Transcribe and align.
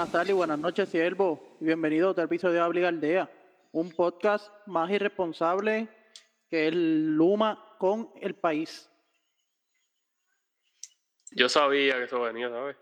buenas 0.00 0.12
tardes 0.12 0.30
y 0.30 0.32
buenas 0.32 0.58
noches, 0.58 0.88
siervo. 0.88 1.58
Bienvenido 1.60 2.08
a 2.08 2.10
otro 2.12 2.24
episodio 2.24 2.54
de 2.54 2.60
Habla 2.60 2.88
Aldea, 2.88 3.30
un 3.72 3.90
podcast 3.90 4.50
más 4.64 4.90
irresponsable 4.90 5.88
que 6.48 6.68
el 6.68 7.14
Luma 7.16 7.76
con 7.78 8.10
el 8.18 8.34
país. 8.34 8.88
Yo 11.32 11.50
sabía 11.50 11.98
que 11.98 12.04
eso 12.04 12.18
venía, 12.18 12.48
¿sabes? 12.48 12.78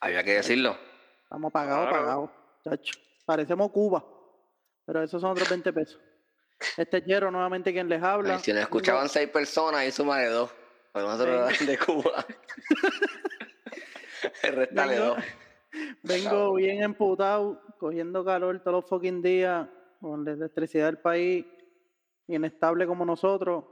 Había 0.00 0.24
que 0.24 0.32
decirlo. 0.32 0.76
Estamos 1.22 1.52
pagados, 1.52 1.88
Claro. 1.88 2.02
pagados. 2.04 2.30
chacho. 2.64 2.98
Parecemos 3.24 3.70
Cuba, 3.70 4.04
pero 4.84 5.04
esos 5.04 5.20
son 5.20 5.30
otros 5.30 5.48
20 5.48 5.72
pesos. 5.72 6.00
Este 6.76 6.96
es 6.96 7.06
nuevamente 7.06 7.72
quien 7.72 7.88
les 7.88 8.02
habla. 8.02 8.34
Ay, 8.34 8.40
Si 8.40 8.52
nos 8.52 8.62
escuchaban 8.62 9.08
seis 9.08 9.28
personas, 9.28 9.86
y 9.86 9.92
suma 9.92 10.18
de 10.18 10.30
dos. 10.30 10.50
Porque 10.90 11.06
nosotros 11.06 11.64
de 11.64 11.78
Cuba. 11.78 12.26
Restale 14.42 14.94
Vengo, 14.98 15.14
dos. 15.14 15.24
Vengo 16.02 16.54
bien 16.54 16.82
emputado, 16.82 17.60
cogiendo 17.78 18.24
calor 18.24 18.60
todos 18.60 18.82
los 18.82 18.88
fucking 18.88 19.22
días, 19.22 19.68
con 20.00 20.24
la 20.24 20.32
electricidad 20.32 20.86
del 20.86 20.98
país, 20.98 21.46
inestable 22.26 22.86
como 22.86 23.04
nosotros, 23.04 23.64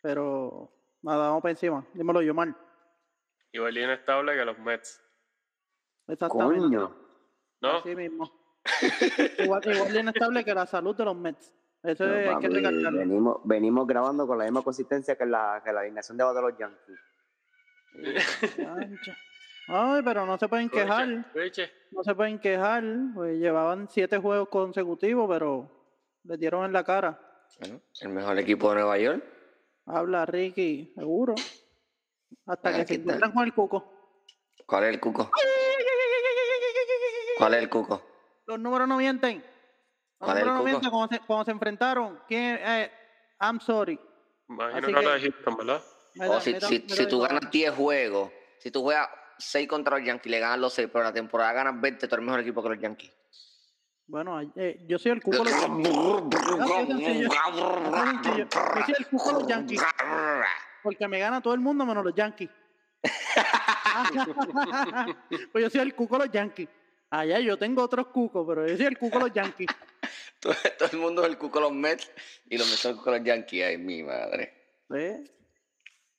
pero 0.00 0.70
nada, 1.02 1.28
vamos 1.28 1.42
para 1.42 1.52
encima. 1.52 1.86
Dímelo 1.94 2.22
yo 2.22 2.34
mal. 2.34 2.56
Igual 3.52 3.76
inestable 3.76 4.34
que 4.36 4.44
los 4.44 4.58
Mets. 4.58 5.02
Exactamente. 6.08 6.60
Coño. 6.60 6.96
¿No? 7.60 7.70
Así 7.78 7.94
mismo. 7.96 8.30
igual, 9.38 9.62
igual 9.64 9.96
inestable 9.96 10.44
que 10.44 10.54
la 10.54 10.66
salud 10.66 10.96
de 10.96 11.04
los 11.04 11.16
Mets. 11.16 11.52
Eso 11.82 12.04
Pero, 12.04 12.16
es, 12.16 12.28
hay 12.28 12.38
que 12.40 12.48
recalcarlo. 12.48 12.98
venimos, 12.98 13.40
venimos 13.44 13.86
grabando 13.86 14.26
con 14.26 14.38
la 14.38 14.44
misma 14.44 14.62
consistencia 14.62 15.16
que 15.16 15.24
la, 15.24 15.62
que 15.64 15.72
la 15.72 15.80
alineación 15.80 16.18
de 16.18 16.24
los 16.24 16.58
Yankees. 16.58 17.00
Ay, 19.68 20.02
pero 20.04 20.26
no 20.26 20.38
se 20.38 20.48
pueden 20.48 20.68
quejar. 20.70 21.08
No 21.90 22.02
se 22.04 22.14
pueden 22.14 22.38
quejar. 22.38 22.84
Pues 23.14 23.38
llevaban 23.38 23.88
siete 23.90 24.18
juegos 24.18 24.48
consecutivos, 24.48 25.28
pero 25.28 25.70
les 26.24 26.38
dieron 26.38 26.64
en 26.64 26.72
la 26.72 26.84
cara. 26.84 27.20
Bueno, 27.60 27.80
el 28.00 28.08
mejor 28.10 28.38
equipo 28.38 28.68
de 28.70 28.76
Nueva 28.76 28.98
York. 28.98 29.24
Habla 29.86 30.26
Ricky, 30.26 30.92
seguro. 30.96 31.34
Hasta 32.46 32.70
Ah, 32.70 32.76
que 32.76 32.84
se 32.86 32.94
encuentran 32.94 33.32
con 33.32 33.44
el 33.44 33.52
cuco. 33.54 33.92
¿Cuál 34.66 34.84
es 34.84 34.90
el 34.90 35.00
cuco? 35.00 35.30
¿Cuál 37.38 37.54
es 37.54 37.60
el 37.62 37.68
cuco? 37.70 38.02
Los 38.46 38.58
números 38.58 38.88
no 38.88 38.96
mienten. 38.96 39.38
Los 39.38 39.44
¿Cuál 40.18 40.36
es 40.38 40.42
el 40.42 40.48
números 40.48 40.54
no 40.54 40.58
cuco? 40.60 40.64
mienten 40.70 40.90
cuando 40.90 41.14
se, 41.16 41.20
cuando 41.26 41.44
se 41.44 41.50
enfrentaron. 41.52 42.20
¿Quién? 42.26 42.58
Eh, 42.60 42.90
I'm 43.40 43.60
sorry. 43.60 43.98
imagino 44.48 44.78
Así 44.78 44.94
que 44.94 45.10
de 45.10 45.20
Houston, 45.20 45.56
¿verdad? 45.56 45.82
Me 46.14 46.28
O 46.28 46.40
si, 46.40 46.52
me 46.52 46.58
da- 46.60 46.68
si, 46.68 46.78
me 46.80 46.88
si 46.88 47.02
da 47.04 47.08
tú 47.08 47.20
ganas 47.20 47.50
10 47.50 47.70
juegos, 47.74 48.32
si 48.58 48.70
tú 48.70 48.82
juegas 48.82 49.08
6 49.38 49.68
contra 49.68 49.98
los 49.98 50.06
Yankees, 50.06 50.30
le 50.30 50.40
ganas 50.40 50.58
los 50.58 50.72
6, 50.74 50.88
pero 50.92 51.04
la 51.04 51.12
temporada 51.12 51.52
ganas 51.52 51.80
20, 51.80 52.08
tú 52.08 52.14
eres 52.14 52.24
mejor 52.24 52.40
equipo 52.40 52.62
que 52.62 52.68
los 52.68 52.80
Yankees. 52.80 53.12
Bueno, 54.06 54.40
eh, 54.54 54.84
yo 54.86 54.98
soy 54.98 55.12
el 55.12 55.22
cuco 55.22 55.44
de 55.44 55.50
los 55.50 55.60
Yankees. 55.60 55.90
Así 56.60 56.70
de 56.70 56.86
sencillo. 56.86 57.28
Así 57.32 57.60
de 57.60 58.06
sencillo. 58.06 58.46
Yo 58.46 58.84
soy 58.84 58.94
el 58.98 59.06
cuco 59.08 59.26
de 59.26 59.32
los 59.32 59.46
Yankees. 59.48 59.82
Porque 60.82 61.08
me 61.08 61.18
gana 61.18 61.40
todo 61.40 61.54
el 61.54 61.60
mundo 61.60 61.84
menos 61.84 62.04
los 62.04 62.14
Yankees. 62.14 62.50
pues 65.52 65.64
yo 65.64 65.70
soy 65.70 65.80
el 65.80 65.94
cuco 65.94 66.18
de 66.18 66.26
los 66.26 66.32
Yankees. 66.32 66.68
Allá 67.10 67.38
yo 67.40 67.56
tengo 67.56 67.82
otros 67.82 68.08
cucos, 68.08 68.44
pero 68.46 68.66
yo 68.66 68.76
soy 68.76 68.86
el 68.86 68.98
cuco 68.98 69.18
de 69.18 69.24
los 69.24 69.34
Yankees. 69.34 69.68
todo, 70.40 70.54
todo 70.78 70.88
el 70.92 70.98
mundo 70.98 71.22
es 71.22 71.28
el 71.28 71.38
cuco 71.38 71.58
de 71.58 71.64
los 71.64 71.72
Mets 71.72 72.10
y 72.48 72.58
los 72.58 72.68
Mets 72.68 72.80
son 72.80 72.92
el 72.92 72.98
cuco 72.98 73.10
de 73.10 73.18
los 73.18 73.26
Yankees. 73.26 73.64
Ay, 73.64 73.78
mi 73.78 74.02
madre. 74.02 74.52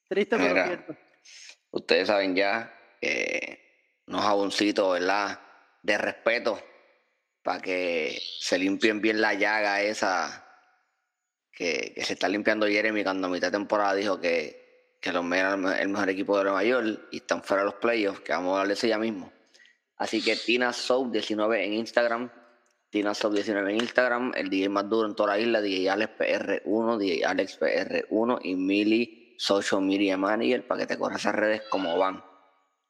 Triste, 0.10 0.38
pero 0.38 0.50
Mira. 0.50 0.68
cierto. 0.68 0.96
Ustedes 1.72 2.08
saben 2.08 2.36
ya, 2.36 2.74
eh, 3.02 3.60
unos 4.08 4.22
jaboncitos, 4.22 4.94
¿verdad? 4.94 5.40
De 5.84 5.98
respeto, 5.98 6.62
para 7.44 7.62
que 7.62 8.20
se 8.40 8.58
limpien 8.58 9.02
bien 9.02 9.22
la 9.22 9.34
llaga 9.34 9.82
esa 9.82 10.44
que, 11.52 11.94
se 12.04 12.14
está 12.14 12.30
limpiando 12.30 12.68
Jeremy 12.68 13.04
cuando 13.04 13.28
a 13.28 13.30
mitad 13.32 13.48
de 13.48 13.58
temporada 13.58 13.96
dijo 13.96 14.20
que, 14.20 14.98
que 15.02 15.12
los 15.12 15.26
eran 15.32 15.54
el 15.54 15.58
me- 15.60 15.82
el 15.82 15.90
mejor 15.90 16.10
equipo 16.10 16.38
de 16.38 16.44
Nueva 16.46 16.64
York 16.64 17.08
y 17.12 17.18
están 17.18 17.44
fuera 17.44 17.64
de 17.64 17.72
los 17.72 17.76
playoffs, 17.76 18.20
que 18.22 18.32
vamos 18.32 18.56
a 18.58 18.62
hablar 18.62 18.78
de 18.78 18.88
ya 18.88 18.98
mismo. 18.98 19.32
Así 19.98 20.22
que 20.24 20.36
Tina 20.36 20.72
Soap 20.74 21.12
19 21.12 21.66
en 21.66 21.74
Instagram, 21.74 22.30
Tina 22.92 23.14
Soap 23.16 23.34
19 23.34 23.72
en 23.72 23.78
Instagram, 23.82 24.32
el 24.36 24.50
DJ 24.50 24.70
más 24.70 24.88
duro 24.88 25.08
en 25.08 25.16
toda 25.16 25.30
la 25.36 25.40
isla, 25.40 25.60
DJ 25.62 25.90
Alex 25.90 26.14
PR1, 26.20 26.98
DJ 26.98 27.26
Alex 27.26 27.60
PR1 27.60 28.40
y 28.44 28.56
Mili 28.56 29.36
Social 29.40 29.82
Media 29.82 30.16
Manager 30.18 30.68
para 30.68 30.82
que 30.82 30.88
te 30.88 30.98
corras 30.98 31.22
esas 31.22 31.34
redes 31.36 31.64
como 31.70 31.98
van. 31.98 32.24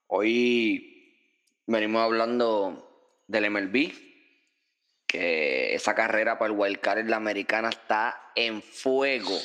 Hoy 0.07 1.23
venimos 1.65 2.01
hablando 2.01 3.23
del 3.27 3.49
MLB, 3.49 3.91
que 5.05 5.75
esa 5.75 5.95
carrera 5.95 6.37
para 6.37 6.51
el 6.51 6.59
wildcard 6.59 6.99
en 6.99 7.09
la 7.09 7.17
americana 7.17 7.69
está 7.69 8.31
en 8.35 8.61
fuego. 8.61 9.37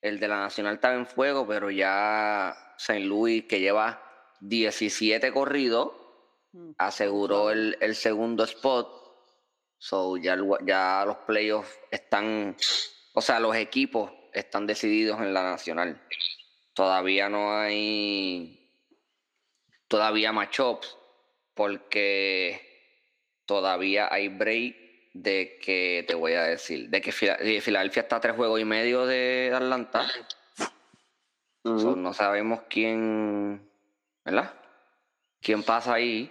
El 0.00 0.20
de 0.20 0.28
la 0.28 0.38
nacional 0.40 0.74
estaba 0.74 0.94
en 0.94 1.06
fuego, 1.06 1.46
pero 1.46 1.70
ya 1.70 2.74
St. 2.78 3.00
Louis, 3.00 3.44
que 3.44 3.60
lleva 3.60 4.02
17 4.40 5.32
corridos, 5.32 5.92
Mm. 6.56 6.72
aseguró 6.78 7.50
el, 7.50 7.76
el 7.80 7.94
segundo 7.94 8.44
spot. 8.44 8.88
So 9.78 10.16
ya 10.16 10.36
los 10.36 11.16
playoffs 11.26 11.78
están, 11.90 12.56
o 13.12 13.20
sea, 13.20 13.40
los 13.40 13.54
equipos 13.56 14.10
están 14.32 14.66
decididos 14.66 15.20
en 15.20 15.34
la 15.34 15.42
nacional. 15.42 16.00
Todavía 16.72 17.28
no 17.28 17.52
hay 17.58 18.65
todavía 19.88 20.32
matchups 20.32 20.96
porque 21.54 22.60
todavía 23.46 24.12
hay 24.12 24.28
break 24.28 24.76
de 25.14 25.58
que 25.62 26.04
te 26.06 26.14
voy 26.14 26.34
a 26.34 26.42
decir, 26.42 26.90
de 26.90 27.00
que 27.00 27.10
Fila- 27.12 27.36
de 27.36 27.60
Filadelfia 27.60 28.02
está 28.02 28.16
a 28.16 28.20
tres 28.20 28.36
juegos 28.36 28.60
y 28.60 28.64
medio 28.64 29.06
de 29.06 29.50
Atlanta. 29.54 30.06
So, 31.62 31.96
no 31.96 32.12
sabemos 32.12 32.60
quién, 32.68 33.68
¿verdad? 34.24 34.54
¿Quién 35.40 35.62
pasa 35.64 35.94
ahí? 35.94 36.30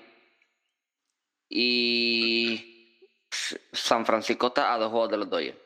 Y 1.50 3.00
San 3.72 4.06
Francisco 4.06 4.48
está 4.48 4.74
a 4.74 4.78
dos 4.78 4.92
juegos 4.92 5.10
de 5.10 5.18
los 5.18 5.30
Dodgers. 5.30 5.58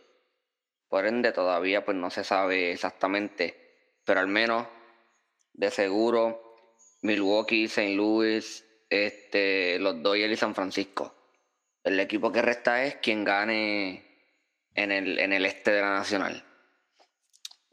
Por 0.87 1.05
ende, 1.05 1.31
todavía 1.31 1.85
pues 1.85 1.95
no 1.97 2.09
se 2.09 2.23
sabe 2.23 2.71
exactamente, 2.71 3.75
pero 4.03 4.21
al 4.21 4.27
menos 4.27 4.65
de 5.53 5.69
seguro 5.69 6.48
Milwaukee, 7.01 7.65
St. 7.65 7.95
Louis, 7.95 8.65
este, 8.89 9.79
los 9.79 10.01
Dodgers 10.01 10.33
y 10.33 10.37
San 10.37 10.55
Francisco. 10.55 11.15
El 11.83 11.99
equipo 11.99 12.31
que 12.31 12.41
resta 12.41 12.83
es 12.83 12.95
quien 12.97 13.23
gane 13.23 14.05
en 14.75 14.91
el, 14.91 15.19
en 15.19 15.33
el 15.33 15.45
este 15.45 15.71
de 15.71 15.81
la 15.81 15.91
Nacional. 15.91 16.43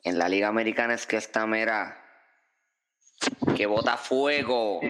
En 0.05 0.19
la 0.19 0.29
Liga 0.29 0.49
Americana 0.49 0.95
es 0.95 1.07
que 1.07 1.17
esta 1.17 1.47
mera 1.47 2.03
que 3.57 3.67
bota 3.67 3.97
fuego. 3.97 4.81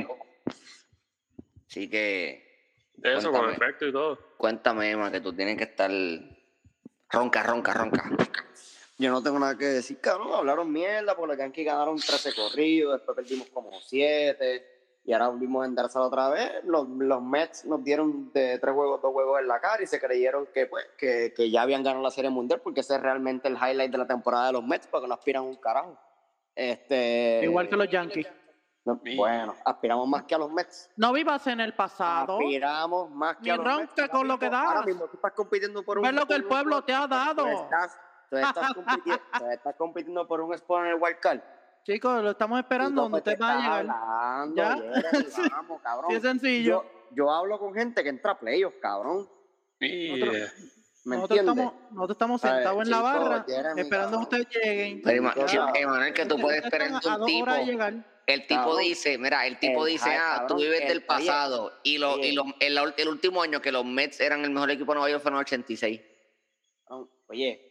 Así 1.69 1.89
que 1.89 2.45
eso, 3.03 3.33
con 3.33 3.41
Cuéntame. 3.41 3.53
efecto 3.53 3.87
y 3.87 3.93
todo. 3.93 4.19
cuéntame, 4.37 4.91
Emma, 4.91 5.11
que 5.11 5.21
tú 5.21 5.33
tienes 5.35 5.57
que 5.57 5.65
estar 5.65 5.91
ronca, 7.11 7.43
ronca, 7.43 7.73
ronca. 7.73 8.11
Yo 8.99 9.11
no 9.11 9.23
tengo 9.23 9.39
nada 9.39 9.57
que 9.59 9.67
decir, 9.67 10.01
cabrón. 10.01 10.33
Hablaron 10.35 10.73
mierda 10.73 11.15
porque 11.15 11.29
los 11.29 11.39
Yankees 11.39 11.67
ganaron 11.67 11.97
13 11.97 12.35
corridos, 12.35 12.95
después 12.95 13.15
perdimos 13.17 13.49
como 13.49 13.71
7 13.81 14.73
y 15.05 15.13
ahora 15.13 15.29
volvimos 15.29 15.63
a 15.63 15.67
enderezar 15.67 16.03
otra 16.03 16.29
vez. 16.31 16.51
Los, 16.65 16.89
los 16.89 17.23
Mets 17.23 17.65
nos 17.67 17.85
dieron 17.85 18.33
de 18.33 18.59
tres 18.59 18.75
juegos, 18.75 19.01
dos 19.03 19.13
juegos 19.13 19.39
en 19.41 19.49
la 19.49 19.61
cara 19.61 19.83
y 19.83 19.87
se 19.87 20.01
creyeron 20.01 20.47
que, 20.53 20.67
pues, 20.67 20.85
que, 20.99 21.33
que 21.37 21.51
ya 21.51 21.63
habían 21.63 21.83
ganado 21.85 22.03
la 22.03 22.11
Serie 22.11 22.31
Mundial 22.31 22.61
porque 22.63 22.81
ese 22.81 22.95
es 22.97 23.01
realmente 23.03 23.47
el 23.49 23.55
highlight 23.57 23.93
de 23.93 23.99
la 23.99 24.07
temporada 24.07 24.47
de 24.47 24.53
los 24.55 24.65
Mets 24.65 24.87
porque 24.89 25.07
no 25.07 25.15
aspiran 25.15 25.45
un 25.45 25.57
carajo. 25.57 25.97
Este, 26.55 27.41
Igual 27.45 27.69
que 27.69 27.77
los 27.77 27.89
Yankees. 27.91 28.27
no, 28.85 29.01
bueno, 29.17 29.55
aspiramos 29.65 30.09
más 30.09 30.23
que 30.25 30.35
a 30.35 30.39
los 30.39 30.51
Mets. 30.51 30.91
No 30.97 31.13
vivas 31.13 31.47
en 31.49 31.61
el 31.61 31.75
pasado. 31.75 32.39
Aspiramos 32.39 33.11
más 33.11 33.37
que 33.37 33.43
Ni 33.43 33.51
a 33.51 33.57
los 33.57 33.65
ronca 33.67 33.93
Mets. 34.03 34.09
con 34.11 34.27
lo 34.27 34.39
que 34.39 34.47
Ahora 34.47 34.75
das. 34.77 34.87
mismo 34.87 35.07
tú 35.07 35.17
estás 35.17 35.33
compitiendo 35.33 35.85
por 35.85 35.99
un. 35.99 36.05
Ves 36.05 36.15
lo 36.15 36.27
que 36.27 36.35
el 36.35 36.45
pueblo 36.45 36.83
te 36.83 36.95
ha 36.95 37.07
dado. 37.07 37.47
Estás, 37.47 37.97
tú 38.31 38.37
estás 38.37 38.75
compitiendo, 38.75 39.23
tú 39.39 39.47
estás 39.51 39.75
compitiendo 39.77 40.27
por 40.29 40.41
un 40.41 40.55
spot 40.55 40.81
en 40.85 40.87
el 40.93 40.95
wild 41.01 41.19
card. 41.21 41.41
Chicos, 41.85 42.23
lo 42.23 42.31
estamos 42.31 42.59
esperando 42.59 43.03
donde 43.03 43.19
usted 43.19 43.39
va 43.41 43.53
a 43.53 43.57
llegar. 43.59 43.97
Hablando, 43.99 44.57
¿Ya? 44.57 45.49
Vamos, 45.51 45.81
cabrón. 45.85 46.11
Sí, 46.11 46.17
es 46.17 46.23
sencillo. 46.23 46.83
Yo, 46.83 46.91
yo 47.13 47.31
hablo 47.31 47.59
con 47.59 47.75
gente 47.75 48.03
que 48.03 48.09
entra 48.09 48.33
a 48.33 48.39
playoffs, 48.41 48.77
cabrón. 48.81 49.29
Y 49.81 50.19
Nosotros- 50.21 50.53
¿Me 51.05 51.15
Nosotros 51.15 51.39
entiendes? 51.39 51.65
estamos, 51.67 51.93
nosotros 51.93 52.15
estamos 52.17 52.45
A 52.45 52.49
ver, 52.49 52.57
sentados 52.57 52.83
en 52.83 52.91
la 52.91 53.01
barra 53.01 53.45
Jeremy, 53.47 53.81
esperando 53.83 54.19
que 54.19 54.25
cabrón. 54.27 54.41
ustedes 54.43 54.47
lleguen. 54.65 55.03
Pero 55.05 55.47
chico, 55.47 55.67
Emanuel, 55.77 56.13
que 56.13 56.27
tú 56.27 56.41
puedes 56.41 56.65
esperar 56.65 56.89
a 56.91 57.17
un 57.17 57.27
tipo. 57.27 57.47
El 58.27 58.45
tipo 58.49 58.61
Cabrón. 58.61 58.79
dice, 58.81 59.17
mira, 59.19 59.47
el 59.47 59.57
tipo 59.61 59.87
El 59.87 59.93
dice, 59.93 60.09
hype, 60.11 60.19
ah, 60.21 60.35
tú 60.49 60.55
cabrón, 60.55 60.59
vives 60.59 60.81
el- 60.81 60.89
del 60.89 60.97
oye, 60.99 61.07
pasado. 61.07 61.73
y 61.85 61.99
lo, 61.99 62.19
y 62.19 62.33
lo- 62.33 62.43
el, 62.59 62.77
el 62.97 63.09
último 63.09 63.41
año 63.41 63.63
que 63.63 63.71
los 63.71 63.85
Mets 63.85 64.19
eran 64.19 64.43
el 64.43 64.51
mejor 64.51 64.69
equipo 64.73 64.91
de 64.91 64.97
Nueva 64.97 65.11
York 65.11 65.23
fue 65.23 65.31
en 65.31 65.37
el 65.37 65.41
86. 65.43 66.01
Cabrón, 66.89 67.09
Oye, 67.29 67.66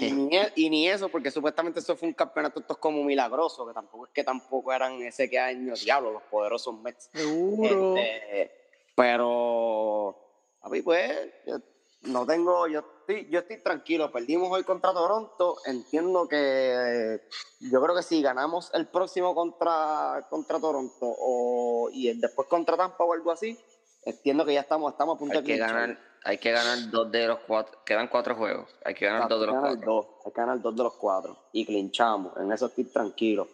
y 0.00 0.10
ni, 0.12 0.36
e- 0.36 0.52
y 0.56 0.70
ni 0.70 0.88
eso, 0.88 1.08
porque 1.08 1.30
supuestamente 1.30 1.80
eso 1.80 1.96
fue 1.96 2.08
un 2.08 2.14
campeonato 2.14 2.60
esto 2.60 2.74
es 2.74 2.78
como 2.78 3.02
milagroso, 3.04 3.66
que 3.66 3.72
tampoco 3.74 4.06
es 4.06 4.12
que 4.12 4.24
tampoco 4.24 4.72
eran 4.72 5.00
ese 5.02 5.28
que 5.28 5.38
año, 5.38 5.74
diablo, 5.74 6.12
los 6.12 6.22
poderosos 6.24 6.78
Mets. 6.80 7.10
Seguro. 7.12 7.96
Este, 7.96 8.50
Pero, 8.94 10.16
a 10.62 10.68
mí, 10.68 10.82
pues, 10.82 11.12
yo 11.46 11.58
no 12.02 12.26
tengo, 12.26 12.66
yo 12.68 12.80
estoy, 12.80 13.28
yo 13.30 13.40
estoy 13.40 13.62
tranquilo. 13.62 14.12
Perdimos 14.12 14.50
hoy 14.50 14.62
contra 14.64 14.92
Toronto. 14.92 15.56
Entiendo 15.64 16.28
que 16.28 17.20
yo 17.60 17.82
creo 17.82 17.96
que 17.96 18.02
si 18.02 18.22
ganamos 18.22 18.70
el 18.74 18.86
próximo 18.88 19.34
contra, 19.34 20.26
contra 20.28 20.60
Toronto 20.60 21.00
o, 21.00 21.88
y 21.90 22.08
el 22.08 22.20
después 22.20 22.46
contra 22.48 22.76
Tampa 22.76 23.04
o 23.04 23.12
algo 23.12 23.30
así, 23.30 23.58
entiendo 24.04 24.44
que 24.44 24.54
ya 24.54 24.60
estamos, 24.60 24.92
estamos 24.92 25.16
a 25.16 25.18
punto 25.18 25.38
Hay 25.38 25.44
de 25.44 25.52
que 25.52 25.58
ganar, 25.58 25.98
hay 26.24 26.38
que 26.38 26.50
ganar 26.52 26.90
dos 26.90 27.10
de 27.10 27.26
los 27.26 27.38
cuatro. 27.40 27.78
Quedan 27.84 28.08
cuatro 28.08 28.34
juegos. 28.36 28.68
Hay 28.84 28.94
que 28.94 29.04
ganar 29.06 29.22
Exacto, 29.22 29.36
dos 29.38 29.46
de 29.46 29.52
los 29.52 29.60
cuatro. 29.60 29.92
dos, 29.92 30.06
hay 30.24 30.32
que 30.32 30.40
ganar 30.40 30.60
dos 30.60 30.76
de 30.76 30.82
los 30.82 30.94
cuatro. 30.94 31.36
Y 31.52 31.66
clinchamos. 31.66 32.36
En 32.36 32.52
eso 32.52 32.66
estoy 32.66 32.84
tranquilo. 32.84 33.48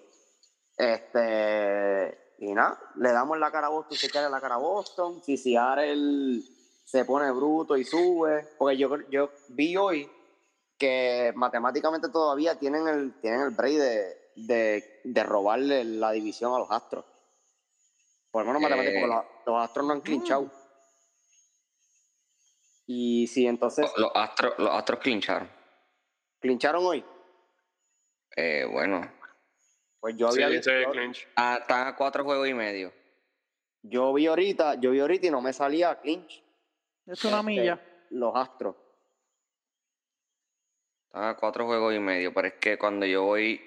Este. 0.76 2.18
Y 2.38 2.54
nada, 2.54 2.78
le 2.96 3.12
damos 3.12 3.38
la 3.38 3.50
cara 3.50 3.66
a 3.66 3.70
Boston 3.70 3.98
si 3.98 4.08
quiere 4.08 4.30
la 4.30 4.40
cara 4.40 4.54
a 4.54 4.58
Boston. 4.58 5.22
Si 5.22 5.36
Seattle 5.36 6.40
se 6.84 7.04
pone 7.04 7.30
bruto 7.32 7.76
y 7.76 7.84
sube. 7.84 8.48
Porque 8.56 8.76
yo, 8.76 8.96
yo 9.10 9.30
vi 9.48 9.76
hoy 9.76 10.10
que 10.78 11.32
matemáticamente 11.36 12.08
todavía 12.08 12.58
tienen 12.58 12.88
el, 12.88 13.20
tienen 13.20 13.42
el 13.42 13.50
break 13.50 13.74
de, 13.74 14.16
de, 14.36 15.00
de 15.04 15.22
robarle 15.22 15.84
la 15.84 16.12
división 16.12 16.54
a 16.54 16.58
los 16.58 16.70
Astros. 16.70 17.04
Por 18.30 18.44
lo 18.44 18.52
menos 18.52 18.60
Eh. 18.62 18.64
matemáticamente, 18.64 19.06
porque 19.08 19.28
los, 19.46 19.46
los 19.54 19.64
Astros 19.64 19.86
no 19.86 19.92
han 19.94 20.00
clinchado. 20.00 20.50
Y 22.86 23.26
si 23.28 23.46
entonces 23.46 23.90
Los 23.96 24.10
astros, 24.14 24.54
los 24.58 24.70
astros 24.70 24.98
clincharon. 25.00 25.48
clincharon 26.40 26.84
hoy, 26.84 27.04
Eh, 28.36 28.64
bueno. 28.70 29.00
pues 30.00 30.16
yo 30.16 30.30
Sí, 30.32 30.42
había 30.42 30.56
visto, 30.56 30.72
ese 30.72 30.90
clinch. 30.90 31.28
Ah, 31.36 31.58
están 31.60 31.86
a 31.86 31.94
cuatro 31.96 32.24
juegos 32.24 32.48
y 32.48 32.54
medio. 32.54 32.92
yo 33.82 34.12
vi 34.12 34.26
ahorita, 34.26 34.74
yo 34.80 34.90
vi 34.90 35.00
ahorita 35.00 35.26
y 35.28 35.30
no 35.30 35.40
me 35.40 35.52
salía 35.52 36.00
clinch. 36.00 36.42
Es 37.06 37.24
una 37.24 37.38
Este, 37.38 37.46
milla. 37.46 37.80
Los 38.10 38.34
Astros. 38.36 38.76
Están 41.06 41.24
a 41.24 41.36
cuatro 41.36 41.66
juegos 41.66 41.94
y 41.94 41.98
medio. 42.00 42.32
Pero 42.34 42.48
es 42.48 42.54
que 42.54 42.76
cuando 42.78 43.06
yo 43.06 43.24
voy. 43.24 43.60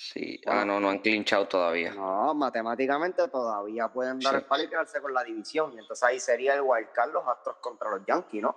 Sí. 0.00 0.40
Ah, 0.46 0.64
no, 0.64 0.78
no 0.78 0.90
han 0.90 1.00
clinchado 1.00 1.48
todavía. 1.48 1.92
No, 1.92 2.32
matemáticamente 2.32 3.26
todavía 3.26 3.88
pueden 3.88 4.20
dar 4.20 4.34
Sí. 4.34 4.38
el 4.38 4.44
palo 4.44 4.62
y 4.62 4.68
quedarse 4.68 5.00
con 5.00 5.12
la 5.12 5.24
división. 5.24 5.72
Y 5.74 5.80
entonces 5.80 6.04
ahí 6.04 6.20
sería 6.20 6.54
el 6.54 6.60
wildcard 6.60 7.10
los 7.12 7.26
Astros 7.26 7.56
contra 7.56 7.90
los 7.90 8.06
Yankees, 8.06 8.40
¿no? 8.40 8.54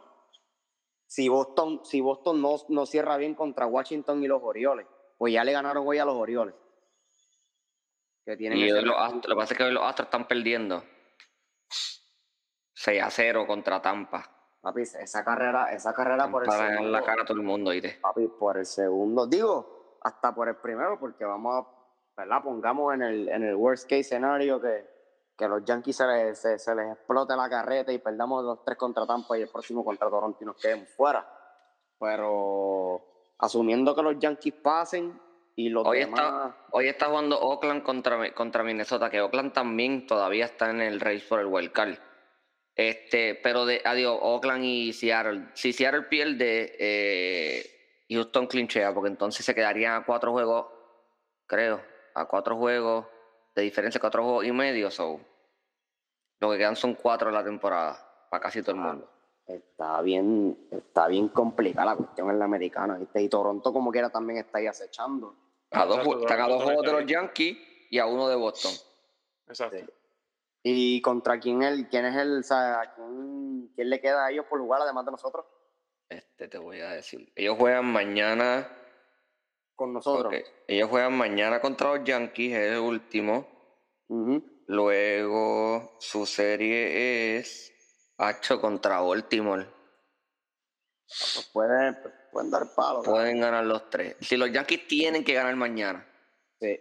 Si 1.08 1.28
Boston, 1.30 1.82
si 1.84 2.00
Boston 2.00 2.40
no, 2.40 2.58
no 2.70 2.86
cierra 2.86 3.18
bien 3.18 3.34
contra 3.34 3.66
Washington 3.66 4.24
y 4.24 4.28
los 4.28 4.40
Orioles, 4.44 4.86
pues 5.18 5.34
ya 5.34 5.44
le 5.44 5.52
ganaron 5.52 5.84
hoy 5.88 5.98
a 5.98 6.06
los 6.06 6.14
Orioles. 6.14 6.54
Que 8.24 8.38
tienen 8.38 8.60
Y 8.60 8.70
los 8.70 8.96
astros, 8.96 9.30
lo 9.30 9.36
que 9.36 9.40
pasa 9.42 9.54
es 9.56 9.58
que 9.58 9.64
hoy 9.64 9.72
los 9.74 9.84
astros 9.84 10.06
están 10.06 10.28
perdiendo. 10.28 10.84
6 12.76 13.02
a 13.02 13.10
0 13.10 13.48
contra 13.48 13.82
Tampa. 13.82 14.30
Papi, 14.62 14.84
esa 14.84 15.26
carrera, 15.26 15.74
esa 15.74 15.92
carrera 15.92 16.30
por 16.30 16.44
el 16.44 16.48
Para 16.48 16.60
ganar 16.60 16.78
segundo, 16.78 17.00
la 17.00 17.04
cara 17.04 17.24
a 17.24 17.26
todo 17.26 17.38
el 17.38 17.44
mundo, 17.44 17.72
papi, 18.00 18.28
por 18.28 18.60
el 18.60 18.66
segundo, 18.68 19.26
digo, 19.26 19.81
hasta 20.02 20.34
por 20.34 20.48
el 20.48 20.56
primero, 20.56 21.00
porque 21.00 21.24
vamos 21.26 21.66
a, 21.66 22.22
¿verdad? 22.22 22.44
Pongamos 22.44 22.94
en 22.96 23.02
el, 23.04 23.30
en 23.30 23.44
el 23.44 23.56
worst 23.56 23.84
case 23.84 24.02
escenario 24.02 24.60
que, 24.60 24.86
que 25.38 25.48
los 25.48 25.64
Yankees 25.64 25.96
se 25.96 26.08
les, 26.08 26.40
se, 26.40 26.60
se 26.60 26.76
les 26.76 26.92
explote 26.92 27.36
la 27.36 27.50
carreta 27.50 27.92
y 27.92 28.00
perdamos 28.00 28.44
los 28.44 28.64
tres 28.64 28.78
contra 28.78 29.06
Tampa 29.06 29.38
y 29.38 29.44
el 29.44 29.50
próximo 29.50 29.84
contra 29.84 30.10
Toronto 30.10 30.38
y 30.42 30.46
nos 30.46 30.58
quedemos 30.58 30.90
fuera. 30.90 31.28
Pero 32.00 33.34
asumiendo 33.38 33.96
que 33.96 34.02
los 34.02 34.20
Yankees 34.20 34.56
pasen 34.56 35.20
y 35.56 35.70
los 35.70 35.86
Hoy 35.86 36.00
demás... 36.00 36.20
está, 36.20 36.58
hoy 36.72 36.88
está 36.88 37.06
jugando 37.08 37.40
Oakland 37.40 37.84
contra, 37.84 38.34
contra 38.34 38.64
Minnesota, 38.64 39.10
que 39.10 39.22
Oakland 39.22 39.54
también 39.54 40.08
todavía 40.08 40.46
está 40.46 40.70
en 40.70 40.82
el 40.82 41.00
race 41.00 41.26
por 41.28 41.40
el 41.40 41.48
wild 41.48 41.72
card. 41.72 41.98
Este, 42.76 43.36
pero 43.36 43.66
de, 43.66 43.82
adiós, 43.84 44.18
Oakland 44.22 44.64
y 44.64 44.94
Seattle. 44.94 45.50
Si 45.54 45.74
Seattle 45.74 46.04
pierde, 46.04 46.76
eh, 46.80 47.81
Houston 48.12 48.48
clinchea, 48.48 48.94
porque 48.94 49.10
entonces 49.10 49.46
se 49.46 49.56
quedarían 49.56 50.02
a 50.02 50.06
cuatro 50.06 50.32
juegos, 50.32 50.68
creo, 51.48 51.82
a 52.14 52.26
cuatro 52.26 52.58
juegos 52.58 53.06
de 53.56 53.62
diferencia, 53.62 54.02
cuatro 54.02 54.24
juegos 54.24 54.46
y 54.46 54.52
medio. 54.52 54.92
So, 54.92 55.20
lo 56.40 56.52
que 56.52 56.58
quedan 56.58 56.76
son 56.76 56.96
cuatro 56.96 57.30
en 57.30 57.36
la 57.36 57.44
temporada, 57.44 58.28
para 58.30 58.42
casi 58.42 58.62
todo 58.62 58.76
el 58.76 58.82
Ah, 58.82 58.86
mundo. 58.86 59.10
Está 59.46 60.02
bien, 60.02 60.68
está 60.72 61.08
bien 61.08 61.30
complicada 61.30 61.92
la 61.92 61.96
cuestión 61.96 62.30
en 62.30 62.40
la 62.40 62.46
americana, 62.46 62.98
¿viste? 62.98 63.22
Y 63.22 63.30
Toronto 63.30 63.74
como 63.74 63.92
quiera 63.92 64.10
también 64.10 64.40
está 64.40 64.60
ahí 64.60 64.68
acechando. 64.68 65.36
A 65.72 65.86
dos, 65.86 66.00
Exacto, 66.00 66.20
están 66.20 66.42
a 66.42 66.48
dos 66.48 66.64
juegos 66.64 66.86
de 66.86 66.92
los. 66.92 67.06
Yankees 67.06 67.58
y 67.90 68.00
a 68.00 68.06
uno 68.06 68.28
de 68.28 68.36
Boston. 68.36 68.72
Exacto. 69.48 69.78
Sí. 69.78 69.86
¿Y 70.64 71.02
contra 71.02 71.40
quién, 71.40 71.64
el, 71.64 71.88
quién 71.90 72.06
es 72.06 72.16
el, 72.16 72.40
o 72.40 72.44
sea, 72.44 72.94
quién, 72.96 73.72
quién 73.74 73.90
le 73.90 74.00
queda 74.00 74.26
a 74.26 74.32
ellos 74.32 74.46
por 74.50 74.60
jugar 74.60 74.82
además 74.82 75.06
de 75.06 75.12
nosotros? 75.12 75.46
Este 76.12 76.50
te 76.50 76.58
voy 76.58 76.82
a 76.82 76.90
decir. 76.90 77.32
Ellos 77.36 77.58
juegan 77.58 77.86
mañana. 77.86 78.68
Con 79.76 79.94
nosotros. 79.94 80.34
Ellos 80.68 80.90
juegan 80.90 81.18
mañana 81.18 81.62
contra 81.62 81.96
los 81.96 82.04
Yankees, 82.04 82.54
es 82.54 82.72
el 82.74 82.80
último. 82.80 83.48
Luego 84.68 85.96
su 86.00 86.26
serie 86.26 87.38
es 87.38 87.74
Hacho 88.18 88.60
contra 88.60 89.00
Baltimore. 89.00 89.66
Pues 91.08 91.50
pueden, 91.54 91.98
pueden 92.32 92.52
dar 92.52 92.76
palo. 92.76 93.04
Pueden 93.04 93.40
ganar 93.40 93.66
los 93.66 93.90
tres. 93.90 94.18
Si 94.20 94.36
los 94.36 94.52
Yankees 94.52 94.88
tienen 94.88 95.24
que 95.24 95.34
ganar 95.34 95.56
mañana. 95.56 96.06
Sí. 96.60 96.78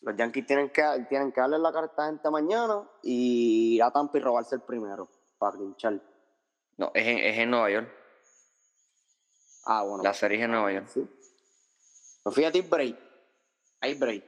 Los 0.00 0.16
Yankees 0.16 0.44
tienen 0.46 0.70
que, 0.70 0.82
tienen 1.08 1.30
que 1.30 1.40
darle 1.40 1.58
la 1.58 1.72
carta 1.72 2.04
a 2.04 2.06
gente 2.08 2.28
mañana 2.30 2.82
y 3.02 3.76
ir 3.76 3.82
a 3.84 3.92
Tampa 3.92 4.18
y 4.18 4.20
robarse 4.20 4.56
el 4.56 4.62
primero 4.62 5.08
para 5.38 5.56
pinchar. 5.56 6.00
No, 6.76 6.90
es 6.94 7.06
en, 7.06 7.18
es 7.18 7.38
en 7.38 7.50
Nueva 7.50 7.70
York. 7.70 7.99
Ah, 9.64 9.82
bueno. 9.82 10.02
La 10.02 10.14
serie 10.14 10.38
es 10.38 10.44
en 10.44 10.50
Nueva 10.52 10.72
York. 10.72 10.86
Sí. 10.88 11.08
Pues 12.22 12.34
fíjate, 12.34 12.58
hay 12.58 12.68
break. 12.68 12.96
Hay 13.80 13.94
break. 13.94 14.24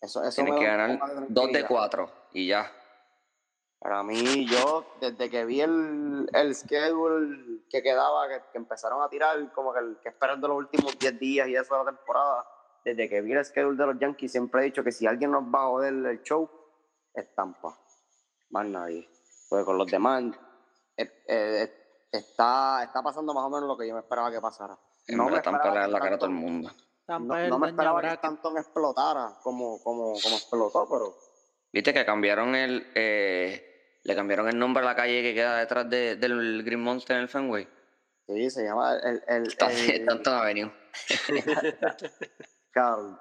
Eso, 0.00 0.22
eso 0.22 0.34
Tienen 0.34 0.54
me 0.54 0.60
que 0.60 0.66
ganar 0.66 0.98
poco 0.98 1.06
de 1.08 1.14
dos 1.14 1.26
de 1.26 1.30
tranquilidad. 1.30 1.68
cuatro 1.68 2.12
y 2.32 2.46
ya. 2.48 2.70
Para 3.78 4.02
mí, 4.02 4.46
yo, 4.46 4.86
desde 5.00 5.28
que 5.28 5.44
vi 5.44 5.60
el, 5.60 6.28
el 6.32 6.54
schedule 6.54 7.62
que 7.68 7.82
quedaba, 7.82 8.28
que, 8.28 8.40
que 8.50 8.58
empezaron 8.58 9.02
a 9.02 9.08
tirar, 9.10 9.52
como 9.52 9.74
que, 9.74 9.80
el, 9.80 9.98
que 10.02 10.08
esperar 10.08 10.38
de 10.40 10.48
los 10.48 10.56
últimos 10.56 10.98
10 10.98 11.18
días 11.20 11.48
y 11.48 11.54
eso 11.54 11.74
de 11.74 11.84
la 11.84 11.90
temporada, 11.90 12.46
desde 12.82 13.08
que 13.10 13.20
vi 13.20 13.32
el 13.32 13.44
schedule 13.44 13.76
de 13.76 13.86
los 13.86 13.98
Yankees, 13.98 14.32
siempre 14.32 14.62
he 14.62 14.64
dicho 14.64 14.82
que 14.82 14.90
si 14.92 15.06
alguien 15.06 15.30
nos 15.32 15.44
va 15.44 15.64
a 15.64 15.66
joder 15.66 15.92
el 15.92 16.22
show, 16.22 16.48
es 17.12 17.34
Tampa. 17.34 17.78
Más 18.50 18.66
nadie. 18.66 19.06
Porque 19.50 19.64
con 19.66 19.76
los 19.76 19.90
demás, 19.90 20.24
eh, 20.96 21.22
eh, 21.28 21.83
está, 22.18 22.82
está 22.84 23.02
pasando 23.02 23.32
más 23.34 23.44
o 23.44 23.50
menos 23.50 23.68
lo 23.68 23.76
que 23.76 23.86
yo 23.88 23.94
me 23.94 24.00
esperaba 24.00 24.30
que 24.30 24.40
pasara. 24.40 24.76
En 25.06 25.16
No 25.16 25.24
me 25.26 25.32
da 25.32 25.42
que 25.42 25.50
la 25.50 25.58
cara 26.00 26.14
a 26.14 26.18
todo 26.18 26.30
el 26.30 26.36
mundo. 26.36 26.70
No, 27.06 27.20
me 27.58 27.68
esperaba 27.68 28.00
que. 28.00 28.08
Stanton 28.08 28.56
explotara 28.58 29.36
como, 29.42 29.82
como, 29.82 30.14
como 30.20 30.36
explotó, 30.36 30.88
pero 30.88 31.14
Viste 31.72 31.92
que 31.92 32.04
cambiaron 32.04 32.54
el. 32.54 32.90
eh, 32.94 34.00
le 34.04 34.14
cambiaron 34.14 34.48
el 34.48 34.58
nombre 34.58 34.82
a 34.82 34.86
la 34.86 34.94
calle 34.94 35.22
que 35.22 35.34
queda 35.34 35.58
detrás 35.58 35.88
de- 35.88 36.16
del 36.16 36.62
Green 36.62 36.80
Monster 36.82 37.16
en 37.16 37.22
el 37.22 37.28
Fenway. 37.28 37.68
sí, 38.26 38.50
se 38.50 38.64
llama 38.64 38.96
el, 38.96 39.22
el, 39.26 39.46
Stanton 39.48 40.34
Avenue. 40.34 40.72
cabrón, 42.70 43.18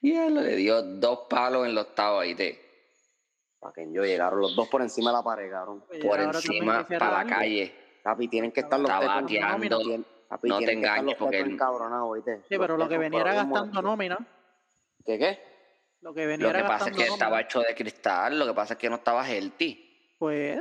Y 0.00 0.14
él 0.14 0.34
le 0.34 0.56
dio 0.56 0.82
dos 0.82 1.26
palos 1.28 1.66
en 1.66 1.74
los 1.74 1.86
octavo 1.86 2.20
ahí 2.20 2.34
de 2.34 2.68
para 3.60 3.72
que 3.72 3.92
yo 3.92 4.04
llegaron 4.04 4.40
los 4.40 4.54
dos 4.54 4.68
por 4.68 4.82
encima 4.82 5.10
de 5.10 5.16
la 5.16 5.22
pared, 5.22 5.50
cabrón. 5.50 5.84
Por 6.00 6.20
encima 6.20 6.86
para 6.86 7.24
la 7.24 7.26
calle. 7.26 7.87
Papi, 8.02 8.28
tienen 8.28 8.52
que 8.52 8.60
estar 8.60 8.78
los 8.78 8.90
Está 8.90 9.06
bateando. 9.06 10.04
Papi, 10.28 10.48
No 10.48 10.58
te 10.58 10.72
engañes, 10.72 11.18
los 11.18 11.26
porque 11.28 11.42
¿oíste? 11.42 12.42
Sí, 12.48 12.54
Los 12.54 12.60
pero 12.60 12.76
lo 12.76 12.88
que 12.88 12.98
venía 12.98 13.20
era 13.20 13.34
gastando 13.34 13.82
nómina. 13.82 14.18
¿Qué 15.04 15.18
qué? 15.18 15.38
Lo 16.00 16.12
que 16.14 16.26
venía 16.26 16.46
Lo 16.46 16.52
que 16.52 16.58
era 16.58 16.68
pasa 16.68 16.90
es 16.90 16.96
que 16.96 17.04
estaba 17.04 17.40
hecho 17.40 17.60
de 17.60 17.74
cristal, 17.74 18.38
lo 18.38 18.46
que 18.46 18.54
pasa 18.54 18.74
es 18.74 18.78
que 18.78 18.90
no 18.90 18.96
estaba 18.96 19.26
healthy. 19.28 20.14
Pues, 20.18 20.60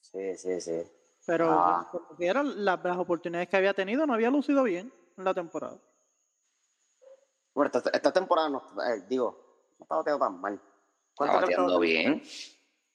Sí, 0.00 0.36
sí, 0.36 0.60
sí. 0.60 0.82
pero 1.26 1.50
Ah. 1.50 1.88
como 1.90 2.08
quiera, 2.16 2.42
las, 2.42 2.82
las 2.82 2.96
oportunidades 2.96 3.48
que 3.48 3.56
había 3.56 3.74
tenido 3.74 4.06
no 4.06 4.14
había 4.14 4.30
lucido 4.30 4.62
bien 4.64 4.92
en 5.16 5.24
la 5.24 5.34
temporada. 5.34 5.78
Bueno, 7.54 7.70
esta, 7.74 7.90
esta 7.90 8.12
temporada 8.12 8.48
no, 8.48 8.58
eh, 8.58 9.04
digo, 9.08 9.72
no 9.78 9.84
está 9.84 9.96
bateando 9.96 10.24
tan 10.26 10.40
mal. 10.40 10.54
Está 10.54 10.64
¿Cuánto 11.14 11.38
que 11.38 11.44
bateando 11.46 11.78
bien. 11.80 12.22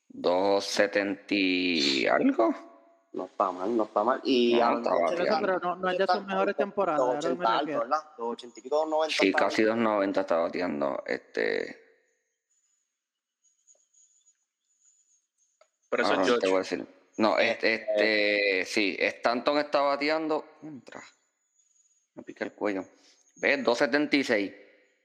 270 0.10 1.26
y 1.30 2.08
algo. 2.08 2.54
No 3.14 3.26
está 3.26 3.52
mal, 3.52 3.78
no 3.78 3.84
está 3.84 4.04
mal. 4.04 4.22
Y 4.24 4.56
No, 4.56 4.66
a- 4.66 4.78
está 4.78 4.90
Pero, 4.90 5.02
bateando. 5.04 5.24
eso, 5.26 5.38
pero 5.42 5.60
no, 5.60 5.76
no 5.76 5.90
es 5.90 5.98
de 6.00 6.08
sus 6.08 6.26
mejores 6.26 6.56
temporadas, 6.56 7.00
a 7.02 7.06
lo 7.06 7.20
que 7.20 7.28
me 7.30 7.36
280 7.36 7.52
alto, 7.54 7.60
refiero. 7.66 7.80
¿verdad? 7.82 8.04
280 8.18 8.60
y 8.60 8.64
pico, 8.64 8.76
290. 8.76 9.16
Sí, 9.24 9.32
casi 9.34 9.62
bien. 9.64 9.76
290 9.84 10.22
está 10.22 10.38
bateando. 10.38 11.04
Este. 11.06 11.80
Pero 15.90 16.04
eso 16.04 16.14
es 16.14 16.20
no 16.20 16.40
te 16.40 16.48
voy 16.48 16.60
a 16.62 16.64
George. 16.64 16.78
decir. 16.78 16.88
No, 17.18 17.38
Eh, 17.38 17.52
este, 17.52 17.74
este, 17.76 18.66
sí, 18.66 18.98
Stanton 19.00 19.60
está 19.60 19.82
bateando. 19.82 20.46
Contra. 20.60 21.04
Me 22.16 22.24
pica 22.24 22.46
el 22.46 22.54
cuello. 22.54 22.84
¿Ves? 23.36 23.64
276. 23.64 24.52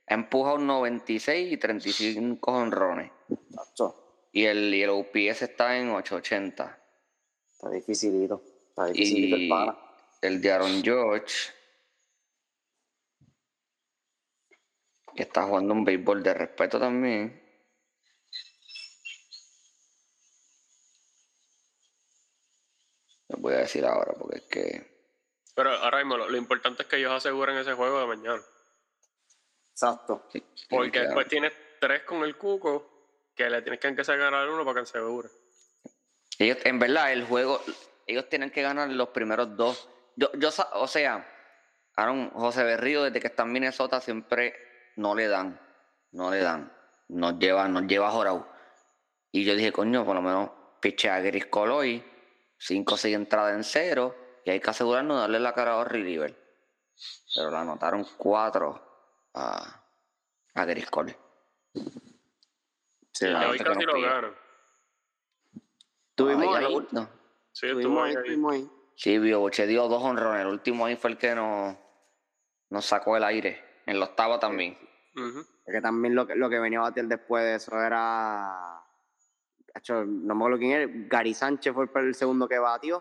Ha 0.06 0.14
empujado 0.14 0.56
96 0.56 1.52
y 1.52 1.56
35 1.58 2.50
honrones. 2.52 3.10
Y 4.32 4.44
el, 4.46 4.72
y 4.74 4.82
el 4.82 4.88
OPS 4.90 5.42
está 5.42 5.76
en 5.76 5.90
880. 5.90 6.78
Está 7.58 7.70
dificilito. 7.70 8.40
Está 8.68 8.86
dificilito 8.86 9.34
el 9.34 9.48
pana. 9.48 9.76
el 10.22 10.40
de 10.40 10.52
Aaron 10.52 10.80
George 10.80 11.34
que 15.16 15.24
está 15.24 15.42
jugando 15.42 15.74
un 15.74 15.84
béisbol 15.84 16.22
de 16.22 16.34
respeto 16.34 16.78
también. 16.78 17.42
Les 23.26 23.40
voy 23.40 23.54
a 23.54 23.58
decir 23.58 23.84
ahora 23.84 24.12
porque 24.16 24.36
es 24.36 24.42
que 24.44 25.12
Pero 25.56 25.70
ahora 25.70 25.98
mismo 25.98 26.16
lo, 26.16 26.28
lo 26.28 26.36
importante 26.36 26.82
es 26.82 26.88
que 26.88 26.98
ellos 26.98 27.10
aseguren 27.10 27.56
ese 27.56 27.72
juego 27.72 27.98
de 27.98 28.06
mañana. 28.06 28.40
Exacto. 29.72 30.28
sí, 30.30 30.40
Porque 30.70 30.92
que 30.92 31.00
después 31.00 31.26
tienes 31.26 31.52
tres 31.80 32.04
con 32.04 32.22
el 32.22 32.36
cuco 32.36 33.32
que 33.34 33.50
le 33.50 33.62
tienes 33.62 33.80
que 33.80 33.88
empezar 33.88 34.14
a 34.14 34.30
ganar 34.30 34.48
uno 34.48 34.64
para 34.64 34.80
que 34.80 34.86
se 34.86 34.98
asegure. 34.98 35.28
Ellos, 36.38 36.58
en 36.64 36.78
verdad, 36.78 37.12
el 37.12 37.24
juego, 37.24 37.60
ellos 38.06 38.28
tienen 38.28 38.50
que 38.50 38.62
ganar 38.62 38.88
los 38.90 39.08
primeros 39.08 39.56
dos. 39.56 39.88
Yo, 40.16 40.30
yo, 40.34 40.50
o 40.74 40.86
sea, 40.86 41.26
Aaron 41.96 42.30
José 42.30 42.62
Berrío, 42.62 43.02
desde 43.02 43.20
que 43.20 43.26
está 43.26 43.42
en 43.42 43.52
Minnesota, 43.52 44.00
siempre 44.00 44.54
no 44.96 45.14
le 45.14 45.26
dan, 45.26 45.60
no 46.12 46.30
le 46.30 46.38
dan, 46.38 46.72
nos 47.08 47.38
lleva, 47.38 47.66
nos 47.68 47.82
lleva 47.84 48.10
jorado. 48.10 48.48
Y 49.32 49.44
yo 49.44 49.54
dije, 49.56 49.72
coño, 49.72 50.04
por 50.04 50.14
lo 50.14 50.22
menos 50.22 50.50
piche 50.80 51.10
a 51.10 51.20
Gris 51.20 51.46
Coloy, 51.46 52.04
cinco 52.56 52.94
o 52.94 52.96
seis 52.96 53.16
entradas 53.16 53.54
en 53.54 53.64
cero, 53.64 54.14
y 54.44 54.50
hay 54.50 54.60
que 54.60 54.70
asegurarnos 54.70 55.16
de 55.16 55.20
darle 55.22 55.40
la 55.40 55.54
cara 55.54 55.72
a 55.72 55.76
Orri 55.78 56.02
River. 56.02 56.36
Pero 57.34 57.50
la 57.50 57.60
anotaron 57.60 58.06
cuatro 58.16 59.28
a, 59.34 59.82
a 60.54 60.64
Gris 60.64 60.88
Coloy. 60.88 61.16
Sí, 63.12 63.26
casi 63.64 63.84
lo 63.84 64.00
ganan. 64.00 64.47
Tuvimos 66.18 66.56
Ah, 66.56 66.58
ahí. 66.58 66.74
último. 66.74 67.08
Sí, 67.52 67.66
Estuvimos 67.68 67.78
estuvo 67.78 68.02
ahí, 68.02 68.10
ahí, 68.10 68.16
ahí. 68.16 68.22
estuvimos 68.22 68.52
ahí. 68.54 68.70
Sí, 68.96 69.18
Bioche 69.20 69.66
dio 69.68 69.86
dos 69.88 70.02
honrones. 70.02 70.40
El 70.42 70.48
último 70.48 70.84
ahí 70.84 70.96
fue 70.96 71.10
el 71.10 71.16
que 71.16 71.32
nos, 71.32 71.76
nos 72.70 72.84
sacó 72.84 73.16
el 73.16 73.22
aire. 73.22 73.82
En 73.86 74.00
la 74.00 74.06
octava 74.06 74.40
también. 74.40 74.76
Ujú. 75.14 75.38
Es 75.64 75.72
que 75.72 75.80
también 75.80 76.16
lo 76.16 76.26
que, 76.26 76.34
lo 76.34 76.50
que 76.50 76.58
venía 76.58 76.80
a 76.80 76.82
batir 76.82 77.06
después 77.06 77.44
de 77.44 77.54
eso 77.54 77.80
era. 77.80 78.82
Acho, 79.74 80.04
no 80.04 80.34
me 80.34 80.40
acuerdo 80.42 80.58
quién 80.58 80.72
era. 80.72 80.92
Gary 81.08 81.34
Sánchez 81.34 81.72
fue 81.72 81.88
el, 81.94 82.14
segundo 82.16 82.48
que 82.48 82.58
batió. 82.58 83.00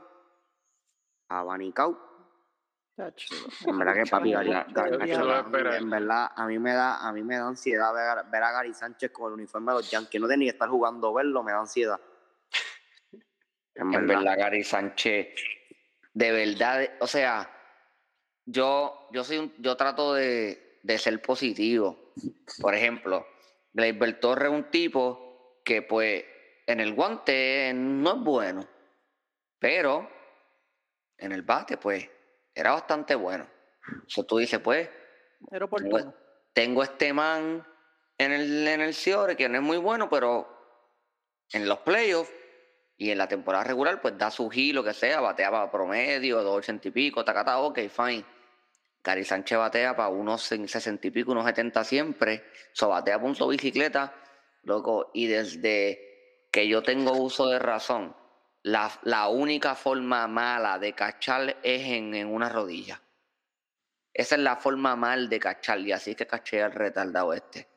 Abanicao. 1.29 2.05
En 3.65 3.77
verdad 3.79 3.93
que 3.95 4.09
papi, 4.09 4.31
Gary, 4.31 4.51
en 4.51 5.89
verdad, 5.89 6.31
a 6.35 6.45
mí 6.47 6.57
me 6.57 6.73
da, 6.73 6.97
a 6.97 7.11
mí 7.11 7.21
me 7.23 7.37
da 7.37 7.47
ansiedad 7.47 7.93
ver, 7.93 8.25
ver 8.31 8.43
a 8.43 8.51
Gary 8.51 8.73
Sánchez 8.73 9.11
con 9.11 9.27
el 9.27 9.33
uniforme 9.33 9.71
de 9.71 9.77
los 9.79 9.91
Yankees. 9.91 10.21
No 10.21 10.27
ni 10.27 10.45
que 10.45 10.49
estar 10.51 10.69
jugando, 10.69 11.13
verlo 11.13 11.43
me 11.43 11.51
da 11.51 11.59
ansiedad. 11.59 11.99
En 13.77 13.93
En 13.93 14.07
verdad. 14.07 14.23
verdad, 14.23 14.37
Gary 14.37 14.63
Sánchez. 14.63 15.27
De 16.13 16.31
verdad, 16.31 16.89
o 16.99 17.07
sea, 17.07 17.49
yo, 18.45 19.07
yo 19.11 19.23
soy 19.23 19.37
un- 19.37 19.53
yo 19.59 19.75
trato 19.77 20.13
de, 20.13 20.79
de 20.83 20.97
ser 20.97 21.21
positivo. 21.21 22.13
Por 22.61 22.73
ejemplo, 22.73 23.27
Gleyber 23.73 24.19
Torres 24.19 24.49
es 24.49 24.53
un 24.55 24.71
tipo 24.71 25.59
que 25.63 25.81
pues 25.83 26.23
en 26.65 26.79
el 26.79 26.93
guante 26.93 27.71
no 27.75 28.15
es 28.15 28.19
bueno. 28.21 28.67
Pero 29.59 30.09
en 31.17 31.31
el 31.31 31.41
bate, 31.41 31.77
pues, 31.77 32.07
era 32.53 32.71
bastante 32.73 33.15
bueno. 33.15 33.47
Eso 34.07 34.23
tú 34.25 34.37
dices, 34.37 34.59
pues, 34.59 34.89
Era 35.51 35.65
oportuno. 35.65 36.13
tengo 36.53 36.83
este 36.83 37.11
man 37.13 37.65
en 38.17 38.31
el, 38.31 38.67
en 38.67 38.81
el 38.81 38.93
Ciore 38.93 39.35
que 39.35 39.47
no 39.49 39.57
es 39.57 39.63
muy 39.63 39.77
bueno, 39.77 40.09
pero 40.09 40.47
en 41.53 41.67
los 41.67 41.79
playoffs 41.79 42.31
y 42.97 43.11
en 43.11 43.17
la 43.19 43.27
temporada 43.27 43.63
regular, 43.63 44.01
pues 44.01 44.17
da 44.17 44.31
su 44.31 44.49
giro, 44.49 44.81
lo 44.81 44.83
que 44.83 44.93
sea, 44.93 45.21
batea 45.21 45.51
para 45.51 45.71
promedio, 45.71 46.37
280 46.41 46.87
y 46.87 46.91
pico, 46.91 47.23
tacata, 47.23 47.59
ok, 47.59 47.79
fine. 47.89 48.25
Gary 49.03 49.23
Sánchez 49.23 49.57
batea 49.57 49.95
para 49.95 50.09
unos 50.09 50.41
60 50.41 51.07
y 51.07 51.11
pico, 51.11 51.31
unos 51.31 51.45
70 51.45 51.83
siempre, 51.83 52.45
so 52.73 52.89
batea 52.89 53.21
punto 53.21 53.47
bicicleta, 53.47 54.13
loco, 54.63 55.11
y 55.13 55.27
desde 55.27 56.47
que 56.51 56.67
yo 56.67 56.81
tengo 56.81 57.13
uso 57.13 57.47
de 57.47 57.59
razón, 57.59 58.15
la, 58.63 58.91
la 59.03 59.29
única 59.29 59.75
forma 59.75 60.27
mala 60.27 60.79
de 60.79 60.93
cachar 60.93 61.57
es 61.61 61.83
en, 61.83 62.15
en 62.15 62.27
una 62.27 62.49
rodilla. 62.49 63.01
Esa 64.11 64.35
es 64.35 64.41
la 64.41 64.55
forma 64.55 64.95
mal 64.95 65.29
de 65.29 65.39
cachar, 65.39 65.79
y 65.79 65.91
así 65.91 66.11
es 66.11 66.17
que 66.17 66.25
caché 66.25 66.63
al 66.63 66.71
retardado 66.71 67.31
este. 67.31 67.76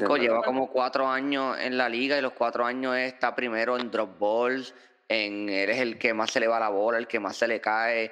Chico, 0.00 0.16
Sí, 0.16 0.22
lleva 0.22 0.42
como 0.42 0.70
cuatro 0.70 1.06
años 1.06 1.58
en 1.60 1.76
la 1.76 1.88
liga 1.88 2.16
y 2.16 2.22
los 2.22 2.32
cuatro 2.32 2.64
años 2.64 2.96
está 2.96 3.34
primero 3.34 3.76
en 3.76 3.90
drop 3.90 4.18
balls, 4.18 4.74
en 5.06 5.50
eres 5.50 5.78
el 5.80 5.98
que 5.98 6.14
más 6.14 6.30
se 6.30 6.40
le 6.40 6.48
va 6.48 6.58
la 6.58 6.70
bola, 6.70 6.96
el 6.96 7.06
que 7.06 7.20
más 7.20 7.36
se 7.36 7.46
le 7.46 7.60
cae. 7.60 8.10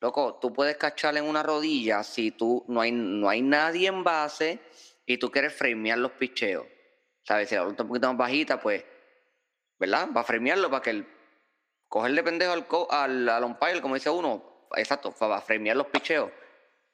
Loco, 0.00 0.34
tú 0.40 0.52
puedes 0.52 0.76
cachar 0.76 1.16
en 1.16 1.24
una 1.24 1.42
rodilla 1.42 2.02
si 2.02 2.30
tú 2.32 2.62
no 2.68 2.82
hay, 2.82 2.92
no 2.92 3.28
hay 3.28 3.40
nadie 3.40 3.88
en 3.88 4.04
base 4.04 4.58
y 5.06 5.16
tú 5.16 5.30
quieres 5.30 5.54
framear 5.54 5.96
los 5.98 6.12
picheos. 6.12 6.66
¿Sabes? 7.22 7.48
Si 7.48 7.54
la 7.54 7.62
bola 7.62 7.70
está 7.72 7.82
un 7.82 7.88
poquito 7.88 8.08
más 8.08 8.16
bajita, 8.18 8.60
pues, 8.60 8.84
¿verdad? 9.78 10.08
Va 10.14 10.20
a 10.20 10.24
framearlo 10.24 10.68
para 10.70 10.82
que 10.82 10.90
el 10.90 11.06
cogerle 11.88 12.22
pendejo 12.22 12.52
al, 12.52 12.66
co- 12.66 12.88
al, 12.90 13.26
al 13.28 13.44
umpire, 13.44 13.80
como 13.80 13.94
dice 13.94 14.10
uno, 14.10 14.66
exacto, 14.76 15.12
para 15.12 15.40
framear 15.40 15.76
los 15.78 15.86
picheos. 15.86 16.30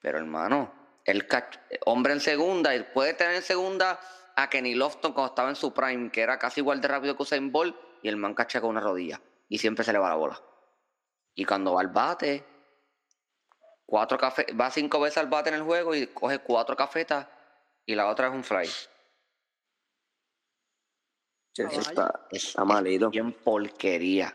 Pero 0.01 0.19
hermano, 0.19 0.73
el 1.05 1.27
cach- 1.29 1.59
hombre 1.85 2.13
en 2.13 2.21
segunda, 2.21 2.75
y 2.75 2.83
puede 2.83 3.15
tener 3.15 3.37
en 3.37 3.43
segunda 3.43 3.99
a 4.37 4.49
Kenny 4.49 4.75
Lofton 4.75 5.13
cuando 5.13 5.33
estaba 5.33 5.49
en 5.51 5.57
su 5.57 5.73
prime, 5.75 6.11
que 6.11 6.23
era 6.23 6.39
casi 6.39 6.61
igual 6.61 6.81
de 6.81 6.89
rápido 6.89 7.17
que 7.17 7.23
Usain 7.23 7.51
Bolt, 7.53 7.77
y 8.03 8.09
el 8.09 8.17
man 8.17 8.35
cacha 8.35 8.61
con 8.61 8.71
una 8.71 8.81
rodilla. 8.81 9.21
Y 9.49 9.59
siempre 9.59 9.85
se 9.85 9.93
le 9.93 9.99
va 9.99 10.09
la 10.09 10.15
bola. 10.17 10.41
Y 11.35 11.45
cuando 11.45 11.75
va 11.75 11.81
al 11.83 11.89
bate, 11.89 12.45
cuatro 13.87 14.17
café, 14.19 14.47
va 14.53 14.71
cinco 14.71 15.01
veces 15.01 15.19
al 15.19 15.29
bate 15.29 15.51
en 15.51 15.57
el 15.57 15.63
juego 15.63 15.95
y 15.95 16.07
coge 16.09 16.39
cuatro 16.39 16.77
cafetas 16.77 17.27
y 17.87 17.95
la 17.95 18.09
otra 18.09 18.29
es 18.29 18.33
un 18.35 18.45
fly. 18.45 18.69
Eso 21.55 21.81
está, 21.81 22.27
Es, 22.31 22.45
está 22.49 22.65
malito. 22.65 23.07
es 23.07 23.11
bien 23.13 23.33
porquería. 23.33 24.35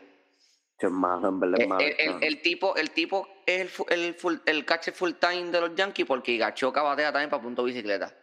El, 1.58 1.68
malo. 1.68 1.80
el- 2.20 2.40
tipo, 2.42 2.76
el 2.76 2.90
tipo 2.92 3.28
es 3.46 3.60
el, 3.88 3.98
el, 4.00 4.14
full, 4.14 4.36
el 4.46 4.64
catcher 4.64 4.94
full 4.94 5.12
time 5.14 5.50
de 5.50 5.60
los 5.60 5.74
Yankees 5.74 6.06
porque 6.06 6.36
Gachoca 6.36 6.82
batea 6.82 7.12
también 7.12 7.30
para 7.30 7.42
punto 7.42 7.64
bicicleta. 7.64 8.16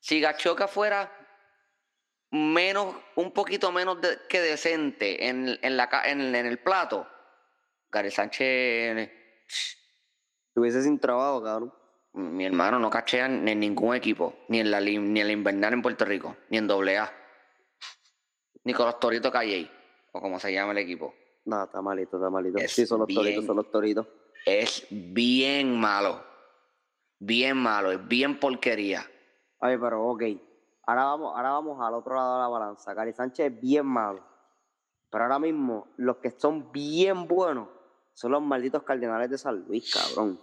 Si 0.00 0.20
Gachoca 0.20 0.68
fuera 0.68 1.10
menos, 2.30 2.94
un 3.14 3.32
poquito 3.32 3.72
menos 3.72 4.00
de- 4.00 4.18
que 4.28 4.40
decente 4.40 5.26
en, 5.28 5.58
en, 5.62 5.76
la, 5.76 5.88
en, 6.04 6.34
en 6.34 6.46
el 6.46 6.58
plato, 6.58 7.08
Gary 7.90 8.10
Sánchez, 8.10 9.10
Estuviese 10.48 10.82
sin 10.82 10.98
trabajo, 10.98 11.42
cabrón. 11.42 11.72
mi 12.12 12.44
hermano, 12.44 12.78
no 12.78 12.90
cachea 12.90 13.26
en 13.26 13.44
ningún 13.58 13.94
equipo, 13.94 14.44
ni 14.48 14.60
en 14.60 14.70
la, 14.70 14.80
ni 14.80 14.94
en 14.96 15.26
la 15.26 15.32
invernal 15.32 15.72
en 15.72 15.82
Puerto 15.82 16.04
Rico, 16.04 16.36
ni 16.50 16.58
en 16.58 16.70
AA, 16.70 17.12
ni 18.64 18.72
con 18.74 18.86
los 18.86 19.00
Toritos 19.00 19.32
Calle, 19.32 19.70
o 20.14 20.20
como 20.20 20.38
se 20.38 20.52
llama 20.52 20.72
el 20.72 20.78
equipo. 20.78 21.12
No, 21.44 21.64
está 21.64 21.82
malito, 21.82 22.16
está 22.16 22.30
malito. 22.30 22.58
Es 22.58 22.72
sí, 22.72 22.86
son 22.86 23.00
los 23.00 23.08
bien. 23.08 23.20
toritos, 23.20 23.44
son 23.44 23.56
los 23.56 23.70
toritos. 23.70 24.06
es 24.46 24.86
bien 24.90 25.78
malo. 25.78 26.22
Bien 27.18 27.56
malo, 27.56 27.90
es 27.90 28.06
bien 28.06 28.38
porquería. 28.38 29.04
Oye, 29.58 29.78
pero 29.78 30.06
ok. 30.06 30.22
Ahora 30.86 31.04
vamos, 31.04 31.32
ahora 31.36 31.50
vamos 31.50 31.80
al 31.80 31.94
otro 31.94 32.14
lado 32.14 32.34
de 32.34 32.40
la 32.42 32.48
balanza. 32.48 32.94
Gary 32.94 33.12
Sánchez 33.12 33.52
es 33.52 33.60
bien 33.60 33.86
malo. 33.86 34.24
Pero 35.10 35.24
ahora 35.24 35.38
mismo, 35.40 35.88
los 35.96 36.18
que 36.18 36.30
son 36.30 36.70
bien 36.70 37.26
buenos 37.26 37.68
son 38.12 38.32
los 38.32 38.42
malditos 38.42 38.84
cardenales 38.84 39.30
de 39.30 39.38
San 39.38 39.64
Luis, 39.66 39.92
cabrón. 39.92 40.40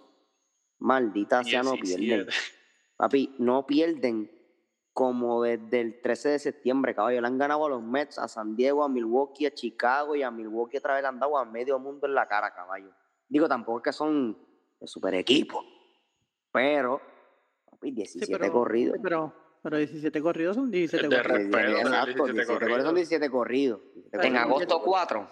Maldita 0.80 1.44
sea, 1.44 1.64
no 1.64 1.74
pierden. 1.74 2.26
17. 2.26 2.32
Papi, 2.98 3.36
no 3.38 3.66
pierden 3.66 4.30
como 4.94 5.42
desde 5.44 5.80
el 5.82 6.02
13 6.02 6.30
de 6.30 6.40
septiembre, 6.40 6.94
caballo. 6.94 7.22
Le 7.22 7.28
han 7.28 7.38
ganado 7.38 7.66
a 7.66 7.70
los 7.70 7.82
Mets, 7.82 8.18
a 8.20 8.28
San 8.28 8.56
Diego, 8.56 8.84
a 8.84 8.90
Milwaukee, 8.90 9.46
a 9.46 9.54
Chicago 9.54 10.16
y 10.16 10.24
a 10.24 10.32
Milwaukee 10.32 10.78
otra 10.78 10.96
vez 10.96 11.02
le 11.04 11.08
han 11.08 11.20
dado 11.20 11.38
a 11.38 11.46
medio 11.46 11.80
mundo 11.80 12.08
en 12.08 12.14
la 12.14 12.28
cara, 12.28 12.54
caballo. 12.54 12.92
Digo, 13.30 13.48
tampoco 13.48 13.78
es 13.80 13.84
que 13.86 13.94
son 13.94 14.38
de 14.80 14.88
super 14.88 15.14
equipo. 15.16 15.64
Pero, 16.52 17.02
papi, 17.70 17.90
Sí, 17.90 17.96
17 17.96 18.38
pero- 18.38 18.52
corridos. 18.52 18.96
sí, 18.98 19.02
pero, 19.02 19.34
pero 19.64 19.78
17 19.78 20.22
corridos 20.22 20.56
son 20.58 20.70
17 20.70 21.06
Es 21.06 21.10
de 21.10 21.16
corridos. 21.16 21.38
respeto, 21.40 21.58
tener 21.58 21.78
Exacto, 21.88 22.06
17 22.26 22.34
17 22.34 22.54
corridos 22.54 22.58
son 22.58 22.60
corridos. 22.60 22.96
17 22.96 23.30
corridos. 23.32 23.80
17 23.94 24.10
Pero 24.12 24.24
En 24.24 24.34
corridos. 24.34 24.52
agosto 24.52 24.82
4, 24.84 25.32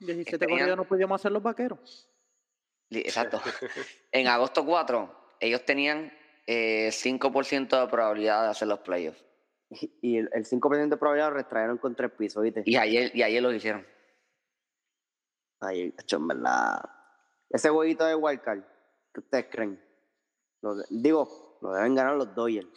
17 0.00 0.38
tenían- 0.38 0.58
corridos 0.58 0.76
no 0.78 0.84
podíamos 0.84 1.20
hacer 1.20 1.30
los 1.32 1.42
vaqueros. 1.42 2.10
exacto. 2.90 3.40
en 4.12 4.26
agosto 4.28 4.64
4, 4.66 5.14
ellos 5.40 5.64
tenían 5.64 6.12
eh, 6.46 6.90
5% 6.92 7.80
de 7.80 7.88
probabilidad 7.88 8.42
de 8.44 8.48
hacer 8.50 8.68
los 8.68 8.80
playoffs. 8.80 9.22
Y 10.00 10.18
el, 10.18 10.30
el 10.32 10.44
5% 10.44 10.88
de 10.88 10.96
probabilidad 10.96 11.30
lo 11.30 11.34
retrayeron 11.36 11.78
contra 11.78 12.06
el 12.06 12.12
piso, 12.12 12.40
¿viste? 12.40 12.62
Y 12.66 12.76
ayer, 12.76 13.10
y 13.14 13.22
ayer 13.22 13.42
los 13.42 13.52
hicieron. 13.54 13.84
Ay, 15.60 15.92
hecho, 15.98 16.16
en 16.16 16.28
verdad. 16.28 16.80
Ese 17.50 17.70
huevito 17.70 18.04
de 18.04 18.14
Wildcard, 18.14 18.62
¿qué 19.12 19.20
ustedes 19.20 19.46
creen? 19.50 19.82
Lo 20.62 20.76
de- 20.76 20.84
digo, 20.90 21.58
lo 21.62 21.72
deben 21.72 21.94
ganar 21.94 22.14
los 22.16 22.34
Dodgers. 22.34 22.68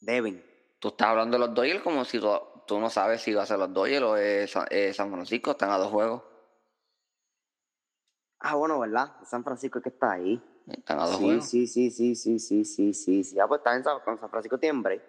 Deben. 0.00 0.44
¿Tú 0.78 0.88
estás 0.88 1.08
hablando 1.08 1.38
de 1.38 1.46
los 1.46 1.54
Dodgers 1.54 1.82
como 1.82 2.04
si 2.04 2.20
tú, 2.20 2.28
tú 2.66 2.78
no 2.78 2.90
sabes 2.90 3.22
si 3.22 3.32
va 3.32 3.44
a 3.44 3.46
ser 3.46 3.58
los 3.58 3.72
Dodgers 3.72 4.02
o 4.04 4.16
es 4.16 4.50
Sa- 4.50 4.66
San 4.92 5.10
Francisco. 5.10 5.52
Están 5.52 5.70
a 5.70 5.78
dos 5.78 5.90
juegos. 5.90 6.22
Ah, 8.40 8.54
bueno, 8.56 8.78
¿verdad? 8.78 9.12
San 9.24 9.42
Francisco 9.42 9.78
es 9.78 9.82
que 9.82 9.88
está 9.88 10.12
ahí. 10.12 10.42
Están 10.66 10.98
a 10.98 11.06
dos 11.06 11.16
Sí, 11.16 11.22
juegos. 11.24 11.48
sí, 11.48 11.66
sí, 11.66 11.90
sí, 11.90 12.14
sí, 12.14 12.38
sí, 12.38 12.64
sí, 12.64 12.94
sí, 12.94 13.24
sí. 13.24 13.38
Ah, 13.40 13.46
pues 13.46 13.60
está 13.60 13.76
en 13.76 13.84
San, 13.84 14.00
con 14.00 14.18
San 14.18 14.30
Francisco 14.30 14.58
tiene 14.58 14.80
break. 14.80 15.02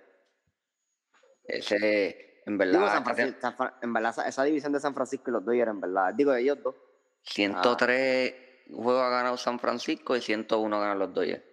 Ese, 1.45 2.41
en 2.45 2.57
verdad, 2.57 2.79
Digo, 2.79 2.91
San 2.91 3.03
Francisco, 3.03 3.39
San 3.41 3.55
en 3.81 3.93
verdad, 3.93 4.11
esa, 4.11 4.27
esa 4.27 4.43
división 4.43 4.73
de 4.73 4.79
San 4.79 4.93
Francisco 4.93 5.29
y 5.29 5.33
los 5.33 5.45
Dodgers, 5.45 5.71
en 5.71 5.81
verdad. 5.81 6.13
Digo, 6.13 6.33
ellos 6.33 6.61
dos. 6.61 6.75
103 7.23 8.35
juegos 8.71 9.01
ha 9.01 9.09
ganado 9.09 9.37
San 9.37 9.59
Francisco 9.59 10.15
y 10.15 10.21
101 10.21 10.79
ganan 10.79 10.99
los 10.99 11.13
Dodgers. 11.13 11.43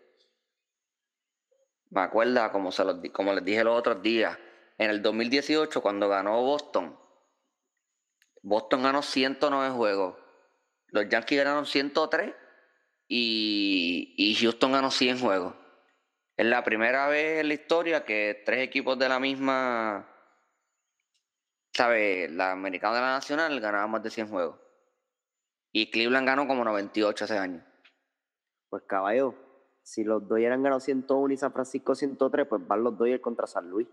Me 1.90 2.00
acuerda, 2.00 2.50
como, 2.50 2.72
se 2.72 2.84
los, 2.84 2.96
como 3.12 3.32
les 3.32 3.44
dije 3.44 3.62
los 3.64 3.78
otros 3.78 4.02
días, 4.02 4.36
en 4.78 4.90
el 4.90 5.00
2018 5.00 5.80
cuando 5.80 6.08
ganó 6.08 6.42
Boston, 6.42 6.98
Boston 8.42 8.82
ganó 8.82 9.00
109 9.00 9.74
juegos, 9.74 10.16
los 10.88 11.08
Yankees 11.08 11.38
ganaron 11.38 11.66
103 11.66 12.34
y, 13.08 14.14
y 14.16 14.34
Houston 14.36 14.72
ganó 14.72 14.90
100 14.90 15.18
juegos. 15.20 15.54
Es 16.36 16.46
la 16.46 16.64
primera 16.64 17.06
vez 17.08 17.40
en 17.40 17.48
la 17.48 17.54
historia 17.54 18.04
que 18.04 18.42
tres 18.44 18.60
equipos 18.66 18.98
de 18.98 19.08
la 19.08 19.20
misma, 19.20 20.08
¿sabes? 21.72 22.30
La 22.32 22.52
americana 22.52 22.94
de 22.96 23.00
la 23.00 23.12
nacional 23.12 23.60
ganaban 23.60 23.90
más 23.90 24.02
de 24.02 24.10
100 24.10 24.28
juegos. 24.28 24.58
Y 25.72 25.90
Cleveland 25.90 26.26
ganó 26.26 26.46
como 26.46 26.64
98 26.64 27.24
ese 27.24 27.38
año. 27.38 27.64
Pues 28.68 28.82
caballo, 28.84 29.34
si 29.82 30.02
los 30.04 30.26
Dodgers 30.28 30.54
han 30.54 30.62
ganado 30.62 30.80
101 30.80 31.32
y 31.34 31.36
San 31.36 31.52
Francisco 31.52 31.94
103, 31.94 32.46
pues 32.48 32.66
van 32.66 32.82
los 32.82 32.96
Dodgers 32.96 33.20
contra 33.22 33.46
San 33.46 33.68
Luis. 33.68 33.86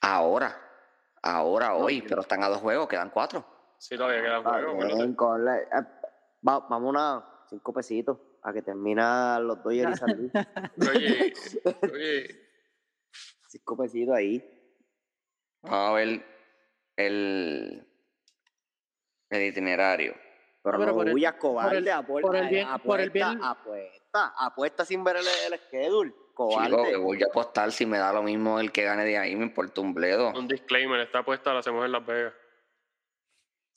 Ahora, 0.00 0.58
ahora, 1.22 1.74
hoy, 1.74 2.00
No, 2.00 2.06
pero 2.08 2.20
están 2.22 2.42
a 2.42 2.48
dos 2.48 2.58
juegos, 2.58 2.88
quedan 2.88 3.10
cuatro. 3.10 3.44
Sí, 3.78 3.96
todavía 3.96 4.22
quedan 4.22 4.42
Ah, 4.44 4.50
juegos. 4.62 4.76
bien. 4.96 5.10
Eh, 5.10 5.86
va- 6.46 6.66
vamos 6.68 6.94
a 6.98 7.31
cinco 7.52 7.72
pesitos 7.72 8.18
a 8.42 8.52
que 8.52 8.62
termina 8.62 9.38
los 9.38 9.62
Dodgers 9.62 9.92
y 9.92 9.96
San 9.98 10.16
Luis. 10.16 10.32
Oye, 10.96 11.32
oye, 11.92 12.40
cinco 13.48 13.76
pesitos 13.76 14.14
ahí. 14.14 14.42
Vamos 15.62 15.90
a 15.90 15.92
ver 15.92 16.24
el, 16.96 17.86
el 19.30 19.42
itinerario. 19.46 20.14
Pero, 20.64 20.78
pero 20.78 20.90
no 20.92 20.94
por 20.96 21.08
el- 21.08 21.14
huyas, 21.14 21.32
por 21.34 21.40
cobarde. 21.40 21.78
el- 21.78 21.88
apuesta, 21.90 22.26
por 22.26 22.36
el 22.36 22.48
bien- 22.48 22.66
apuesta, 22.66 22.86
por 22.86 23.00
el 23.00 23.10
bien- 23.10 23.44
apuesta, 23.44 24.32
apuesta 24.38 24.84
sin 24.84 25.04
ver 25.04 25.16
el, 25.16 25.26
el 25.52 25.58
schedule. 25.60 26.14
Cobarde. 26.34 26.70
Chico, 26.70 26.84
que 26.84 26.96
voy 26.96 27.22
a 27.22 27.26
apostar 27.26 27.70
si 27.72 27.84
me 27.84 27.98
da 27.98 28.10
lo 28.12 28.22
mismo 28.22 28.58
el 28.58 28.72
que 28.72 28.84
gane 28.84 29.04
de 29.04 29.18
ahí, 29.18 29.36
me 29.36 29.44
importa 29.44 29.82
un 29.82 29.92
bledo. 29.92 30.30
un 30.32 30.48
disclaimer, 30.48 30.98
esta 31.00 31.18
apuesta 31.18 31.52
la 31.52 31.58
hacemos 31.58 31.84
en 31.84 31.92
Las 31.92 32.06
Vegas. 32.06 32.32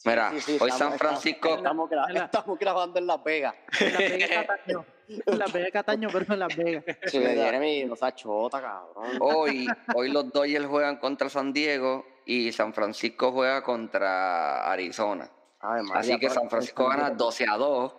Mira, 0.04 0.32
sí, 0.32 0.42
sí, 0.42 0.52
hoy 0.62 0.70
estamos- 0.70 0.78
San 0.78 0.98
Francisco- 1.00 1.56
Estamos, 1.56 2.60
grabando 2.60 3.00
en 3.00 3.08
Las 3.08 3.24
Vegas. 3.24 3.56
En 3.80 3.94
Las 3.94 4.00
Vegas 4.00 4.30
Cataño. 4.30 4.86
En 5.08 5.40
Las 5.40 5.54
Vegas 5.54 5.72
Cataño, 5.72 6.10
pero 6.12 6.34
en 6.34 6.40
Las 6.40 6.56
Vegas. 6.56 6.84
Sí, 7.06 7.20
Jeremy, 7.20 7.86
no 7.86 7.96
seas 7.96 8.16
chota, 8.16 8.62
cabrón. 8.62 9.18
Hoy, 9.22 9.68
hoy 9.96 10.12
los 10.12 10.32
Dodgers 10.32 10.66
juegan 10.66 10.98
contra 10.98 11.29
San 11.29 11.53
Diego 11.53 12.05
y 12.25 12.51
San 12.51 12.74
Francisco 12.74 13.31
juega 13.31 13.64
contra 13.64 14.72
Arizona. 14.72 15.29
María, 15.62 15.94
Así 15.96 16.20
que 16.20 16.29
San 16.29 16.50
Francisco 16.50 16.88
gana 16.88 17.10
12 17.10 17.46
a 17.50 17.58
2. 17.58 17.96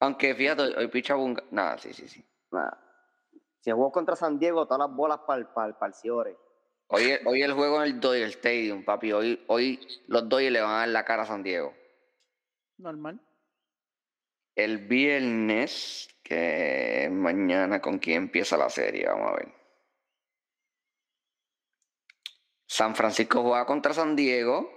Aunque 0.00 0.34
fíjate, 0.34 0.62
hoy 0.78 0.88
picha 0.88 1.14
Bunga. 1.14 1.44
Nada, 1.50 1.76
sí, 1.76 1.92
sí, 1.92 2.08
sí. 2.08 2.24
Nah. 2.52 2.70
Si 3.60 3.70
juego 3.70 3.92
contra 3.92 4.16
San 4.16 4.38
Diego, 4.38 4.64
todas 4.66 4.88
las 4.88 4.96
bolas 4.96 5.20
para 5.26 5.86
el 5.86 5.94
Ciore. 5.94 6.38
Hoy, 6.92 7.16
hoy 7.24 7.42
el 7.42 7.52
juego 7.52 7.76
en 7.76 7.82
el 7.92 8.00
Dodger 8.00 8.26
Stadium, 8.30 8.82
papi. 8.84 9.12
Hoy, 9.12 9.44
hoy 9.46 9.78
los 10.08 10.28
Dodgers 10.28 10.52
le 10.52 10.60
van 10.60 10.70
a 10.70 10.78
dar 10.78 10.88
la 10.88 11.04
cara 11.04 11.22
a 11.22 11.26
San 11.26 11.44
Diego. 11.44 11.72
Normal. 12.78 13.20
El 14.56 14.78
viernes, 14.88 16.08
que 16.24 17.08
mañana 17.12 17.80
con 17.80 18.00
quién 18.00 18.24
empieza 18.24 18.56
la 18.56 18.68
serie, 18.68 19.06
vamos 19.06 19.30
a 19.30 19.36
ver. 19.36 19.54
San 22.66 22.96
Francisco 22.96 23.40
juega 23.42 23.64
contra 23.66 23.94
San 23.94 24.16
Diego 24.16 24.68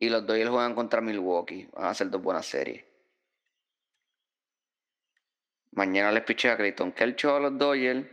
y 0.00 0.08
los 0.08 0.26
Dodgers 0.26 0.50
juegan 0.50 0.74
contra 0.74 1.00
Milwaukee. 1.00 1.68
Van 1.72 1.84
a 1.84 1.94
ser 1.94 2.10
dos 2.10 2.20
buenas 2.20 2.46
series. 2.46 2.84
Mañana 5.70 6.10
les 6.10 6.24
pichea 6.24 6.56
Clayton 6.56 6.90
Kershaw 6.90 7.36
a 7.36 7.40
los 7.40 7.56
Dodgers 7.56 8.08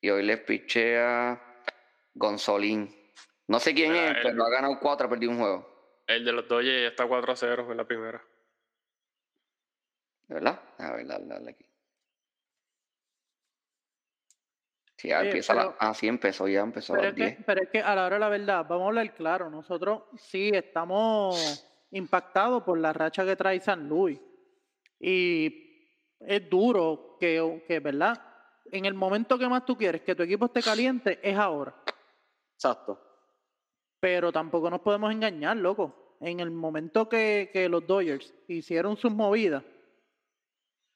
y 0.00 0.10
hoy 0.10 0.24
les 0.24 0.40
pichea 0.40 1.45
Gonzolín. 2.16 2.94
No 3.48 3.60
sé 3.60 3.74
quién 3.74 3.92
Mira, 3.92 4.10
es, 4.10 4.16
el- 4.16 4.22
pero 4.22 4.44
ha 4.44 4.50
ganado 4.50 4.78
cuatro, 4.80 5.06
ha 5.06 5.10
perdido 5.10 5.32
un 5.32 5.38
juego. 5.38 6.02
El 6.06 6.24
de 6.24 6.32
los 6.32 6.48
Dodgers 6.48 6.82
ya 6.82 6.88
está 6.88 7.06
4 7.06 7.32
a 7.32 7.36
0 7.36 7.68
en 7.70 7.76
la 7.76 7.84
primera. 7.84 8.22
¿De 10.28 10.34
verdad? 10.34 10.60
A 10.78 10.92
ver, 10.94 11.06
dale, 11.06 11.26
dale 11.26 11.50
aquí. 11.50 11.64
Sí, 14.96 15.08
ya 15.08 15.20
empieza 15.22 15.54
la... 15.54 15.76
Ah, 15.78 15.92
sí, 15.94 16.08
empezó, 16.08 16.48
ya 16.48 16.60
empezó 16.62 16.94
a 16.94 16.96
Pero 16.96 17.08
las 17.10 17.12
es, 17.12 17.16
que, 17.18 17.34
10. 17.36 17.44
pero 17.46 17.62
es 17.62 17.68
que 17.68 17.80
a 17.80 17.94
la 17.94 18.06
hora 18.06 18.16
de 18.16 18.20
la 18.20 18.28
verdad, 18.30 18.66
vamos 18.68 18.84
a 18.84 18.88
hablar 18.88 19.14
claro, 19.14 19.50
nosotros 19.50 20.04
sí 20.16 20.50
estamos 20.54 21.64
impactados 21.90 22.62
por 22.62 22.78
la 22.78 22.92
racha 22.92 23.24
que 23.24 23.36
trae 23.36 23.60
San 23.60 23.88
Luis. 23.88 24.18
Y 24.98 25.92
es 26.20 26.48
duro 26.48 27.16
que, 27.20 27.64
que, 27.68 27.80
¿verdad? 27.80 28.20
En 28.72 28.86
el 28.86 28.94
momento 28.94 29.38
que 29.38 29.48
más 29.48 29.64
tú 29.66 29.76
quieres 29.76 30.00
que 30.02 30.14
tu 30.14 30.22
equipo 30.22 30.46
esté 30.46 30.62
caliente, 30.62 31.20
es 31.22 31.36
ahora. 31.36 31.74
Exacto. 32.56 32.98
Pero 34.00 34.32
tampoco 34.32 34.70
nos 34.70 34.80
podemos 34.80 35.12
engañar, 35.12 35.56
loco. 35.56 36.16
En 36.20 36.40
el 36.40 36.50
momento 36.50 37.08
que, 37.08 37.50
que 37.52 37.68
los 37.68 37.86
Dodgers 37.86 38.32
hicieron 38.48 38.96
sus 38.96 39.12
movidas, 39.12 39.62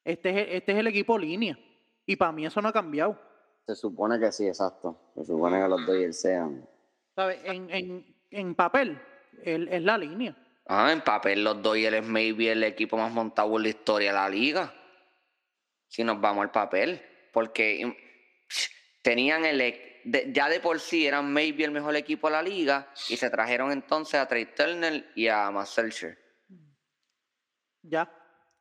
este 0.04 0.30
es, 0.30 0.48
este 0.56 0.72
es 0.72 0.78
el 0.78 0.86
equipo 0.86 1.18
línea. 1.18 1.58
Y 2.06 2.16
para 2.16 2.32
mí 2.32 2.46
eso 2.46 2.62
no 2.62 2.68
ha 2.68 2.72
cambiado. 2.72 3.18
Se 3.66 3.74
supone 3.74 4.18
que 4.18 4.32
sí, 4.32 4.46
exacto. 4.46 5.12
Se 5.14 5.24
supone 5.24 5.62
que 5.62 5.68
los 5.68 5.86
Dodgers 5.86 6.20
sean. 6.20 6.66
¿Sabes? 7.14 7.40
En, 7.44 7.70
en, 7.70 8.16
en 8.30 8.54
papel, 8.54 8.98
él 9.44 9.68
es 9.68 9.82
la 9.82 9.98
línea. 9.98 10.36
Ah, 10.66 10.90
en 10.92 11.02
papel 11.02 11.44
los 11.44 11.60
Dodgers 11.62 11.96
es 11.96 12.06
maybe 12.06 12.50
el 12.50 12.64
equipo 12.64 12.96
más 12.96 13.12
montado 13.12 13.54
en 13.56 13.62
la 13.64 13.68
historia 13.68 14.12
de 14.12 14.18
la 14.18 14.28
liga. 14.30 14.74
Si 15.88 16.02
nos 16.04 16.20
vamos 16.20 16.42
al 16.42 16.50
papel. 16.50 17.02
Porque 17.32 17.96
tenían 19.02 19.44
el... 19.44 19.60
de- 20.04 20.32
ya 20.32 20.48
de 20.48 20.60
por 20.60 20.80
sí 20.80 21.06
eran 21.06 21.32
maybe 21.32 21.64
el 21.64 21.70
mejor 21.70 21.96
equipo 21.96 22.28
de 22.28 22.32
la 22.32 22.42
liga 22.42 22.88
y 23.08 23.16
se 23.16 23.30
trajeron 23.30 23.72
entonces 23.72 24.20
a 24.20 24.26
Trey 24.28 24.46
Turner 24.54 25.10
y 25.14 25.28
a 25.28 25.50
Max 25.50 25.70
Scherzer. 25.70 26.18
Ya. 27.82 28.10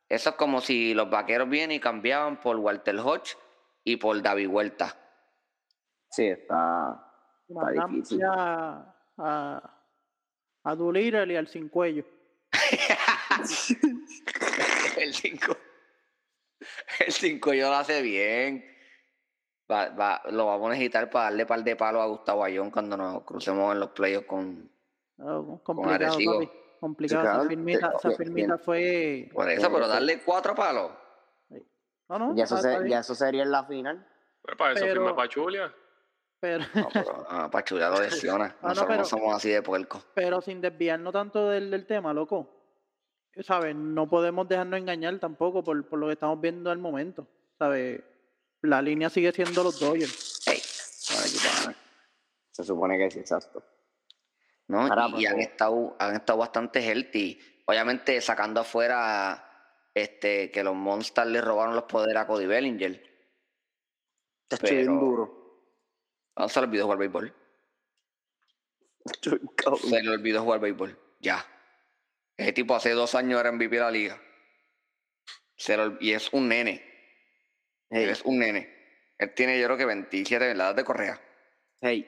Eso 0.08 0.30
es 0.30 0.36
como 0.36 0.60
si 0.60 0.94
los 0.94 1.08
vaqueros 1.10 1.48
vienen 1.48 1.76
y 1.76 1.80
cambiaban 1.80 2.40
por 2.40 2.56
Walter 2.56 2.96
Hodge 2.98 3.36
y 3.84 3.96
por 3.96 4.20
David 4.22 4.48
Huerta. 4.48 4.96
Sí, 6.10 6.26
está. 6.26 7.06
Está 7.48 7.86
difícil. 7.86 8.20
a, 8.24 8.94
a 10.64 10.74
Doolittle 10.74 11.32
y 11.32 11.36
al 11.36 11.46
sin 11.48 11.68
cuello. 11.68 12.04
el 14.98 15.14
5. 15.14 15.56
El 17.06 17.12
5 17.12 17.54
yo 17.54 17.68
lo 17.68 17.76
hace 17.76 18.02
bien. 18.02 18.64
Va- 19.70 19.90
va- 19.90 20.22
lo 20.30 20.46
vamos 20.46 20.66
a 20.68 20.70
necesitar 20.70 21.08
para 21.10 21.26
darle 21.26 21.46
par 21.46 21.62
de 21.62 21.76
palos 21.76 22.02
a 22.02 22.06
Gustavo 22.06 22.42
Ayón 22.44 22.70
cuando 22.70 22.96
nos 22.96 23.22
crucemos 23.22 23.72
en 23.72 23.80
los 23.80 23.90
playoffs 23.90 24.26
con. 24.26 24.70
Oh, 25.18 25.60
complicado, 25.62 25.94
Arecibo. 25.94 26.34
papi. 26.40 26.50
Complicado. 26.80 27.20
Sí, 27.22 27.26
esa 27.28 27.34
claro, 27.36 27.48
firmita, 27.48 27.90
te- 27.90 27.96
esa 27.96 28.08
te- 28.08 28.16
firmita 28.16 28.58
fue. 28.58 29.28
Por 29.32 29.50
eso, 29.50 29.70
pero 29.72 29.86
darle 29.86 30.22
cuatro 30.24 30.54
palos. 30.54 30.90
No, 32.08 32.18
no. 32.18 32.34
Ya 32.34 32.44
eso, 32.44 32.56
se- 32.56 32.88
ya 32.88 33.00
eso 33.00 33.14
sería 33.14 33.42
en 33.42 33.50
la 33.52 33.64
final. 33.64 34.04
Pues 34.42 34.56
para 34.56 34.72
eso 34.72 34.80
Pero- 34.84 35.02
firma 35.02 35.14
Pachulia. 35.16 35.72
Pero, 36.40 36.64
No, 36.74 36.88
pero 36.90 37.26
no, 37.30 37.50
Pachulia 37.50 37.90
lo 37.90 38.00
lesiona. 38.00 38.56
no, 38.62 38.68
Nosotros 38.70 38.88
no 38.88 38.94
pero- 38.96 39.04
somos 39.04 39.36
así 39.36 39.50
de 39.50 39.62
puerco. 39.62 40.02
pero 40.14 40.40
sin 40.40 40.60
desviarnos 40.62 41.12
tanto 41.12 41.48
del, 41.50 41.70
del 41.70 41.86
tema, 41.86 42.12
loco. 42.14 42.48
¿Sabes? 43.42 43.76
No 43.76 44.08
podemos 44.08 44.48
dejarnos 44.48 44.80
engañar 44.80 45.18
tampoco 45.20 45.62
por, 45.62 45.86
por 45.88 45.98
lo 45.98 46.06
que 46.06 46.14
estamos 46.14 46.40
viendo 46.40 46.70
al 46.70 46.78
momento. 46.78 47.28
¿Sabes? 47.58 48.02
La 48.62 48.82
línea 48.82 49.08
sigue 49.10 49.32
siendo 49.32 49.62
los 49.64 49.80
Dodgers. 49.80 50.40
Se 52.52 52.64
supone 52.64 52.98
que 52.98 53.10
sí, 53.10 53.20
exacto. 53.20 53.64
¿no? 54.68 54.82
Ahora, 54.82 55.06
y, 55.08 55.10
pues, 55.12 55.22
y 55.22 55.26
han 55.26 55.40
eh. 55.40 55.44
estado, 55.44 55.96
han 55.98 56.14
estado 56.16 56.38
bastante 56.38 56.80
healthy. 56.80 57.40
Obviamente 57.66 58.20
sacando 58.20 58.60
afuera 58.60 59.46
este, 59.94 60.50
que 60.50 60.62
los 60.62 60.74
Monsters 60.74 61.28
le 61.30 61.40
robaron 61.40 61.74
los 61.74 61.84
poderes 61.84 62.16
a 62.22 62.26
Cody 62.26 62.46
Bellinger. 62.46 63.02
Te 64.48 64.54
estoy 64.56 64.70
bien 64.76 64.86
Pero- 64.86 65.00
duro. 65.00 65.40
No 66.36 66.48
se 66.48 66.60
le 66.60 66.66
olvidó 66.66 66.84
jugar 66.84 66.98
béisbol. 66.98 67.34
Se 69.22 70.02
le 70.02 70.10
olvidó 70.10 70.42
jugar 70.42 70.60
béisbol. 70.60 70.98
Ya. 71.20 71.44
Ese 72.36 72.52
tipo 72.52 72.74
hace 72.74 72.90
dos 72.92 73.14
años 73.14 73.40
era 73.40 73.52
MVP 73.52 73.76
de 73.76 73.82
la 73.82 73.90
liga. 73.90 74.20
Se 75.56 75.76
le 75.76 75.82
ol- 75.84 75.98
y 76.00 76.12
es 76.12 76.32
un 76.32 76.48
nene. 76.48 76.89
Hey, 77.90 78.04
Es 78.08 78.22
un 78.24 78.38
nene. 78.38 78.68
Él 79.18 79.34
tiene, 79.34 79.58
yo 79.60 79.66
creo 79.66 79.76
que 79.76 79.84
27 79.84 80.50
en 80.52 80.58
la 80.58 80.64
edad 80.68 80.74
de 80.74 80.84
Correa. 80.84 81.20
Hey, 81.80 82.06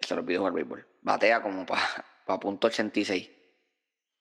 Se 0.00 0.14
lo 0.14 0.20
olvidó 0.20 0.40
jugar 0.40 0.52
béisbol. 0.54 0.86
Batea 1.02 1.42
como 1.42 1.64
para 1.66 1.82
pa 2.26 2.38
punto 2.38 2.66
86. 2.68 3.30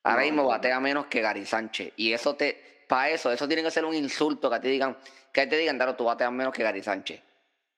Ahora 0.04 0.22
No, 0.22 0.26
mismo 0.28 0.48
batea 0.48 0.80
menos 0.80 1.06
que 1.08 1.22
Gary 1.22 1.46
Sánchez. 1.46 1.94
Y 1.98 2.14
eso 2.14 2.36
te, 2.36 2.86
para 2.88 3.10
eso, 3.10 3.32
eso 3.32 3.48
tiene 3.48 3.64
que 3.64 3.72
ser 3.72 3.86
un 3.86 3.94
insulto 3.94 4.50
que 4.50 4.60
te 4.60 4.68
digan, 4.70 4.98
que 5.32 5.48
te 5.48 5.58
digan, 5.58 5.78
Daro, 5.78 5.96
tú 5.96 6.06
bateas 6.06 6.32
menos 6.32 6.54
que 6.54 6.64
Gary 6.64 6.82
Sánchez. 6.84 7.22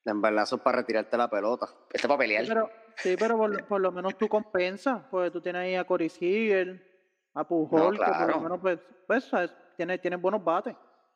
en 0.06 0.21
verdad 0.21 0.43
eso 0.43 0.56
es 0.58 0.62
para 0.62 0.78
retirarte 0.78 1.17
la 1.17 1.30
pelota. 1.30 1.65
Esto 1.65 2.08
es 2.08 2.08
para 2.08 2.17
pelear. 2.19 2.43
Sí, 2.45 2.49
pero, 2.49 2.69
sí, 2.97 3.15
pero 3.17 3.38
por, 3.38 3.49
lo- 3.49 3.67
por 3.67 3.82
lo 3.82 3.91
menos 3.91 4.17
tú 4.17 4.28
compensas, 4.28 5.04
porque 5.12 5.32
tú 5.32 5.41
tienes 5.41 5.62
ahí 5.63 5.75
a 5.75 5.84
Corey 5.86 6.10
Seager, 6.10 6.82
a 7.34 7.47
Pujol, 7.47 7.97
que 7.99 8.06
por 8.06 8.30
lo 8.30 8.39
menos 8.41 8.60
pues, 8.62 8.80
pues 9.08 9.23
sabes, 9.25 9.51
tiene, 9.78 9.97
tiene 9.99 10.15
buenos 10.15 10.43
bates. 10.43 10.75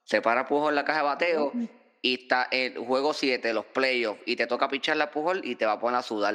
Se 0.10 0.24
para 0.24 0.48
Pujol 0.48 0.70
en 0.70 0.76
la 0.76 0.86
caja 0.86 1.00
de 1.02 1.06
bateo 1.06 1.52
y 2.02 2.24
está 2.24 2.48
el 2.52 2.80
juego 2.80 3.14
7, 3.14 3.54
los 3.54 3.66
playoffs, 3.66 4.20
y 4.26 4.36
te 4.36 4.48
toca 4.48 4.68
picharle 4.68 5.04
a 5.04 5.12
Pujol 5.12 5.42
y 5.44 5.56
te 5.56 5.68
va 5.68 5.74
a 5.74 5.80
poner 5.80 6.00
a 6.00 6.02
sudar. 6.02 6.34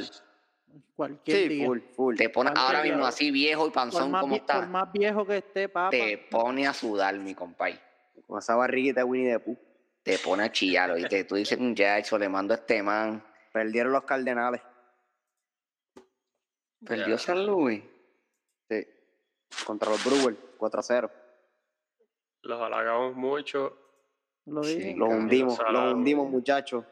Cualquier 0.95 1.37
Sí, 1.37 1.49
día. 1.49 1.67
full, 1.67 1.81
full. 1.97 2.17
Te 2.17 2.29
pone 2.29 2.53
ahora 2.55 2.83
día. 2.83 2.93
mismo 2.93 3.05
así 3.05 3.33
viejo 3.33 3.63
y 3.63 3.71
Por 3.71 3.73
panzón 3.73 4.13
más, 4.13 4.21
como 4.21 4.37
vie- 4.37 4.45
por 4.47 4.55
está. 4.55 4.67
más 4.69 4.93
viejo 4.93 5.27
que 5.27 5.39
esté, 5.39 5.69
papá. 5.69 5.91
Te 5.91 6.19
pone 6.31 6.69
a 6.69 6.73
sudar, 6.73 7.17
mi 7.17 7.35
compay. 7.35 7.81
Con 8.29 8.39
esa 8.39 8.55
barriguita 8.55 9.01
de 9.01 9.05
Winnie 9.05 9.33
the 9.33 9.39
Pooh. 9.41 9.59
Te 10.05 10.19
pone 10.19 10.45
a 10.45 10.53
chillar. 10.53 10.97
Y 10.97 11.09
te, 11.09 11.25
tú 11.25 11.35
dices, 11.35 11.59
ya, 11.75 11.99
eso 11.99 12.17
le 12.17 12.29
mando 12.29 12.55
a 12.55 12.59
este 12.59 12.81
man. 12.81 13.25
Perdieron 13.53 13.93
los 13.93 14.05
Cardenales. 14.05 14.61
Perdió 16.87 17.19
San 17.19 17.45
Luis. 17.45 17.83
Sí. 18.71 18.87
Contra 19.67 19.91
los 19.91 20.05
Brewers, 20.05 20.37
4 20.59 20.79
a 20.81 20.83
0. 20.83 21.11
Los 22.45 22.61
halagamos 22.61 23.15
mucho. 23.17 23.77
Lo 24.47 24.63
Sí. 24.63 24.95
Los 24.95 25.09
Camilo 25.09 25.25
hundimos, 25.25 25.59
los 25.71 25.93
hundimos, 25.95 26.31
muchachos. 26.31 26.85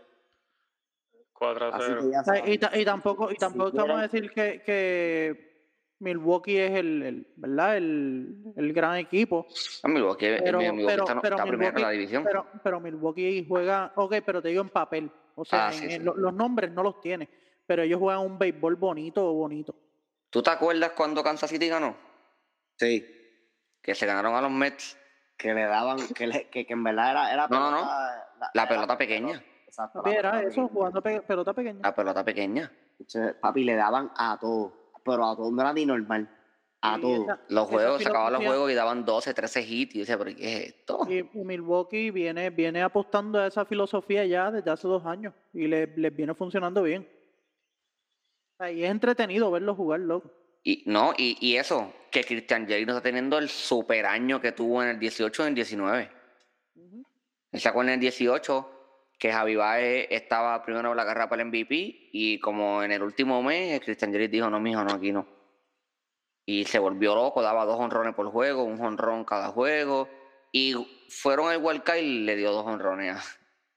4 1.32 1.66
a 1.66 1.68
Así 1.76 1.84
0. 1.88 2.00
que 2.02 2.10
ya 2.10 2.20
O 2.20 2.24
sea, 2.24 2.78
y, 2.80 2.84
tampoco, 2.84 3.28
y 3.30 3.32
Si 3.34 3.38
tampoco 3.38 3.68
estamos 3.68 3.98
a 3.98 4.02
decir 4.02 4.30
que, 4.30 4.62
que 4.64 5.52
Milwaukee 5.98 6.56
es 6.56 6.70
el, 6.72 7.02
el- 7.02 7.32
¿verdad? 7.36 7.76
El, 7.76 8.36
el 8.56 8.72
gran 8.72 8.96
equipo. 8.96 9.46
A 9.82 9.88
Milwaukee, 9.88 10.26
eh, 10.26 10.40
Pero, 10.42 10.58
mi- 10.58 10.64
Milwaukee 10.70 10.86
pero, 10.86 11.04
está, 11.04 11.20
pero 11.20 11.36
está 11.36 11.46
primero 11.46 11.68
en 11.76 11.82
la 11.82 11.88
Milwaukee- 11.88 11.98
división. 11.98 12.24
pero, 12.24 12.46
pero 12.62 12.80
Milwaukee 12.80 13.44
juega, 13.46 13.92
ok, 13.96 14.14
pero 14.24 14.40
te 14.40 14.48
digo 14.48 14.62
en 14.62 14.68
papel. 14.70 15.10
O 15.34 15.44
sea, 15.44 15.68
Ah, 15.68 15.72
en- 15.72 15.78
sí, 15.78 15.84
en 15.86 15.90
sí. 15.90 15.98
lo- 15.98 16.14
los 16.16 16.32
nombres 16.32 16.70
no 16.70 16.82
los 16.82 17.00
tiene. 17.00 17.28
Pero 17.66 17.82
ellos 17.82 17.98
juegan 17.98 18.22
un 18.24 18.38
béisbol 18.38 18.76
bonito, 18.76 19.32
bonito. 19.32 19.74
¿Tú 20.30 20.42
te 20.42 20.50
acuerdas 20.50 20.92
cuando 20.92 21.22
Kansas 21.22 21.50
City 21.50 21.68
ganó? 21.68 21.96
Sí. 22.78 23.04
Que 23.82 23.94
se 23.94 24.06
ganaron 24.06 24.34
a 24.34 24.40
los 24.40 24.50
Mets. 24.50 24.96
Que 25.42 25.52
le 25.54 25.64
daban, 25.64 25.98
que, 26.14 26.26
le- 26.28 26.48
que, 26.48 26.64
que 26.64 26.72
en 26.72 26.84
verdad 26.84 27.10
era, 27.10 27.32
era 27.32 27.48
No, 27.48 27.58
no, 27.58 27.70
no. 27.72 27.76
pelota- 27.78 28.50
La 28.54 28.62
era 28.62 28.68
pelota 28.68 28.96
pequeña. 28.98 29.42
Exacto. 29.66 30.02
Era 30.06 30.30
pelota 30.30 30.38
eso, 30.40 30.48
pequeña. 30.48 30.68
jugando 30.68 31.02
pe- 31.02 31.20
pelota 31.22 31.52
pequeña. 31.52 31.80
La 31.82 31.94
pelota 31.94 32.24
pequeña. 32.24 32.72
Papi, 33.40 33.64
le 33.64 33.74
daban 33.74 34.12
a 34.16 34.38
todo. 34.40 34.72
Pero 35.04 35.26
a 35.26 35.34
todo 35.36 35.50
no 35.50 35.60
era 35.60 35.72
ni 35.72 35.84
normal. 35.84 36.28
A 36.80 36.96
Y 36.96 37.00
todo. 37.00 37.22
esa- 37.24 37.40
Los 37.48 37.66
juegos, 37.68 38.02
se 38.02 38.08
acababan 38.08 38.32
los 38.34 38.44
juegos 38.44 38.70
y 38.70 38.74
daban 38.74 39.04
12, 39.04 39.34
13 39.34 39.62
hits. 39.62 39.94
Y 39.94 39.98
yo 39.98 40.02
decía, 40.02 40.18
¿pero 40.18 40.36
qué 40.36 40.52
es 40.56 40.68
esto? 40.68 41.00
Y, 41.08 41.22
Milwaukee 41.36 42.10
viene, 42.12 42.50
viene 42.50 42.82
apostando 42.82 43.40
a 43.40 43.48
esa 43.48 43.64
filosofía 43.64 44.24
ya 44.26 44.50
desde 44.52 44.70
hace 44.70 44.86
dos 44.86 45.04
años 45.06 45.34
y 45.52 45.66
le- 45.66 45.88
les 45.96 46.14
viene 46.14 46.34
funcionando 46.34 46.82
bien. 46.82 47.08
Y 48.72 48.84
es 48.84 48.90
entretenido 48.90 49.50
verlo 49.50 49.74
jugar, 49.74 49.98
loco. 50.00 50.30
Y 50.62 50.84
no, 50.86 51.12
y, 51.16 51.36
y 51.40 51.56
eso, 51.56 51.92
que 52.10 52.22
Christian 52.24 52.66
Jerry 52.66 52.84
no 52.86 52.92
está 52.92 53.02
teniendo 53.02 53.38
el 53.38 53.48
super 53.48 54.06
año 54.06 54.40
que 54.40 54.52
tuvo 54.52 54.82
en 54.82 54.90
el 54.90 54.98
18 54.98 55.42
y 55.42 55.44
en 55.44 55.48
el 55.48 55.54
19. 55.54 56.10
Él 57.52 57.60
sacó 57.60 57.82
en 57.82 57.88
el 57.90 58.00
18 58.00 58.68
que 59.18 59.32
Javi 59.32 59.56
Baez 59.56 60.08
estaba 60.10 60.62
primero 60.64 60.90
en 60.90 60.96
la 60.96 61.04
carrera 61.04 61.28
para 61.28 61.42
el 61.42 61.48
MVP 61.48 62.10
y 62.12 62.38
como 62.40 62.82
en 62.82 62.92
el 62.92 63.02
último 63.02 63.42
mes, 63.42 63.80
Christian 63.80 64.12
Jerry 64.12 64.28
dijo, 64.28 64.50
no, 64.50 64.60
mijo, 64.60 64.82
no, 64.84 64.94
aquí 64.94 65.12
no. 65.12 65.26
Y 66.44 66.64
se 66.64 66.78
volvió 66.78 67.14
loco, 67.14 67.40
daba 67.40 67.64
dos 67.64 67.78
honrones 67.78 68.14
por 68.14 68.26
juego, 68.30 68.64
un 68.64 68.80
honrón 68.80 69.24
cada 69.24 69.48
juego. 69.48 70.08
Y 70.50 70.74
fueron 71.08 71.50
al 71.50 71.58
World 71.58 71.84
Cup 71.84 71.96
y 71.96 72.24
le 72.24 72.36
dio 72.36 72.52
dos 72.52 72.66
honrones 72.66 73.16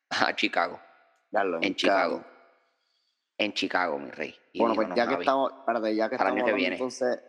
a, 0.10 0.28
a 0.28 0.36
Chicago, 0.36 0.80
en 1.62 1.76
Chicago. 1.76 2.26
En 3.38 3.54
Chicago, 3.54 4.00
mi 4.00 4.10
rey. 4.12 4.34
Y 4.54 4.60
Bueno, 4.60 4.76
pues 4.76 4.88
"No, 4.90 4.96
ya 4.96 5.04
que 5.06 5.12
Javi". 5.12 5.24
estamos, 5.24 5.52
espérate, 5.60 5.96
ya 5.96 6.10
que 6.10 6.18
Para 6.18 6.30
el 6.30 6.38
estamos 6.38 6.38
año 6.38 6.46
que 6.46 6.52
hablando 6.52 6.56
viene. 6.58 6.76
entonces, 6.76 7.20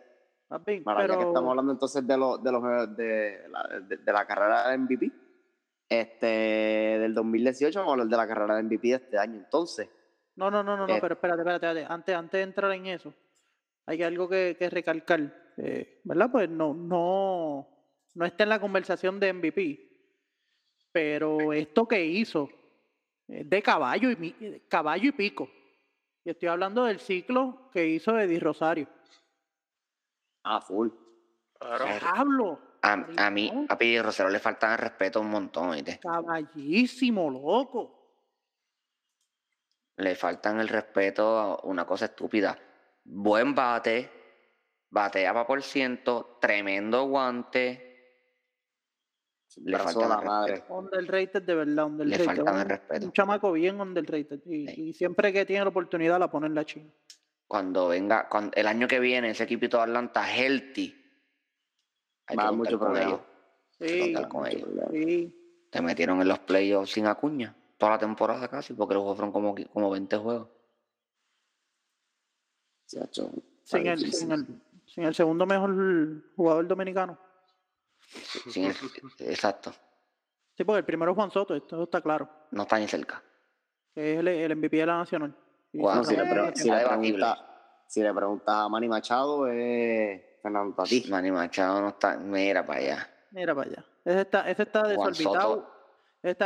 Papi, 0.47 0.79
bueno, 0.79 0.99
ya 1.01 1.07
que 1.07 1.13
pero 1.17 1.27
estamos 1.27 1.49
hablando 1.49 1.71
entonces 1.73 2.07
de 2.07 2.17
los 2.17 2.41
de 2.43 2.51
los 2.53 2.63
de 2.97 3.49
la, 3.49 3.79
de, 3.81 3.97
de 3.97 4.13
la 4.13 4.25
carrera 4.25 4.69
de 4.69 4.77
MVP, 4.77 5.11
este 5.89 6.25
del 6.27 7.13
2018 7.13 7.79
vamos 7.79 7.91
a 7.91 7.93
hablar 7.93 8.07
de 8.07 8.17
la 8.17 8.27
carrera 8.27 8.55
de 8.55 8.63
MVP 8.63 8.87
de 8.87 8.93
este 8.95 9.17
año. 9.17 9.35
Entonces, 9.35 9.89
no, 10.35 10.49
no, 10.49 10.63
no, 10.63 10.77
no, 10.77 10.87
no, 10.87 10.93
Eh. 10.95 10.99
pero 11.01 11.15
espérate, 11.15 11.41
espérate, 11.41 11.65
espérate. 11.67 11.93
Antes, 11.93 12.15
antes 12.15 12.37
de 12.39 12.43
entrar 12.43 12.71
en 12.71 12.85
eso, 12.85 13.13
hay 13.85 14.03
algo 14.03 14.29
que, 14.29 14.55
que 14.57 14.69
recalcar, 14.69 15.19
eh, 15.57 15.99
¿verdad? 16.05 16.29
Pues 16.31 16.49
no, 16.49 16.73
no, 16.73 17.67
no 18.15 18.25
está 18.25 18.43
en 18.43 18.49
la 18.49 18.59
conversación 18.61 19.19
de 19.19 19.33
MVP, 19.33 19.79
pero 20.91 21.51
esto 21.53 21.87
que 21.87 22.05
hizo 22.05 22.49
es 23.27 23.49
de 23.49 23.61
caballo 23.61 24.09
y 24.11 24.15
mi- 24.15 24.59
caballo 24.69 25.09
y 25.09 25.11
pico. 25.11 25.49
Y 26.27 26.31
estoy 26.31 26.49
hablando 26.49 26.83
del 26.83 26.99
ciclo 26.99 27.69
que 27.71 27.87
hizo 27.87 28.19
Eddie 28.19 28.41
Rosario. 28.41 28.89
a 30.43 30.59
full. 30.59 30.89
Claro. 31.57 31.85
Hablo. 32.01 32.59
A, 32.81 33.05
a 33.15 33.29
mí, 33.29 33.49
a 33.69 33.77
Pidi 33.77 34.01
Rosero 34.01 34.27
le 34.27 34.39
faltan 34.39 34.73
el 34.73 34.77
respeto 34.77 35.21
un 35.21 35.29
montón, 35.29 35.69
¿oíste? 35.69 36.01
Caballísimo, 36.01 37.29
loco. 37.29 38.19
Le 39.95 40.15
faltan 40.15 40.59
el 40.59 40.67
respeto 40.67 41.39
a 41.39 41.61
una 41.63 41.85
cosa 41.85 42.05
estúpida. 42.07 42.59
Buen 43.05 43.55
bate, 43.55 44.11
bateaba 44.89 45.47
por 45.47 45.63
ciento, 45.63 46.39
tremendo 46.41 47.05
guante. 47.05 47.86
Le 49.63 49.77
faltan 49.79 50.09
la 50.09 50.19
el 50.19 50.25
madre. 50.25 50.51
respeto. 50.53 50.73
Underrated 50.75 51.41
de 51.43 51.55
verdad, 51.55 51.85
underrated. 51.85 52.25
faltan 52.25 52.59
el 52.59 52.69
respeto. 52.69 53.05
Un 53.05 53.11
chamaco 53.11 53.51
bien 53.51 53.81
underrated. 53.81 54.39
Y, 54.45 54.67
Sí. 54.67 54.81
y 54.89 54.93
siempre 54.93 55.33
que 55.33 55.45
tiene 55.45 55.63
la 55.63 55.69
oportunidad 55.69 56.19
la 56.19 56.29
pone 56.29 56.47
en 56.47 56.55
la 56.55 56.65
china. 56.65 56.89
Cuando 57.47 57.87
venga, 57.87 58.27
cuando, 58.29 58.51
el 58.55 58.67
año 58.67 58.87
que 58.87 58.99
viene, 58.99 59.29
ese 59.31 59.43
equipito 59.43 59.77
de 59.77 59.83
Atlanta 59.83 60.23
healthy. 60.29 60.93
Hay 62.27 62.35
Va 62.37 62.49
que 62.49 62.55
mucho 62.55 62.77
con 62.77 62.87
problema. 62.89 63.09
ellos. 63.09 63.21
Hay 63.79 63.87
que 63.87 63.93
Sí, 63.93 64.13
contar 64.13 64.27
con 64.29 64.47
ellos. 64.47 64.69
sí. 64.91 65.33
Te 65.69 65.81
metieron 65.81 66.21
en 66.21 66.27
los 66.27 66.39
playoffs 66.39 66.91
sin 66.91 67.07
acuña. 67.07 67.55
Toda 67.77 67.93
la 67.93 67.99
temporada 67.99 68.47
casi, 68.47 68.73
porque 68.73 68.93
los 68.95 69.01
juegos 69.03 69.17
fueron 69.17 69.31
como, 69.33 69.55
como 69.73 69.89
20 69.89 70.17
juegos. 70.17 70.49
Sin 72.85 73.01
está 73.03 73.77
el, 73.77 73.99
difícil. 73.99 74.13
sin, 74.13 74.31
el, 74.31 74.45
sin 74.85 75.03
el 75.03 75.13
segundo 75.13 75.45
mejor 75.45 76.23
jugador 76.35 76.67
dominicano. 76.67 77.19
Sin 78.49 78.65
el- 78.65 78.75
exacto. 79.19 79.73
Sí, 80.55 80.63
porque 80.63 80.79
el 80.79 80.85
primero 80.85 81.11
es 81.11 81.15
Juan 81.15 81.29
Soto, 81.31 81.55
esto 81.55 81.83
está 81.83 82.01
claro. 82.01 82.29
No 82.51 82.63
está 82.63 82.79
ni 82.79 82.87
cerca. 82.87 83.21
Es 83.93 84.19
el, 84.19 84.27
el 84.27 84.55
MVP 84.55 84.77
de 84.77 84.85
la 84.85 84.97
Nacional. 84.97 85.35
Si, 85.71 85.77
le 86.15 86.23
pre- 86.25 86.55
si 86.55 86.69
le 86.71 86.85
pregunta, 86.85 87.83
si 87.87 88.01
le 88.01 88.13
pregunta 88.13 88.63
a 88.63 88.69
Manny 88.69 88.87
Machado, 88.87 89.47
es 89.47 90.21
Fernando 90.41 90.75
Tatís. 90.75 91.09
Manny 91.09 91.31
Machado 91.31 91.81
no 91.81 91.89
está. 91.89 92.17
Mira 92.17 92.65
para 92.65 92.79
allá. 92.79 93.09
Mira 93.31 93.53
para 93.53 93.69
allá. 93.69 93.85
Ese 94.05 94.21
está, 94.21 94.49
ese 94.49 94.63
está 94.63 94.87
desorbitado. 94.87 95.55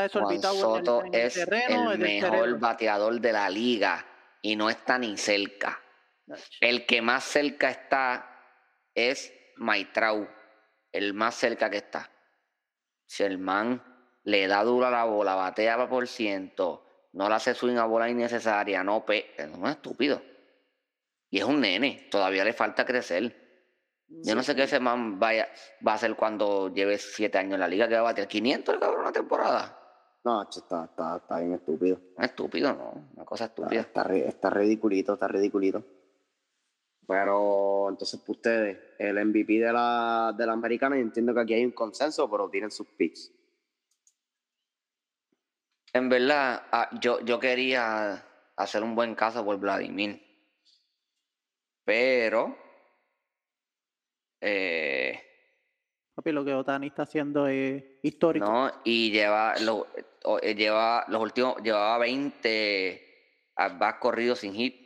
Soto- 0.10 0.20
Juan 0.20 0.36
en 0.36 0.42
Soto 0.42 1.02
el, 1.02 1.08
en 1.08 1.14
el 1.16 1.22
es 1.22 1.34
terreno. 1.36 1.92
el 1.92 2.02
el 2.04 2.22
mejor 2.22 2.60
bateador 2.60 3.20
de 3.22 3.32
la 3.32 3.50
liga 3.50 4.06
y 4.42 4.56
no 4.56 4.70
está 4.70 4.98
ni 5.00 5.16
cerca. 5.18 5.80
El 6.60 6.86
que 6.86 7.02
más 7.02 7.24
cerca 7.24 7.70
está 7.70 8.28
es 8.94 9.34
Maitrau, 9.58 10.28
el 10.92 11.14
más 11.14 11.36
cerca 11.36 11.70
que 11.70 11.78
está. 11.78 12.10
Si 13.06 13.24
el 13.24 13.38
man 13.38 13.84
le 14.24 14.48
da 14.48 14.64
duro 14.64 14.88
a 14.88 14.92
la 14.92 15.04
bola, 15.04 15.36
batea 15.36 15.90
por 15.90 16.08
ciento, 16.08 16.86
no 17.14 17.28
le 17.28 17.36
hace 17.36 17.54
swing 17.54 17.78
a 17.78 17.86
bola 17.86 18.10
innecesaria, 18.10 18.84
no 18.84 19.06
pe... 19.06 19.34
Es 19.38 19.50
un 19.54 19.68
estúpido. 19.68 20.22
Y 21.30 21.40
es 21.40 21.46
un 21.46 21.62
nene, 21.62 22.08
todavía 22.12 22.44
le 22.44 22.54
falta 22.54 22.86
crecer. 22.86 23.36
Yo 24.08 24.36
no 24.36 24.44
sé 24.44 24.56
qué 24.56 24.64
ese 24.64 24.80
man 24.80 25.20
vaya, 25.20 25.48
va 25.86 25.94
a 25.94 25.96
hacer 25.96 26.16
cuando 26.16 26.74
lleve 26.74 26.98
siete 26.98 27.38
años 27.38 27.54
en 27.54 27.62
la 27.62 27.68
liga, 27.68 27.88
que 27.88 27.96
va 27.96 28.02
a 28.02 28.04
batear 28.04 28.28
500 28.28 28.76
el 28.76 28.80
cabrón 28.80 29.02
una 29.02 29.12
temporada. 29.14 29.78
No, 30.24 30.44
está, 30.44 30.86
está, 30.86 31.18
está 31.18 31.40
bien 31.40 31.54
estúpido. 31.54 32.00
Estúpido, 32.18 32.74
¿no? 32.74 33.10
Una 33.16 33.26
cosa 33.26 33.46
estúpida. 33.46 33.82
está, 33.82 34.04
está 34.14 34.50
ridiculito, 34.50 35.14
está 35.14 35.28
ridiculito. 35.28 35.84
Pero 37.12 37.90
entonces, 37.90 38.22
para 38.22 38.32
ustedes, 38.32 38.80
el 38.98 39.26
MVP 39.26 39.60
de 39.60 39.74
la, 39.74 40.34
de 40.38 40.46
la 40.46 40.54
americana, 40.54 40.96
yo 40.96 41.02
entiendo 41.02 41.34
que 41.34 41.42
aquí 41.42 41.54
hay 41.54 41.66
un 41.66 41.72
consenso, 41.72 42.32
pero 42.32 42.50
tienen 42.50 42.72
sus 42.72 42.88
picks. 42.88 43.30
En 45.92 46.08
verdad, 46.08 46.64
ah, 46.72 46.90
yo, 47.02 47.20
yo 47.20 47.38
quería 47.38 48.26
hacer 48.56 48.82
un 48.82 48.96
buen 48.96 49.14
caso 49.14 49.44
por 49.44 49.58
Vladimir. 49.58 50.26
Pero. 51.84 52.56
eh, 54.40 55.22
Papi, 56.16 56.32
lo 56.32 56.46
que 56.46 56.54
Otani 56.54 56.88
está 56.88 57.04
haciendo 57.04 57.46
es 57.48 57.84
histórico. 58.04 58.46
No, 58.46 58.72
y 58.86 59.12
lleva, 59.12 59.56
lo, 59.60 59.86
eh, 60.42 60.56
lleva 60.56 61.04
los 61.10 61.22
últimos, 61.22 61.58
llevaba 61.62 61.98
20 61.98 63.02
at 63.58 64.00
corridos 64.00 64.40
sin 64.40 64.54
hit. 64.54 64.81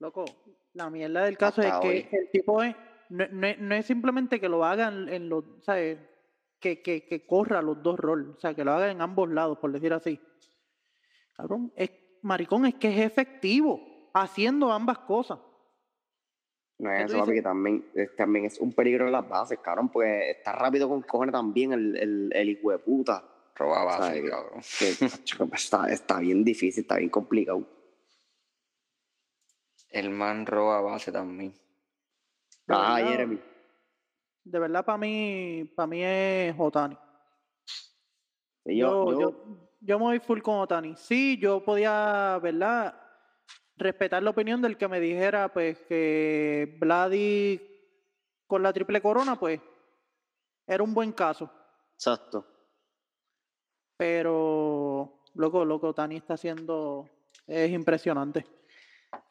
Loco, 0.00 0.24
la 0.74 0.90
mierda 0.90 1.24
del 1.24 1.36
caso 1.36 1.60
es 1.62 1.72
que 1.80 2.08
el 2.12 2.30
tipo 2.30 2.62
es, 2.62 2.74
no, 3.10 3.24
no 3.32 3.46
es- 3.46 3.58
no 3.58 3.74
es 3.74 3.86
simplemente 3.86 4.40
que 4.40 4.48
lo 4.48 4.64
hagan 4.64 5.08
en 5.08 5.28
los, 5.28 5.44
¿sabes? 5.62 5.98
Que, 6.60 6.82
que, 6.82 7.04
que 7.06 7.26
corra 7.26 7.62
los 7.62 7.82
dos 7.82 7.98
roles, 7.98 8.28
o 8.36 8.40
sea, 8.40 8.54
que 8.54 8.64
lo 8.64 8.72
haga 8.72 8.90
en 8.90 9.00
ambos 9.00 9.28
lados, 9.30 9.58
por 9.58 9.72
decir 9.72 9.92
así. 9.92 10.20
Cabrón, 11.36 11.72
es, 11.76 11.90
maricón, 12.22 12.66
es 12.66 12.74
que 12.74 12.88
es 12.88 12.98
efectivo 13.06 13.80
haciendo 14.14 14.72
ambas 14.72 14.98
cosas. 15.00 15.38
No 16.80 16.90
¿Qué 16.90 17.02
es 17.02 17.10
eso, 17.10 17.18
papi, 17.20 17.32
que 17.32 17.42
también, 17.42 17.90
es, 17.94 18.14
también 18.16 18.44
es 18.44 18.58
un 18.60 18.72
peligro 18.72 19.06
en 19.06 19.12
las 19.12 19.28
bases, 19.28 19.58
cabrón, 19.60 19.88
pues 19.88 20.36
está 20.36 20.52
rápido 20.52 20.88
con 20.88 21.02
cojones 21.02 21.32
también 21.32 21.72
el, 21.72 21.96
el, 21.96 22.30
el 22.32 22.48
hijo 22.50 22.70
de 22.70 22.78
puta. 22.78 23.24
Roba 23.56 23.82
O 23.82 23.86
base, 23.86 24.12
sea, 24.12 24.22
que- 24.22 24.28
cabrón. 24.30 24.60
que, 25.50 25.56
está, 25.56 25.88
está 25.92 26.18
bien 26.20 26.44
difícil, 26.44 26.82
está 26.82 26.96
bien 26.98 27.10
complicado. 27.10 27.64
El 29.90 30.10
man 30.10 30.46
roba 30.46 30.80
base 30.80 31.10
también. 31.12 31.52
De 32.66 32.74
Ah, 32.74 32.94
verdad, 32.96 33.10
Jeremy. 33.10 33.40
De 34.44 34.58
verdad, 34.58 34.84
para 34.84 34.98
mí, 34.98 35.70
para 35.74 35.86
mí 35.86 36.02
es 36.02 36.54
Otani. 36.58 36.96
Sí, 38.64 38.76
Yo, 38.76 39.04
yo, 39.04 39.12
yo, 39.12 39.20
yo- 39.20 39.68
yo 39.80 39.98
me 39.98 40.04
voy 40.06 40.18
full 40.20 40.40
con 40.40 40.56
Otani. 40.58 40.94
Sí, 40.96 41.38
yo 41.38 41.64
podía, 41.64 42.38
¿verdad? 42.42 43.00
Respetar 43.76 44.22
la 44.22 44.30
opinión 44.30 44.60
del 44.60 44.76
que 44.76 44.88
me 44.88 45.00
dijera, 45.00 45.52
pues, 45.52 45.78
que 45.82 46.76
Vladi 46.80 47.60
con 48.46 48.62
la 48.62 48.72
triple 48.72 49.00
corona, 49.00 49.38
pues, 49.38 49.60
era 50.66 50.82
un 50.82 50.92
buen 50.94 51.12
caso. 51.12 51.50
exacto. 51.94 52.44
Pero, 53.96 55.20
loco, 55.34 55.64
loco, 55.64 55.88
Otani 55.88 56.16
está 56.16 56.34
haciendo, 56.34 57.08
es 57.46 57.70
impresionante. 57.70 58.46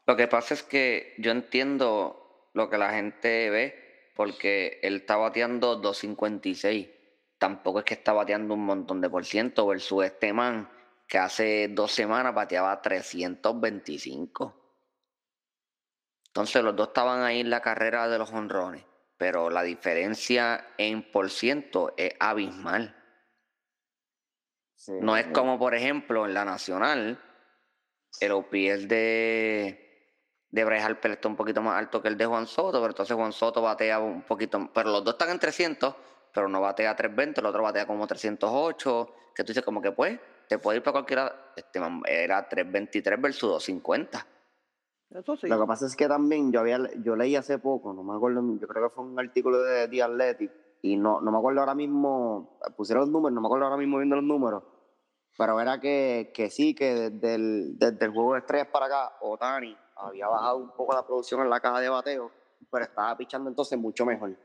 Lo 0.06 0.16
que 0.16 0.28
pasa 0.28 0.54
es 0.54 0.64
que 0.64 1.14
yo 1.18 1.32
entiendo 1.32 2.50
lo 2.54 2.70
que 2.70 2.78
la 2.78 2.92
gente 2.92 3.50
ve, 3.50 4.12
porque 4.16 4.80
él 4.82 4.98
está 4.98 5.18
bateando 5.18 5.76
256. 5.76 6.90
Tampoco 7.38 7.80
es 7.80 7.86
que 7.86 7.94
está 7.94 8.14
bateando 8.14 8.54
un 8.54 8.66
montón 8.66 9.02
de 9.02 9.10
por 9.10 9.26
ciento, 9.26 9.68
versus 9.68 10.06
este 10.06 10.34
man 10.34 10.70
que 11.08 11.18
hace 11.18 11.70
dos 11.70 11.92
semanas 11.92 12.34
bateaba 12.34 12.82
325. 12.82 14.56
Entonces 16.28 16.64
los 16.64 16.76
dos 16.76 16.90
estaban 16.90 17.24
ahí 17.24 17.40
en 17.40 17.50
la 17.50 17.62
carrera 17.62 18.08
de 18.08 18.18
los 18.18 18.32
honrones, 18.32 18.84
pero 19.18 19.50
la 19.50 19.64
diferencia 19.64 20.68
en 20.78 21.12
por 21.12 21.30
ciento 21.30 21.94
es 21.98 22.14
abismal. 22.20 22.96
Sí, 24.76 24.94
No 25.02 25.18
es 25.18 25.28
como, 25.28 25.58
por 25.58 25.74
ejemplo, 25.74 26.26
en 26.26 26.34
la 26.34 26.46
nacional, 26.46 27.20
el 28.20 28.32
OPS 28.32 28.88
de, 28.88 29.88
de 30.52 30.66
Bryce 30.66 30.84
Harper 30.84 31.12
está 31.12 31.28
un 31.28 31.36
poquito 31.36 31.62
más 31.62 31.78
alto 31.78 32.02
que 32.02 32.08
el 32.08 32.18
de 32.18 32.26
Juan 32.26 32.48
Soto, 32.48 32.80
pero 32.80 32.88
entonces 32.88 33.16
Juan 33.16 33.32
Soto 33.32 33.62
batea 33.62 34.00
un 34.00 34.24
poquito, 34.24 34.70
pero 34.74 34.90
los 34.90 35.04
dos 35.04 35.14
están 35.14 35.30
en 35.30 35.40
300, 35.40 35.96
pero 36.34 36.48
no 36.48 36.62
batea 36.62 36.96
320, 36.96 37.42
el 37.42 37.48
otro 37.48 37.64
batea 37.64 37.86
como 37.86 38.08
308, 38.08 39.14
que 39.36 39.44
tú 39.44 39.48
dices 39.48 39.64
como 39.64 39.82
que 39.82 39.92
pues, 39.92 40.20
te 40.48 40.60
puede 40.60 40.78
ir 40.78 40.84
para 40.84 40.94
cualquiera, 40.94 41.52
este 41.56 41.80
man 41.80 42.02
era 42.06 42.48
323 42.48 43.22
versus 43.22 43.50
250. 43.50 44.26
Eso 45.10 45.38
sí. 45.38 45.48
Lo 45.48 45.60
que 45.62 45.68
pasa 45.68 45.86
es 45.86 45.96
que 45.96 46.08
también 46.08 46.52
yo 46.52 46.60
había 46.60 46.80
yo 47.02 47.16
leí 47.16 47.36
hace 47.36 47.60
poco, 47.60 47.94
no 47.94 48.04
me 48.04 48.16
acuerdo, 48.16 48.42
yo 48.60 48.68
creo 48.68 48.90
que 48.90 48.96
fue 48.96 49.06
un 49.06 49.18
artículo 49.20 49.62
de 49.62 49.88
The 49.88 50.04
Athletic, 50.04 50.52
y 50.82 50.96
no, 50.96 51.22
no 51.22 51.32
me 51.32 51.38
acuerdo 51.38 51.62
ahora 51.62 51.76
mismo, 51.76 52.60
pusieron 52.76 53.02
los 53.02 53.10
números, 53.10 53.34
no 53.34 53.42
me 53.42 53.48
acuerdo 53.48 53.66
ahora 53.66 53.78
mismo 53.78 53.98
viendo 53.98 54.16
los 54.16 54.26
números, 54.26 54.64
pero 55.38 55.62
era 55.62 55.80
que, 55.80 56.32
que 56.34 56.50
sí, 56.50 56.74
que 56.74 57.12
desde 57.12 57.36
el, 57.36 57.78
desde 57.78 58.06
el 58.06 58.12
juego 58.12 58.34
de 58.34 58.40
estrellas 58.40 58.68
para 58.72 58.88
acá, 58.88 59.18
Otani 59.22 59.78
había 59.96 60.28
bajado 60.28 60.58
un 60.58 60.72
poco 60.72 60.94
la 60.94 61.06
producción 61.06 61.42
en 61.42 61.50
la 61.50 61.60
caja 61.60 61.80
de 61.80 61.90
bateo, 61.90 62.32
pero 62.72 62.86
estaba 62.86 63.16
pichando 63.16 63.50
entonces 63.50 63.78
mucho 63.78 64.06
mejor. 64.06 64.36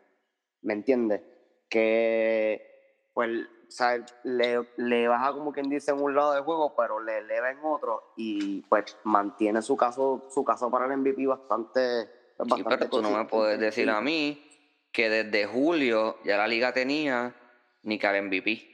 ¿Me 0.61 0.75
entiendes? 0.75 1.23
Que, 1.69 3.09
pues, 3.15 3.31
o 3.41 3.71
sea, 3.71 4.05
le, 4.25 4.69
le 4.77 5.09
baja 5.09 5.33
como 5.33 5.51
quien 5.51 5.71
dice 5.71 5.93
en 5.93 6.03
un 6.03 6.15
lado 6.15 6.35
del 6.35 6.43
juego, 6.43 6.75
pero 6.77 7.01
le 7.01 7.19
eleva 7.19 7.51
en 7.51 7.59
otro 7.65 8.13
y 8.17 8.61
pues 8.63 8.97
mantiene 9.05 9.63
su 9.63 9.77
caso, 9.77 10.29
su 10.31 10.45
caso 10.45 10.71
para 10.71 10.85
el 10.85 10.99
MVP 10.99 11.27
bastante. 11.27 12.09
pues, 12.37 12.49
Sí, 12.55 12.63
bastante 12.63 12.77
pero 12.77 12.91
tú 12.91 13.03
no 13.03 13.17
me 13.17 13.25
puedes 13.25 13.59
decir 13.59 13.89
a 13.89 14.03
mí 14.03 14.47
que 14.93 15.09
desde 15.09 15.47
julio 15.47 16.19
ya 16.23 16.37
la 16.37 16.47
liga 16.47 16.75
tenía 16.75 17.35
ni 17.83 17.99
que 17.99 18.07
al 18.07 18.23
MVP. 18.25 18.72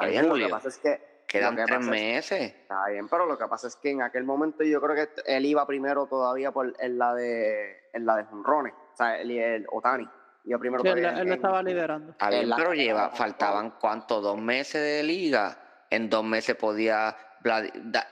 Está 0.00 0.06
en 0.06 0.10
bien, 0.12 0.28
lo 0.28 0.34
que 0.46 0.48
pasa 0.52 0.68
es 0.68 0.78
que. 0.78 1.16
Quedan 1.26 1.56
que 1.56 1.64
tres 1.64 1.80
es- 1.80 1.86
meses. 1.86 2.40
Está 2.54 2.86
bien, 2.88 3.08
pero 3.08 3.26
lo 3.26 3.36
que 3.36 3.46
pasa 3.48 3.66
es 3.66 3.74
que 3.76 3.90
en 3.90 4.00
aquel 4.02 4.22
momento 4.22 4.62
yo 4.62 4.80
creo 4.80 4.94
que 4.94 5.08
él 5.26 5.44
iba 5.44 5.66
primero 5.66 6.06
todavía 6.06 6.52
por, 6.52 6.72
en 6.78 6.98
la 6.98 7.14
de 7.14 7.76
en 7.92 8.06
la 8.06 8.16
de 8.16 8.24
jonrones. 8.24 8.72
O 8.94 8.96
sea, 8.96 9.20
el, 9.20 9.30
el 9.32 9.66
Otani 9.72 10.08
iba 10.44 10.58
primero 10.60 10.82
Sí, 10.84 10.88
él, 10.88 10.98
él 11.04 11.18
en- 11.18 11.32
estaba 11.32 11.62
liderando. 11.64 12.14
Bien, 12.28 12.48
la 12.48 12.54
pero 12.56 12.74
lleva, 12.74 13.10
faltaban 13.10 13.72
cuánto, 13.80 14.20
dos 14.20 14.38
meses 14.38 14.80
de 14.80 15.02
liga. 15.02 15.58
En 15.90 16.08
dos 16.08 16.22
meses 16.22 16.54
podía, 16.54 17.16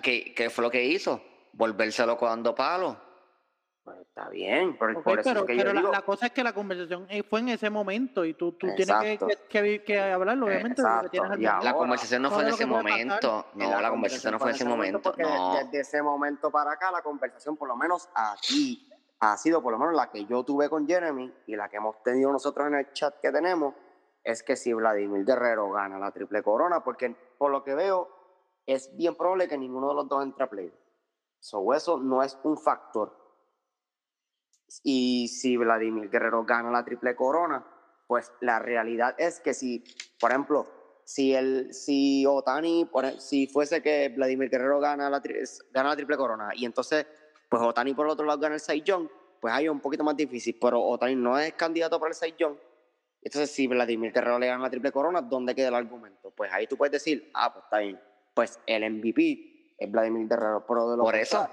¿qué, 0.03 0.33
qué 0.35 0.51
fue 0.51 0.63
lo 0.65 0.71
que 0.71 0.83
hizo? 0.85 1.23
Volverse 1.53 2.05
loco 2.07 2.27
dando 2.27 2.53
palos. 2.55 2.97
Pues 3.85 3.99
está 4.01 4.31
bien, 4.31 4.79
pero 4.79 4.99
Ok, 4.99 5.05
por 5.05 5.21
eso 5.21 5.29
pero 5.29 5.41
es 5.41 5.47
que 5.47 5.57
pero 5.57 5.69
yo 5.69 5.75
la, 5.75 5.81
digo. 5.83 5.93
la 5.93 6.01
cosa 6.01 6.27
es 6.27 6.33
que 6.33 6.43
la 6.43 6.55
conversación 6.55 7.07
eh, 7.11 7.23
fue 7.23 7.41
en 7.41 7.51
ese 7.51 7.69
momento 7.69 8.25
y 8.25 8.33
tú, 8.33 8.53
tú 8.53 8.69
tienes 8.75 9.19
que, 9.51 9.85
que, 9.85 10.01
hablarlo, 10.01 10.47
obviamente, 10.47 10.83
que 11.03 11.09
tienes 11.11 11.31
y 11.33 11.43
momento. 11.43 11.65
La 11.65 11.75
conversación 11.75 12.23
no 12.23 12.31
fue 12.31 12.45
en 12.45 12.49
ese 12.49 12.65
momento. 12.65 13.47
en 13.53 13.59
No, 13.59 13.81
la 13.83 13.91
conversación 13.91 14.33
no 14.33 14.39
fue 14.39 14.51
en 14.51 14.55
ese 14.55 14.65
momento. 14.65 15.15
No. 15.19 15.55
Desde 15.57 15.81
ese 15.81 16.03
momento 16.03 16.51
para 16.51 16.73
acá, 16.73 16.91
la 16.91 17.03
conversación, 17.03 17.59
por 17.59 17.69
lo 17.69 17.77
menos 17.77 18.09
aquí, 18.15 18.89
ha 19.21 19.37
sido 19.37 19.63
por 19.63 19.73
lo 19.73 19.79
menos 19.79 19.95
la 19.95 20.11
que 20.11 20.25
yo 20.25 20.43
tuve 20.45 20.71
con 20.71 20.87
Jeremy 20.87 21.31
y 21.47 21.55
la 21.55 21.69
que 21.69 21.77
hemos 21.77 22.03
tenido 22.03 22.33
nosotros 22.33 22.67
en 22.69 22.77
el 22.77 22.91
chat 22.95 23.21
que 23.21 23.31
tenemos, 23.33 23.75
es 24.23 24.43
que 24.43 24.57
si 24.57 24.73
Vladimir 24.73 25.27
Guerrero 25.27 25.71
gana 25.71 25.99
la 25.99 26.11
triple 26.11 26.43
corona, 26.43 26.83
porque 26.83 27.15
por 27.37 27.51
lo 27.51 27.63
que 27.63 27.75
veo, 27.75 28.09
es 28.65 28.97
bien 28.97 29.15
probable 29.15 29.47
que 29.47 29.59
ninguno 29.59 29.91
de 29.91 29.95
los 29.95 30.09
dos 30.09 30.23
entre 30.23 30.45
a 30.45 30.49
play. 30.49 30.73
So, 31.39 31.75
eso 31.75 31.99
no 31.99 32.23
es 32.23 32.39
un 32.45 32.57
factor. 32.57 33.24
Y 34.83 35.29
si 35.29 35.57
Vladimir 35.57 36.11
Guerrero 36.11 36.45
gana 36.45 36.71
la 36.71 36.85
triple 36.85 37.15
corona, 37.15 37.65
pues 38.07 38.33
la 38.41 38.59
realidad 38.59 39.15
es 39.19 39.41
que 39.41 39.55
si, 39.55 39.85
por 40.21 40.31
ejemplo, 40.31 40.67
si 41.05 41.35
el 41.35 41.73
si 41.75 42.25
Otani, 42.27 42.89
si 43.19 43.47
fuese 43.47 43.83
que 43.83 44.09
Vladimir 44.09 44.49
Guerrero 44.51 44.81
gana 44.81 45.09
la, 45.11 45.23
tri- 45.23 45.47
gana 45.71 45.91
la 45.91 45.97
triple 45.97 46.17
corona 46.17 46.51
y 46.55 46.65
entonces 46.65 47.07
pues 47.49 47.63
Otani 47.63 47.95
por 47.95 48.07
el 48.07 48.13
otro 48.13 48.25
lado 48.27 48.39
gana 48.41 48.57
el 48.57 48.85
Young, 48.85 49.09
pues 49.41 49.53
ahí 49.53 49.67
es 49.67 49.71
un 49.71 49.81
poquito 49.81 50.03
más 50.03 50.17
difícil, 50.17 50.57
pero 50.61 50.81
Otani 50.83 51.15
no 51.15 51.39
es 51.39 51.53
candidato 51.55 52.01
para 52.01 52.15
el 52.21 52.37
Young. 52.37 52.57
Entonces 53.23 53.51
si 53.51 53.67
Vladimir 53.67 54.13
Guerrero 54.13 54.39
le 54.39 54.47
gana 54.47 54.63
la 54.63 54.71
triple 54.71 54.91
corona, 54.93 55.21
¿dónde 55.23 55.55
queda 55.55 55.69
el 55.69 55.75
argumento? 55.75 56.31
Pues 56.31 56.51
ahí 56.53 56.67
tú 56.67 56.77
puedes 56.77 56.93
decir, 56.93 57.31
ah, 57.35 57.53
pues 57.53 57.65
está 57.65 57.79
bien, 57.79 58.01
pues 58.35 58.59
el 58.67 58.91
MVP 58.91 59.75
es 59.79 59.91
Vladimir 59.91 60.27
Guerrero, 60.29 60.65
pero 60.67 60.91
de 60.91 60.97
lo 60.97 61.03
Por 61.05 61.17
eso. 61.17 61.49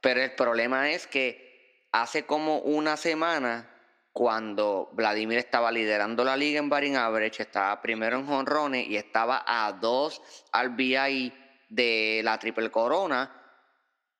Pero 0.00 0.20
el 0.22 0.34
problema 0.34 0.90
es 0.90 1.06
que 1.06 1.47
hace 1.92 2.24
como 2.26 2.58
una 2.58 2.96
semana, 2.96 3.68
cuando 4.12 4.90
Vladimir 4.92 5.38
estaba 5.38 5.70
liderando 5.70 6.24
la 6.24 6.36
liga 6.36 6.58
en 6.58 6.68
batting 6.68 6.96
average, 6.96 7.42
estaba 7.42 7.80
primero 7.80 8.18
en 8.18 8.26
jonrones 8.26 8.86
y 8.88 8.96
estaba 8.96 9.44
a 9.46 9.72
dos 9.72 10.20
RBI 10.52 11.32
de 11.68 12.20
la 12.24 12.38
triple 12.38 12.70
corona, 12.70 13.32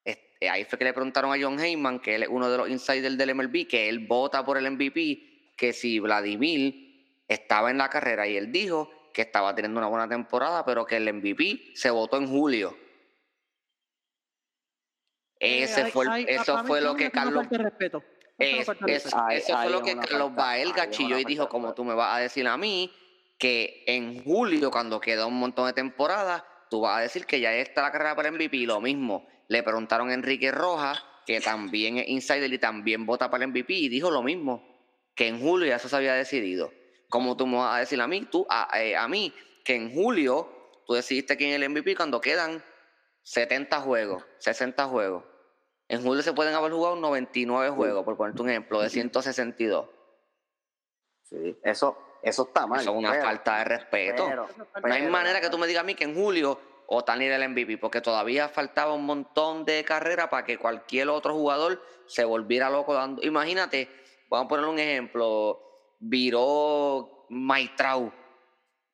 este, 0.05 0.49
ahí 0.49 0.65
fue 0.65 0.79
que 0.79 0.85
le 0.85 0.93
preguntaron 0.93 1.33
a 1.33 1.43
John 1.43 1.59
Heyman, 1.59 1.99
que 1.99 2.15
él 2.15 2.23
es 2.23 2.29
uno 2.29 2.49
de 2.49 2.59
los 2.59 2.69
insiders 2.69 3.19
del 3.19 3.35
MLB, 3.35 3.67
que 3.67 3.89
él 3.89 4.07
vota 4.07 4.45
por 4.45 4.57
el 4.57 4.71
MVP, 4.71 5.55
que 5.57 5.73
si 5.73 5.99
Vladimir 5.99 7.25
estaba 7.27 7.71
en 7.71 7.79
la 7.79 7.91
carrera 7.91 8.27
y 8.29 8.37
él 8.37 8.53
dijo 8.53 8.91
que 9.13 9.23
estaba 9.23 9.55
teniendo 9.55 9.81
una 9.81 9.89
buena 9.89 10.09
temporada, 10.09 10.65
pero 10.65 10.87
que 10.87 10.97
el 10.97 11.13
MVP 11.13 11.73
se 11.75 11.91
votó 11.91 12.19
en 12.19 12.29
julio. 12.29 12.77
Ese 15.41 15.83
hay- 15.83 15.91
fue, 15.91 16.07
hay- 16.09 16.25
eso 16.29 16.59
fue 16.65 16.81
lo 16.81 16.95
que 16.97 17.11
Carlos 17.11 17.47
respeto. 17.51 18.03
Eso 18.39 18.73
es 18.73 19.07
es- 19.07 19.07
eso 19.07 19.57
fue 19.63 19.71
lo 19.71 19.83
que 19.83 19.97
Carlos 19.97 20.35
Bael 20.35 20.73
gachilló 20.73 21.19
y 21.19 21.25
dijo, 21.25 21.49
como 21.49 21.75
tú 21.75 21.85
me 21.85 21.95
vas 21.95 22.17
a 22.17 22.21
decir 22.21 22.47
a 22.47 22.57
mí, 22.57 22.93
que 23.39 23.85
en 23.87 24.23
julio, 24.25 24.71
cuando 24.71 25.01
queda 25.01 25.27
un 25.27 25.39
montón 25.39 25.67
de 25.67 25.73
temporadas, 25.73 26.43
tú 26.71 26.81
vas 26.83 26.99
a 26.99 27.01
decir 27.01 27.25
que 27.27 27.41
ya 27.41 27.55
está 27.55 27.83
la 27.83 27.93
carrera 27.93 28.15
para 28.17 28.29
el 28.29 28.35
MVP. 28.35 28.59
Lo 28.67 28.81
mismo, 28.81 29.27
le 29.49 29.63
preguntaron 29.63 30.11
a 30.11 30.15
Enrique 30.15 30.51
Rojas, 30.51 31.05
que 31.27 31.41
también 31.41 31.99
es 31.99 32.09
insider 32.09 32.53
y 32.53 32.59
también 32.59 33.07
vota 33.07 33.31
para 33.31 33.45
el 33.45 33.51
MVP, 33.51 33.75
y 33.75 33.89
dijo 33.89 34.11
lo 34.11 34.23
mismo, 34.23 34.67
que 35.15 35.29
en 35.29 35.41
julio 35.41 35.67
ya 35.67 35.77
eso 35.77 35.89
se 35.89 35.97
había 35.97 36.15
decidido. 36.15 36.73
Como 37.09 37.37
tú 37.37 37.47
me 37.47 37.57
vas 37.57 37.77
a 37.77 37.81
decir 37.81 38.01
a 38.01 38.07
mí, 38.07 38.27
tú, 38.31 38.47
a, 38.51 38.69
eh, 38.81 38.97
a 38.97 39.09
mí, 39.09 39.33
que 39.65 39.75
en 39.75 39.93
julio 39.93 40.49
tú 40.87 40.95
decidiste 40.95 41.37
quién 41.37 41.51
es 41.51 41.57
el 41.57 41.65
MVP 41.71 41.97
cuando 41.97 42.21
quedan 42.21 42.63
70 43.29 43.81
juegos, 43.83 44.25
60 44.39 44.87
juegos. 44.87 45.23
En 45.89 46.03
julio 46.03 46.23
se 46.23 46.33
pueden 46.33 46.55
haber 46.55 46.73
jugado 46.73 46.97
99 46.97 47.71
juegos, 47.71 48.03
por 48.03 48.17
ponerte 48.17 48.41
un 48.41 48.49
ejemplo, 48.49 48.81
de 48.81 48.89
162. 48.89 49.87
Sí, 51.25 51.59
eso, 51.63 51.99
eso 52.23 52.43
está 52.45 52.67
mal. 52.67 52.81
Eso 52.81 52.91
es 52.93 52.97
una 52.97 53.11
pero- 53.11 53.25
falta 53.25 53.59
de 53.59 53.65
respeto. 53.65 54.27
pero- 54.29 54.49
no 54.83 54.95
hay 54.95 55.03
manera 55.09 55.43
que 55.43 55.51
tú 55.51 55.59
me 55.59 55.67
digas 55.67 55.83
a 55.83 55.87
mí 55.87 55.95
que 55.95 56.05
en 56.05 56.15
julio 56.15 56.59
Otani 56.87 57.27
era 57.27 57.37
el 57.37 57.43
MVP, 57.51 57.77
porque 57.77 58.01
todavía 58.01 58.49
faltaba 58.49 58.95
un 58.95 59.05
montón 59.05 59.67
de 59.67 59.85
carrera 59.85 60.31
para 60.31 60.47
que 60.47 60.57
cualquier 60.57 61.11
otro 61.11 61.35
jugador 61.35 61.83
se 62.07 62.25
volviera 62.25 62.71
loco 62.71 62.95
dando. 62.95 63.23
Imagínate, 63.23 63.91
vamos 64.31 64.47
a 64.47 64.49
poner 64.49 64.65
un 64.65 64.79
ejemplo, 64.79 65.61
viró 65.99 67.27
Maitrau 67.29 68.11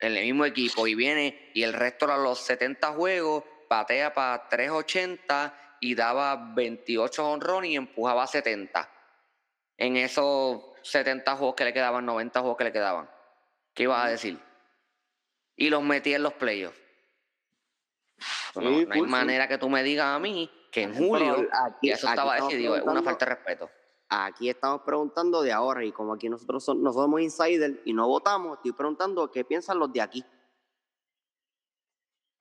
en 0.00 0.16
el 0.16 0.24
mismo 0.24 0.44
equipo 0.44 0.88
y 0.88 0.96
viene 0.96 1.52
y 1.54 1.62
el 1.62 1.72
resto 1.72 2.10
a 2.12 2.16
los 2.16 2.40
70 2.40 2.92
juegos 2.94 3.44
patea 3.74 4.14
para 4.14 4.48
380 4.48 5.52
y 5.80 5.96
daba 5.96 6.36
28 6.54 7.28
honrones 7.28 7.70
y 7.72 7.76
empujaba 7.76 8.24
70. 8.26 8.88
En 9.76 9.96
esos 9.96 10.62
70 10.82 11.34
juegos 11.36 11.56
que 11.56 11.64
le 11.64 11.72
quedaban, 11.72 12.06
90 12.06 12.38
juegos 12.40 12.56
que 12.56 12.64
le 12.64 12.72
quedaban. 12.72 13.10
¿Qué 13.74 13.82
ibas 13.82 14.04
a 14.04 14.08
decir? 14.08 14.38
Y 15.56 15.70
los 15.70 15.82
metí 15.82 16.14
en 16.14 16.22
los 16.22 16.34
playoffs. 16.34 16.78
No, 18.54 18.60
Sí, 18.62 18.86
no 18.86 18.94
hay 18.94 19.02
manera 19.02 19.48
que 19.48 19.58
tú 19.58 19.68
me 19.68 19.82
digas 19.82 20.06
a 20.06 20.20
mí 20.20 20.48
que 20.70 20.82
en 20.82 20.92
Pero 20.92 21.04
julio 21.04 21.48
aquí- 21.66 21.90
eso 21.90 22.08
estaba 22.08 22.36
decidido, 22.36 22.76
es 22.76 22.82
una 22.84 23.02
falta 23.02 23.24
de 23.26 23.34
respeto. 23.34 23.70
Aquí 24.08 24.48
estamos 24.48 24.82
preguntando 24.82 25.42
de 25.42 25.50
ahora 25.50 25.84
y 25.84 25.90
como 25.90 26.14
aquí 26.14 26.28
nosotros, 26.28 26.64
son- 26.64 26.80
nosotros 26.80 27.06
somos 27.06 27.20
insiders 27.20 27.74
y 27.84 27.92
no 27.92 28.06
votamos, 28.06 28.58
estoy 28.58 28.70
preguntando 28.72 29.28
qué 29.32 29.44
piensan 29.44 29.80
los 29.80 29.92
de 29.92 30.00
aquí. 30.00 30.24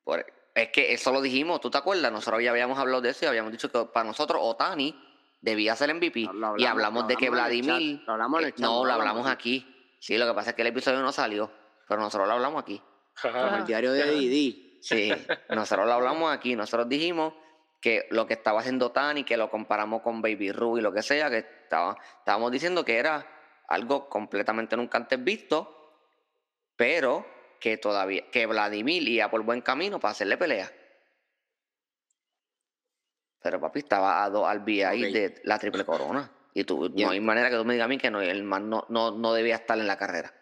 Por- 0.03 0.42
es 0.55 0.69
que 0.69 0.93
eso 0.93 1.11
lo 1.11 1.21
dijimos, 1.21 1.59
¿tú 1.61 1.69
te 1.71 1.77
acuerdas? 1.77 2.11
Nosotros 2.11 2.43
ya 2.43 2.51
habíamos 2.51 2.77
hablado 2.77 3.01
de 3.01 3.09
eso 3.09 3.25
y 3.25 3.27
habíamos 3.27 3.51
dicho 3.51 3.71
que 3.71 3.85
para 3.85 4.05
nosotros 4.05 4.39
Otani 4.41 4.95
debía 5.41 5.75
ser 5.75 5.93
MVP. 5.93 6.27
Hablamos- 6.27 6.59
y 6.61 6.65
hablamos 6.65 7.07
de 7.07 7.15
que 7.15 7.27
hablamos 7.27 7.49
Vladimir. 7.49 7.97
chat, 7.99 8.07
lo 8.07 8.13
hablamos 8.13 8.39
en 8.39 8.45
el 8.45 8.49
eh, 8.49 8.53
chat, 8.55 8.61
no, 8.61 8.67
no 8.67 8.73
lo 8.85 8.91
hablamos 8.93 9.09
hablamos 9.11 9.31
aquí. 9.31 9.95
Sí, 9.99 10.17
lo 10.17 10.27
que 10.27 10.33
pasa 10.33 10.49
es 10.51 10.55
que 10.55 10.61
el 10.61 10.67
episodio 10.67 11.01
no 11.01 11.11
salió, 11.11 11.51
pero 11.87 12.01
nosotros 12.01 12.27
lo 12.27 12.33
hablamos 12.33 12.61
aquí. 12.61 12.81
Como 13.21 13.55
el 13.55 13.65
diario 13.65 13.91
de 13.93 14.11
Didi. 14.11 14.79
Sí, 14.81 15.11
nosotros 15.49 15.85
lo 15.87 15.93
hablamos 15.93 16.31
aquí. 16.33 16.55
Nosotros 16.55 16.89
dijimos 16.89 17.33
que 17.79 18.07
lo 18.11 18.25
que 18.27 18.33
estaba 18.33 18.59
haciendo 18.59 18.91
Tani, 18.91 19.23
que 19.23 19.37
lo 19.37 19.49
comparamos 19.49 20.01
con 20.01 20.21
Baby 20.21 20.51
Ru 20.51 20.77
y 20.77 20.81
lo 20.81 20.93
que 20.93 21.01
sea, 21.01 21.29
que 21.29 21.39
estaba, 21.39 21.97
estábamos 22.19 22.51
diciendo 22.51 22.83
que 22.85 22.97
era 22.97 23.25
algo 23.67 24.07
completamente 24.09 24.77
nunca 24.77 24.97
antes 24.97 25.21
visto, 25.23 25.95
pero 26.75 27.25
que 27.63 27.77
todavía, 27.77 28.29
que 28.29 28.45
Vladimir 28.45 29.07
iba 29.07 29.31
por 29.31 29.41
buen 29.43 29.61
camino 29.61 29.97
para 29.97 30.11
hacerle 30.11 30.35
pelea. 30.35 30.69
Pero 33.41 33.61
papi 33.61 33.79
estaba 33.79 34.21
a 34.21 34.29
dos 34.29 34.45
al 34.45 34.59
BI 34.59 34.83
Ok. 34.83 34.91
de 35.13 35.41
la 35.45 35.57
triple 35.59 35.85
corona. 35.85 36.29
Y 36.53 36.65
tú, 36.65 36.89
Bien. 36.89 37.07
no 37.07 37.13
hay 37.13 37.21
manera 37.21 37.49
que 37.49 37.55
tú 37.55 37.63
me 37.63 37.71
digas 37.75 37.85
a 37.85 37.87
mí 37.87 37.97
que 37.97 38.11
no, 38.11 38.19
el 38.19 38.43
man 38.43 38.69
no, 38.69 38.85
no, 38.89 39.11
no 39.11 39.33
debía 39.33 39.55
estar 39.55 39.79
en 39.79 39.87
la 39.87 39.97
carrera. 39.97 40.33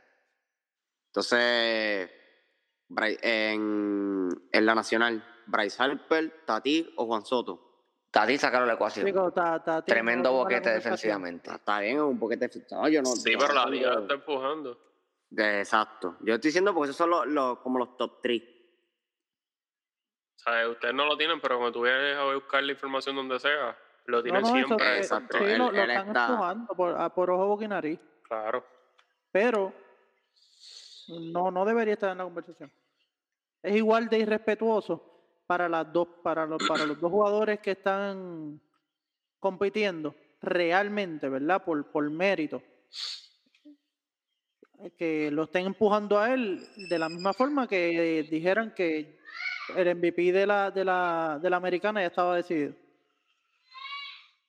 Entonces, 1.10 2.10
en, 3.22 4.30
en 4.52 4.66
la 4.66 4.74
nacional, 4.74 5.24
Bryce 5.46 5.82
Harper, 5.82 6.44
Tati 6.48 6.92
o 6.98 7.06
Juan 7.06 7.24
Soto. 7.24 7.86
Tati 8.10 8.36
sacaron 8.40 8.68
la 8.68 8.74
ecuación. 8.74 9.06
Ta- 9.32 9.64
ta- 9.64 9.86
Tremendo 9.86 10.32
boquete 10.34 10.72
defensivamente. 10.72 11.52
Ah, 11.52 11.58
Está 11.58 11.80
bien, 11.82 11.98
es 11.98 12.02
un 12.02 12.18
poquito 12.18 12.48
de... 12.48 12.66
No, 12.72 12.90
yo 12.90 13.04
no, 13.04 13.10
Sí, 13.16 13.34
pero 13.38 13.54
la 13.54 13.68
liga 13.68 13.94
está 14.02 14.16
empujando. 14.16 14.91
De- 15.32 15.60
Exacto. 15.60 16.18
Yo 16.22 16.36
estoy 16.36 16.50
diciendo 16.50 16.74
porque 16.74 16.86
esos 16.92 16.98
son 16.98 17.10
los, 17.10 17.26
los- 17.28 17.60
como 17.60 17.80
los 17.80 17.98
top 17.98 18.20
3. 18.22 18.42
O 20.36 20.40
sea, 20.44 20.70
ustedes 20.70 20.94
no 20.94 21.06
lo 21.06 21.18
tienen, 21.18 21.40
pero 21.42 21.58
cuando 21.58 21.72
tú 21.74 21.82
vienes 21.84 22.16
a 22.18 22.34
buscar 22.34 22.64
la 22.64 22.72
información 22.72 23.16
donde 23.16 23.40
sea, 23.40 23.78
lo 24.06 24.24
tienen 24.24 24.42
no, 24.42 24.48
siempre. 24.48 24.86
eh, 24.96 24.98
Exacto, 24.98 25.38
sí, 25.38 25.44
él- 25.44 25.58
lo, 25.60 25.68
están 25.72 26.08
está- 26.08 26.28
empujando 26.28 26.76
por, 26.76 27.00
a- 27.02 27.14
por 27.14 27.30
ojo, 27.30 27.48
boca 27.48 27.66
y 27.66 27.68
nariz. 27.68 28.00
Claro. 28.24 28.66
Pero 29.32 29.74
no, 31.08 31.52
no 31.52 31.66
debería 31.66 31.94
estar 31.94 32.12
en 32.12 32.18
la 32.20 32.24
conversación. 32.24 32.72
Es 33.62 33.76
igual 33.76 34.10
de 34.10 34.18
irrespetuoso 34.20 35.08
para 35.46 35.70
las 35.70 35.92
dos, 35.94 36.08
para 36.24 36.46
los, 36.46 36.62
para 36.68 36.86
los 36.86 37.00
dos 37.00 37.12
jugadores 37.12 37.60
que 37.60 37.72
están 37.72 38.60
compitiendo 39.40 40.16
realmente, 40.42 41.30
¿verdad? 41.30 41.64
Por, 41.64 41.86
por 41.92 42.10
mérito. 42.10 42.64
Que 44.98 45.30
lo 45.32 45.44
estén 45.44 45.66
empujando 45.66 46.20
a 46.20 46.34
él 46.34 46.68
de 46.90 47.00
la 47.00 47.10
misma 47.10 47.34
forma 47.34 47.68
que 47.68 48.28
dijeran 48.30 48.74
que 48.74 49.20
el 49.76 49.96
MVP 49.96 50.32
de 50.32 50.48
la, 50.48 50.72
de 50.72 50.84
la, 50.84 51.40
de 51.42 51.50
la 51.50 51.58
americana 51.58 52.02
ya 52.02 52.08
estaba 52.08 52.36
decidido. 52.36 52.74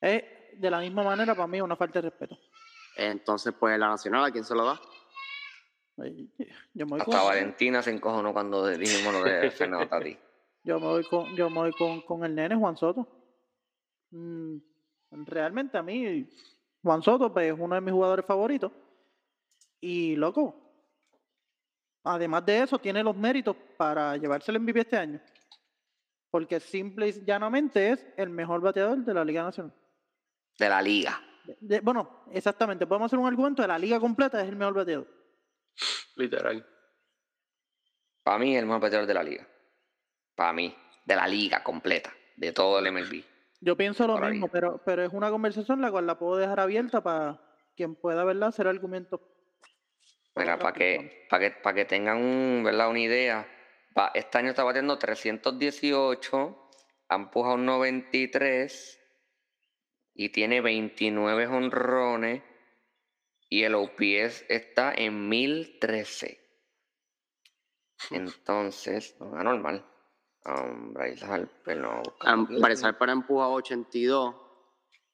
Es 0.01 0.23
de 0.57 0.71
la 0.71 0.79
misma 0.79 1.03
manera 1.03 1.35
para 1.35 1.47
mí 1.47 1.61
una 1.61 1.75
falta 1.75 2.01
de 2.01 2.09
respeto. 2.09 2.37
Entonces, 2.95 3.53
pues 3.59 3.77
la 3.79 3.87
nacional, 3.87 4.25
¿a 4.25 4.31
quién 4.31 4.43
se 4.43 4.55
lo 4.55 4.65
da? 4.65 4.79
Yo 5.95 6.85
me 6.85 6.91
voy 6.91 6.99
Hasta 6.99 7.17
con, 7.17 7.27
Valentina 7.27 7.81
se 7.81 7.91
encojonó 7.91 8.33
cuando 8.33 8.67
dijimos 8.67 9.13
lo 9.13 9.23
de 9.23 9.51
Fernando 9.51 9.87
Tati. 9.89 10.17
yo 10.63 10.79
me 10.79 10.87
voy 10.87 11.03
con, 11.03 11.35
yo 11.35 11.49
me 11.49 11.55
voy 11.57 11.71
con, 11.73 12.01
con 12.01 12.23
el 12.23 12.33
nene 12.33 12.55
Juan 12.55 12.75
Soto. 12.77 13.07
Mm, 14.11 14.57
realmente 15.25 15.77
a 15.77 15.83
mí, 15.83 16.27
Juan 16.81 17.01
Soto 17.03 17.31
pues, 17.31 17.53
es 17.53 17.59
uno 17.59 17.75
de 17.75 17.81
mis 17.81 17.93
jugadores 17.93 18.25
favoritos. 18.25 18.71
Y 19.85 20.15
loco, 20.15 20.55
además 22.05 22.45
de 22.45 22.59
eso, 22.63 22.79
tiene 22.79 23.03
los 23.03 23.17
méritos 23.17 23.53
para 23.75 24.15
llevarse 24.15 24.49
el 24.49 24.61
MVP 24.61 24.79
este 24.79 24.95
año. 24.95 25.19
Porque 26.31 26.61
simple 26.61 27.09
y 27.09 27.25
llanamente 27.25 27.89
es 27.91 28.05
el 28.15 28.29
mejor 28.29 28.61
bateador 28.61 28.99
de 28.99 29.13
la 29.13 29.25
Liga 29.25 29.43
Nacional. 29.43 29.73
De 30.57 30.69
la 30.69 30.81
liga. 30.81 31.21
De- 31.43 31.57
de- 31.59 31.79
bueno, 31.81 32.23
exactamente, 32.31 32.87
podemos 32.87 33.07
hacer 33.07 33.19
un 33.19 33.27
argumento 33.27 33.61
de 33.61 33.67
la 33.67 33.77
liga 33.77 33.99
completa, 33.99 34.41
es 34.41 34.47
el 34.47 34.55
mejor 34.55 34.73
bateador. 34.73 35.07
Literal. 36.15 36.65
Para 38.23 38.37
mí, 38.39 38.55
el 38.55 38.65
mejor 38.65 38.81
bateador 38.83 39.05
de 39.05 39.13
la 39.13 39.23
liga. 39.23 39.45
Para 40.33 40.53
mí, 40.53 40.73
de 41.05 41.15
la 41.17 41.27
liga 41.27 41.61
completa. 41.61 42.13
De 42.37 42.53
todo 42.53 42.79
el 42.79 42.87
MLB. 42.89 43.21
Yo 43.59 43.75
pienso 43.75 44.07
lo 44.07 44.17
mismo, 44.17 44.47
pero, 44.47 44.81
pero 44.85 45.03
es 45.03 45.11
una 45.11 45.29
conversación 45.29 45.81
la 45.81 45.91
cual 45.91 46.07
la 46.07 46.17
puedo 46.17 46.37
dejar 46.37 46.61
abierta 46.61 47.03
para 47.03 47.41
quien 47.75 47.95
pueda, 47.95 48.23
¿verdad?, 48.23 48.47
hacer 48.47 48.65
argumentos. 48.67 49.19
Mira, 50.35 50.55
otras 50.55 50.59
para 50.59 50.73
que, 50.73 51.27
para 51.29 51.39
que, 51.49 51.55
para 51.61 51.75
que 51.75 51.85
tengan 51.85 52.17
un, 52.17 52.63
¿verdad? 52.63 52.89
una 52.89 52.99
idea. 52.99 53.47
pa- 53.93 54.11
este 54.15 54.37
año 54.39 54.49
está 54.49 54.63
batiendo 54.63 54.97
318, 54.97 56.69
ha 57.09 57.15
empujado 57.15 57.55
un 57.55 57.65
93 57.65 58.99
y 60.15 60.29
tiene 60.29 60.61
29 60.61 61.47
honrones 61.47 62.41
y 63.49 63.63
el 63.63 63.75
OPS 63.75 64.45
está 64.49 64.93
en 64.95 65.29
1013. 65.29 66.39
Entonces, 68.11 69.15
no 69.19 69.37
es 69.37 69.43
normal. 69.43 69.85
Um, 70.45 70.93
Bryce 70.93 71.23
Harper, 71.25 71.77
no, 71.77 72.01
buscamos 72.03 72.49
Bryce. 72.59 72.85
Harper 72.85 73.09
ha 73.09 73.13
empujado 73.13 73.53
82. 73.53 74.35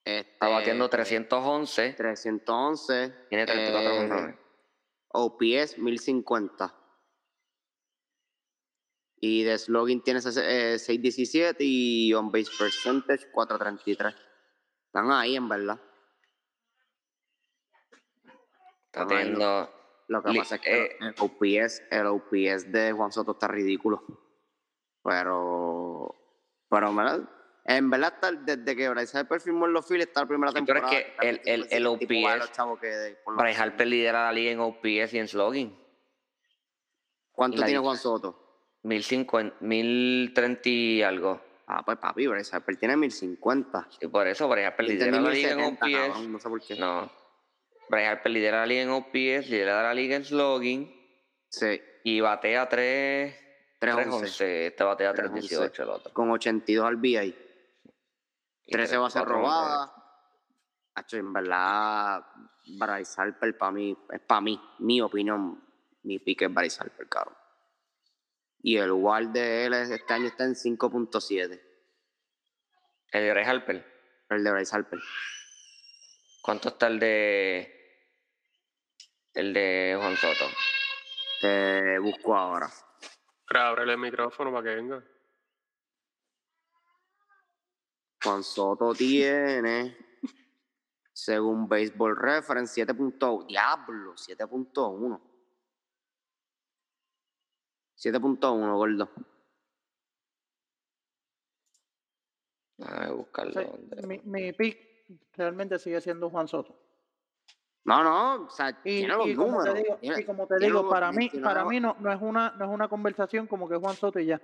Este, 0.06 0.32
Está 0.32 0.48
batiendo 0.48 0.90
311, 0.90 1.94
311. 1.94 3.14
tiene 3.30 3.46
34 3.46 3.92
eh, 3.92 4.00
honrones. 4.00 4.36
OPS 5.12 5.78
1050. 5.78 6.76
Y 9.22 9.44
de 9.44 9.58
slogan 9.58 10.02
tiene 10.02 10.20
ese- 10.20 10.74
eh, 10.76 10.80
617 10.80 11.64
y 11.64 12.14
on 12.14 12.32
base 12.32 12.50
percentage 12.58 13.30
433. 13.32 14.16
Están 14.88 15.12
ahí 15.12 15.36
en 15.36 15.50
verdad. 15.50 15.80
Está 18.86 19.06
teniendo... 19.08 19.76
Lo 20.08 20.24
que 20.24 20.30
pasa 20.40 20.56
es 20.56 20.62
que 20.62 20.86
eh, 20.86 20.98
el 21.02 21.14
OPS, 21.20 21.84
el 21.92 22.06
OPS 22.08 22.72
de 22.72 22.92
Juan 22.94 23.12
Soto 23.12 23.34
está 23.34 23.48
ridículo. 23.48 24.04
Pero, 25.04 26.16
pero 26.68 26.96
verdad, 26.96 27.30
en 27.78 27.90
verdad 27.90 28.14
está- 28.16 28.32
desde 28.32 28.76
que 28.76 28.90
Bryce 28.90 29.18
Harper 29.18 29.40
firmó 29.42 29.66
en 29.68 29.74
los 29.74 29.86
Phillies 29.88 30.08
está 30.08 30.22
la 30.22 30.28
primera 30.28 30.52
Sí, 30.52 30.58
pero 30.66 30.80
es 30.80 30.86
temporada. 30.90 31.16
que 31.20 31.28
el- 31.30 31.42
el- 31.46 31.68
el 31.70 31.88
OPS 31.88 32.50
que 32.82 33.18
Bryce 33.28 33.62
Harper 33.62 33.88
lidera 33.88 34.24
la 34.26 34.32
liga 34.32 34.52
en 34.52 34.60
OPS 34.60 35.14
y 35.14 35.20
en 35.20 35.28
slugging. 35.28 35.80
¿Cuánto 37.32 37.62
tiene 37.64 37.80
Juan 37.80 37.98
Soto? 37.98 38.46
1050, 38.84 39.56
1030 39.62 40.70
y 40.70 41.02
algo. 41.04 41.42
Ah, 41.68 41.84
pues 41.86 41.98
papi, 41.98 42.26
Bryce 42.28 42.56
Harper 42.56 42.76
tiene 42.78 42.98
1050. 42.98 43.88
Y 44.02 44.08
por 44.08 44.28
eso 44.28 44.48
Bryce 44.48 44.66
Harper 44.68 44.86
lidera 44.88 45.22
la 45.22 45.30
liga 45.30 45.52
en 45.52 45.58
1070, 45.58 45.86
OPS. 45.86 46.08
cabrón, 46.08 46.32
no 46.32 46.40
sé 46.40 46.50
por 46.50 46.62
qué. 46.62 46.76
No. 46.76 47.12
Bryce 47.90 48.08
Harper 48.08 48.32
lidera 48.32 48.58
la 48.62 48.66
liga 48.66 48.82
en 48.82 48.90
OPS, 48.90 49.50
lidera 49.50 49.84
la 49.84 49.94
liga 49.94 50.16
en 50.16 50.26
slugging 50.26 50.96
Sí, 51.50 51.82
y 52.04 52.20
batea 52.22 52.68
3... 52.68 53.36
311. 53.80 54.36
311. 54.36 54.68
Este 54.68 54.84
batea 54.84 55.14
311. 55.14 55.48
318 55.48 55.84
el 55.84 55.90
otro. 55.90 56.14
Con 56.14 56.32
82 56.32 56.86
al 56.86 56.96
BI. 56.98 57.36
Y 58.70 58.72
13 58.72 58.90
tres- 58.90 59.00
bases 59.02 59.24
robadas. 59.24 59.92
Hacho, 60.96 61.18
en 61.18 61.34
verdad, 61.34 62.24
Bryce 62.78 63.20
Harper 63.22 63.58
para 63.58 63.72
mí, 63.72 63.98
es 64.12 64.20
para 64.22 64.42
mí, 64.42 64.62
mi 64.80 65.02
opinión, 65.02 65.64
mi 66.04 66.20
pique 66.20 66.46
es 66.46 66.54
Bryce 66.54 66.82
Harper, 66.84 67.08
cabrón. 67.10 67.36
Y 68.62 68.78
el 68.78 68.92
WAR 68.92 69.28
de 69.30 69.66
él 69.66 69.74
es- 69.74 69.90
este 69.90 70.14
año 70.14 70.28
está 70.28 70.44
en 70.44 70.56
5.7, 70.56 71.62
El 73.12 73.24
de 73.24 73.32
Bryce 73.34 73.50
Harper. 73.50 73.86
el 74.30 74.44
de 74.44 74.52
Bryce 74.52 74.76
Harper. 74.76 75.00
¿Cuánto 76.44 76.70
está 76.70 76.88
el 76.88 77.00
de 77.00 77.76
El 79.34 79.54
de 79.54 79.96
Juan 80.00 80.16
Soto. 80.18 80.46
Te 81.42 81.98
busco 82.00 82.36
ahora. 82.36 82.70
Pero 83.48 83.62
ábrele 83.62 83.94
el 83.94 84.00
micrófono 84.00 84.52
para 84.52 84.64
que 84.64 84.76
venga. 84.76 85.04
Juan 88.24 88.44
Soto 88.44 88.94
tiene, 88.94 89.96
según 91.14 91.68
Baseball 91.70 92.18
Reference, 92.18 92.86
7.1. 92.86 93.48
Diablo, 93.48 94.14
7.1. 94.16 95.22
7.1, 97.96 98.76
gordo. 98.78 99.10
Déjame 102.78 103.12
buscarlo. 103.12 103.62
Sí, 103.62 103.68
¿dónde? 103.68 104.08
mi, 104.08 104.20
mi 104.24 104.54
pick 104.54 104.78
realmente 105.34 105.80
sigue 105.80 106.00
siendo 106.02 106.30
Juan 106.30 106.48
Soto. 106.48 106.78
No, 107.86 108.04
no, 108.04 108.46
o 108.46 108.50
sea, 108.50 108.70
Y, 108.84 109.00
tiene 109.00 109.16
los 109.16 109.28
y 109.28 109.36
como 109.36 109.64
te 109.64 109.74
digo, 109.74 109.98
tiene- 109.98 110.22
y 110.22 110.26
como 110.26 110.48
te 110.48 110.60
digo, 110.60 110.82
los 110.82 110.92
para 110.92 111.12
mí, 111.12 111.30
para 111.42 111.66
mí 111.66 111.80
no, 111.80 111.96
no 112.00 112.12
es 112.12 112.22
una, 112.22 112.52
no 112.52 112.66
es 112.66 112.72
una 112.72 112.88
conversación 112.88 113.48
como 113.48 113.68
que 113.68 113.78
Juan 113.78 113.96
Soto 113.96 114.20
y 114.20 114.28
ya. 114.28 114.42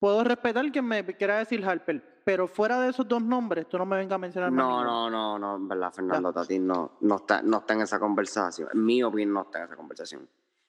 Puedo 0.00 0.24
respetar 0.24 0.72
que 0.72 0.80
me 0.80 1.04
quiera 1.04 1.36
decir 1.38 1.62
Harper, 1.62 2.22
pero 2.24 2.48
fuera 2.48 2.80
de 2.80 2.88
esos 2.88 3.06
dos 3.06 3.22
nombres, 3.22 3.68
tú 3.68 3.76
no 3.76 3.84
me 3.84 3.98
vengas 3.98 4.14
a 4.14 4.18
mencionar 4.18 4.50
No, 4.50 4.82
no, 4.82 5.10
no, 5.10 5.38
no, 5.38 5.56
en 5.56 5.68
verdad, 5.68 5.92
Fernando 5.92 6.32
Tatis 6.32 6.58
no, 6.58 6.92
no, 7.02 7.16
está, 7.16 7.42
no 7.42 7.58
está 7.58 7.74
en 7.74 7.82
esa 7.82 8.00
conversación. 8.00 8.70
En 8.72 8.82
mi 8.82 9.02
opinión, 9.02 9.34
no 9.34 9.42
está 9.42 9.58
en 9.58 9.64
esa 9.66 9.76
conversación. 9.76 10.26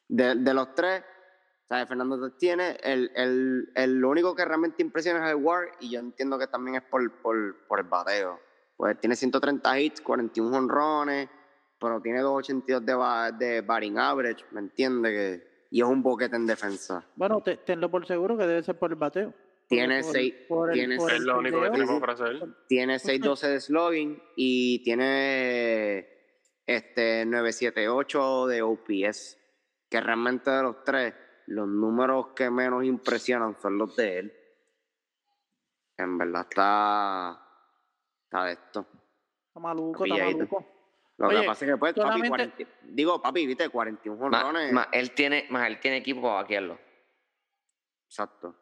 De, 0.09 0.35
de 0.35 0.53
los 0.53 0.75
tres, 0.75 1.05
¿sabes? 1.69 1.87
Fernando 1.87 2.19
Tatis 2.19 2.37
tiene, 2.39 2.77
el, 2.83 3.09
el, 3.15 3.71
el, 3.73 3.99
lo 3.99 4.09
único 4.09 4.35
que 4.35 4.43
realmente 4.43 4.83
impresiona 4.83 5.25
es 5.25 5.31
el 5.31 5.41
WAR, 5.41 5.71
y 5.79 5.91
yo 5.91 6.01
entiendo 6.01 6.37
que 6.37 6.47
también 6.47 6.75
es 6.75 6.83
por, 6.83 7.09
por, 7.21 7.65
por 7.67 7.79
el 7.79 7.85
bateo. 7.85 8.37
Pues 8.75 8.99
tiene 8.99 9.15
130 9.15 9.79
hits, 9.79 10.01
41 10.01 10.57
honrones, 10.57 11.29
pero 11.79 12.01
tiene 12.01 12.19
282 12.19 13.37
de, 13.39 13.45
de 13.45 13.61
batting 13.61 13.97
average, 13.97 14.43
¿me 14.51 14.59
entiendes? 14.59 15.11
Que, 15.13 15.50
y 15.71 15.81
es 15.81 15.87
un 15.87 16.03
boquete 16.03 16.35
en 16.35 16.45
defensa. 16.45 17.03
Bueno, 17.15 17.41
te- 17.41 17.57
tenlo 17.57 17.89
por 17.89 18.05
seguro 18.05 18.37
que 18.37 18.45
debe 18.45 18.61
ser 18.61 18.77
por 18.77 18.91
el 18.91 18.97
bateo. 18.97 19.33
Tiene 19.67 20.03
por- 20.03 20.11
seis- 20.11 20.35
por 20.49 20.69
el- 20.69 20.73
tiene 20.73 20.97
por 20.97 21.11
Es 21.13 21.21
lo 21.21 21.39
único 21.39 21.61
que 21.61 21.69
tenemos 21.71 21.99
para 22.01 22.13
hacer. 22.13 22.43
Tiene 22.67 22.99
612 22.99 23.47
de 23.47 23.59
slugging 23.61 24.21
y 24.35 24.83
tiene 24.83 26.07
este 26.67 27.25
978 27.25 28.47
de 28.47 28.61
OPS. 28.61 29.37
Que 29.89 29.99
realmente 30.01 30.51
de 30.51 30.61
los 30.63 30.83
tres, 30.83 31.13
los 31.47 31.67
números 31.67 32.27
que 32.35 32.49
menos 32.49 32.83
impresionan 32.83 33.57
son 33.61 33.77
los 33.77 33.95
de 33.95 34.19
él. 34.19 34.33
En 35.97 36.17
verdad 36.17 36.47
está. 36.49 37.41
Está 38.25 38.45
de 38.45 38.51
esto. 38.53 38.85
Está 39.47 39.59
maluco, 39.59 40.05
está 40.05 40.17
maluco. 40.25 40.65
Lo 41.21 41.27
Oye, 41.27 41.41
que 41.41 41.47
pasa 41.47 41.65
es 41.65 41.71
que, 41.71 41.77
pues, 41.77 41.93
papi, 41.93 42.01
solamente- 42.01 42.29
40 42.29 42.65
digo, 42.83 43.21
papi, 43.21 43.45
viste, 43.45 43.69
41 43.69 44.29
Más, 44.29 44.43
jonrones. 44.43 44.73
más 44.73 44.87
él 44.91 45.11
tiene, 45.11 45.45
más 45.49 45.67
él 45.67 45.79
tiene 45.79 45.97
equipo 45.97 46.21
para 46.21 46.35
vaquearlo. 46.35 46.79
Exacto. 48.07 48.55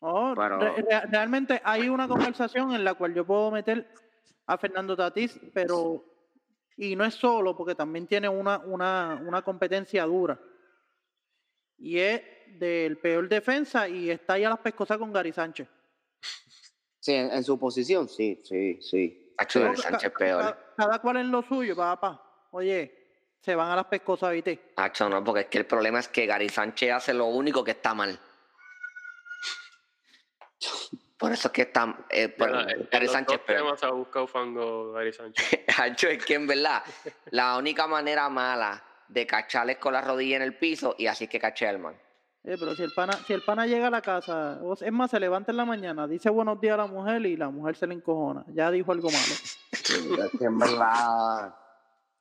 No, 0.00 0.34
Pero- 0.36 0.58
re- 0.58 0.82
re- 0.82 1.06
realmente 1.10 1.60
hay 1.64 1.88
una 1.88 2.06
conversación 2.06 2.72
en 2.74 2.84
la 2.84 2.94
cual 2.94 3.14
yo 3.14 3.24
puedo 3.26 3.50
meter 3.50 3.88
a 4.46 4.58
Fernando 4.58 4.94
Tatís, 4.96 5.40
pero 5.52 6.04
y 6.76 6.94
no 6.96 7.04
es 7.04 7.14
solo 7.14 7.56
porque 7.56 7.74
también 7.74 8.06
tiene 8.06 8.28
una, 8.28 8.58
una, 8.58 9.20
una 9.24 9.42
competencia 9.42 10.04
dura. 10.04 10.38
Y 11.78 11.98
es 11.98 12.22
del 12.58 12.98
peor 12.98 13.28
defensa 13.28 13.88
y 13.88 14.10
está 14.10 14.34
ahí 14.34 14.44
a 14.44 14.50
las 14.50 14.58
pescosas 14.58 14.98
con 14.98 15.12
Gary 15.12 15.32
Sánchez. 15.32 15.68
Sí, 17.00 17.12
en, 17.14 17.30
en 17.32 17.44
su 17.44 17.58
posición, 17.58 18.08
sí, 18.08 18.40
sí, 18.44 18.80
sí. 18.80 19.23
Hacho. 19.38 19.60
Gary 19.60 19.76
Sánchez 19.76 20.12
peor. 20.16 20.40
Cada, 20.42 20.58
cada 20.76 20.98
cual 21.00 21.16
en 21.18 21.30
lo 21.30 21.42
suyo, 21.42 21.74
papá. 21.76 22.20
Oye, 22.52 23.02
se 23.40 23.54
van 23.54 23.70
a 23.70 23.76
las 23.76 23.86
pescosas, 23.86 24.32
¿viste? 24.32 24.72
Hacho, 24.76 25.08
no, 25.08 25.22
porque 25.24 25.40
es 25.42 25.46
que 25.48 25.58
el 25.58 25.66
problema 25.66 25.98
es 25.98 26.08
que 26.08 26.26
Gary 26.26 26.48
Sánchez 26.48 26.92
hace 26.92 27.14
lo 27.14 27.26
único 27.26 27.62
que 27.64 27.72
está 27.72 27.94
mal. 27.94 28.18
Por 31.18 31.32
eso 31.32 31.48
es 31.48 31.52
que 31.52 31.62
está. 31.62 31.96
eh, 32.10 32.28
por- 32.28 32.48
en- 32.50 32.70
en 32.70 32.88
Gary 32.90 33.08
Sánchez 33.08 33.38
peor. 33.40 33.76
ha 33.82 33.90
buscado 33.90 34.26
fango 34.26 34.92
Gary 34.92 35.12
Sánchez. 35.12 35.60
Hacho, 35.78 36.08
es 36.08 36.24
que 36.24 36.34
en 36.34 36.46
verdad, 36.46 36.82
la 37.30 37.56
única 37.56 37.86
manera 37.86 38.28
mala 38.28 38.82
de 39.08 39.26
cacharles 39.26 39.78
con 39.78 39.92
la 39.92 40.00
rodilla 40.00 40.36
en 40.36 40.42
el 40.42 40.56
piso 40.56 40.94
y 40.98 41.06
así 41.06 41.24
es 41.24 41.30
que 41.30 41.38
caché 41.38 41.68
al 41.68 41.78
man. 41.78 41.96
Eh, 42.46 42.56
pero 42.60 42.74
si 42.74 42.82
el 42.82 42.92
pana, 42.92 43.14
si 43.26 43.32
el 43.32 43.42
pana 43.42 43.66
llega 43.66 43.86
a 43.86 43.90
la 43.90 44.02
casa, 44.02 44.60
es 44.82 44.92
más, 44.92 45.10
se 45.10 45.18
levanta 45.18 45.50
en 45.50 45.56
la 45.56 45.64
mañana, 45.64 46.06
dice 46.06 46.28
buenos 46.28 46.60
días 46.60 46.74
a 46.74 46.78
la 46.78 46.86
mujer 46.86 47.24
y 47.24 47.36
la 47.38 47.48
mujer 47.48 47.74
se 47.74 47.86
le 47.86 47.94
encojona. 47.94 48.44
Ya 48.48 48.70
dijo 48.70 48.92
algo 48.92 49.08
malo. 49.08 49.34
Es 49.72 50.30
que 50.38 50.44
en 50.44 50.58
verdad. 50.58 51.54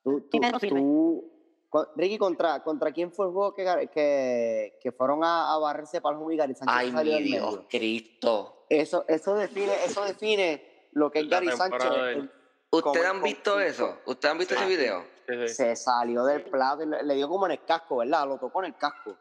Tú, 0.02 0.22
tú, 0.32 0.40
tú- 0.70 1.30
con- 1.70 1.88
Ricky, 1.98 2.18
¿contra, 2.18 2.62
¿contra 2.64 2.92
quién 2.92 3.12
fue 3.12 3.26
el 3.26 3.32
juego 3.34 3.54
que, 3.54 3.90
que, 3.94 4.78
que 4.82 4.92
fueron 4.92 5.24
a, 5.24 5.54
a 5.54 5.58
barrerse 5.58 6.00
para 6.02 6.14
el 6.14 6.18
juego 6.18 6.32
y 6.32 6.38
Gary 6.38 6.54
Sánchez 6.56 6.76
Ay, 6.78 6.92
salió 6.92 7.18
mi 7.18 7.24
Dios, 7.24 7.46
medio? 7.52 7.68
Cristo. 7.68 8.66
Eso, 8.70 9.06
eso, 9.08 9.36
define, 9.36 9.74
eso 9.86 10.06
define 10.06 10.88
lo 10.94 11.12
que 11.12 11.20
es 11.20 11.26
La 11.26 11.40
Gary 11.42 11.52
Sánchez. 11.52 11.92
el- 12.16 12.32
¿Ustedes 12.72 13.06
han 13.06 13.22
visto 13.22 13.60
eso? 13.60 13.98
¿Ustedes 14.06 14.32
han 14.32 14.38
visto 14.38 14.56
ese 14.56 14.66
video? 14.68 15.04
Sí, 15.28 15.48
sí. 15.48 15.54
Se 15.54 15.76
salió 15.76 16.24
del 16.26 16.44
plato 16.44 16.84
y 16.84 16.88
le, 16.88 17.04
le 17.04 17.16
dio 17.16 17.28
como 17.28 17.46
en 17.46 17.54
el 17.54 17.66
casco, 17.66 17.98
¿verdad? 17.98 18.28
Lo 18.28 18.38
tocó 18.38 18.60
en 18.64 18.66
el 18.72 18.78
casco. 18.78 19.18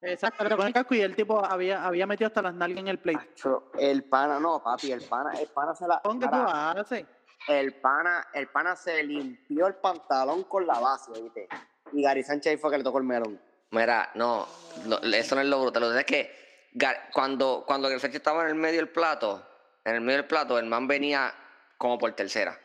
Exacto, 0.00 0.44
pero 0.44 0.56
con 0.56 0.66
el 0.66 0.72
casco 0.72 0.94
y 0.94 1.00
el 1.00 1.16
tipo 1.16 1.44
había, 1.44 1.84
había 1.84 2.06
metido 2.06 2.28
hasta 2.28 2.40
las 2.42 2.54
nalgas 2.54 2.78
en 2.80 2.88
el 2.88 2.98
plate. 2.98 3.28
Acho, 3.32 3.72
El 3.78 4.04
pana, 4.04 4.38
no, 4.38 4.62
papi, 4.62 4.92
el 4.92 5.02
pana, 5.02 5.32
el 5.32 5.48
pana 5.48 5.74
se 5.74 5.86
la. 5.88 6.00
¿Con 6.00 6.20
qué 6.20 6.28
tú 6.28 6.34
haces? 6.36 7.04
el 7.48 7.80
pana, 7.80 8.26
el 8.34 8.48
pana 8.48 8.76
se 8.76 9.02
limpió 9.02 9.66
el 9.66 9.76
pantalón 9.76 10.44
con 10.44 10.66
la 10.66 10.78
base, 10.78 11.10
¿viste? 11.20 11.48
Y 11.92 12.02
Gary 12.02 12.22
Sánchez 12.22 12.50
ahí 12.52 12.56
fue 12.58 12.70
que 12.70 12.78
le 12.78 12.84
tocó 12.84 12.98
el 12.98 13.04
melón. 13.04 13.40
Mira, 13.70 14.10
no, 14.14 14.46
lo- 14.86 15.00
eso 15.02 15.34
no 15.34 15.40
es 15.40 15.46
lo 15.48 15.60
brutal. 15.62 15.82
Lo 15.82 15.90
que 15.92 15.98
es 16.00 16.06
que 16.06 16.98
cuando, 17.12 17.64
cuando 17.66 17.88
Gary 17.88 18.00
Sánchez 18.00 18.18
estaba 18.18 18.42
en 18.42 18.48
el 18.50 18.54
medio 18.54 18.76
del 18.78 18.90
plato, 18.90 19.44
en 19.84 19.94
el 19.96 20.00
medio 20.00 20.18
del 20.18 20.26
plato, 20.28 20.58
el 20.58 20.66
man 20.66 20.86
venía 20.86 21.32
como 21.76 21.98
por 21.98 22.12
tercera. 22.12 22.58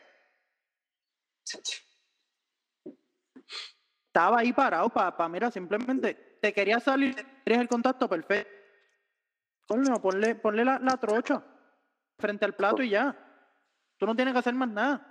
Estaba 4.06 4.38
ahí 4.40 4.52
parado 4.52 4.88
para, 4.88 5.28
mira, 5.28 5.50
simplemente 5.50 6.33
te 6.44 6.52
quería 6.52 6.78
salir, 6.78 7.14
querías 7.42 7.62
el 7.62 7.68
contacto 7.68 8.06
perfecto. 8.06 8.52
Coño, 9.66 9.94
ponle, 10.02 10.34
ponle 10.34 10.62
la, 10.62 10.78
la 10.78 10.98
trocha 10.98 11.42
frente 12.18 12.44
al 12.44 12.54
plato 12.54 12.82
y 12.82 12.90
ya. 12.90 13.16
Tú 13.96 14.04
no 14.04 14.14
tienes 14.14 14.34
que 14.34 14.40
hacer 14.40 14.52
más 14.52 14.68
nada. 14.68 15.10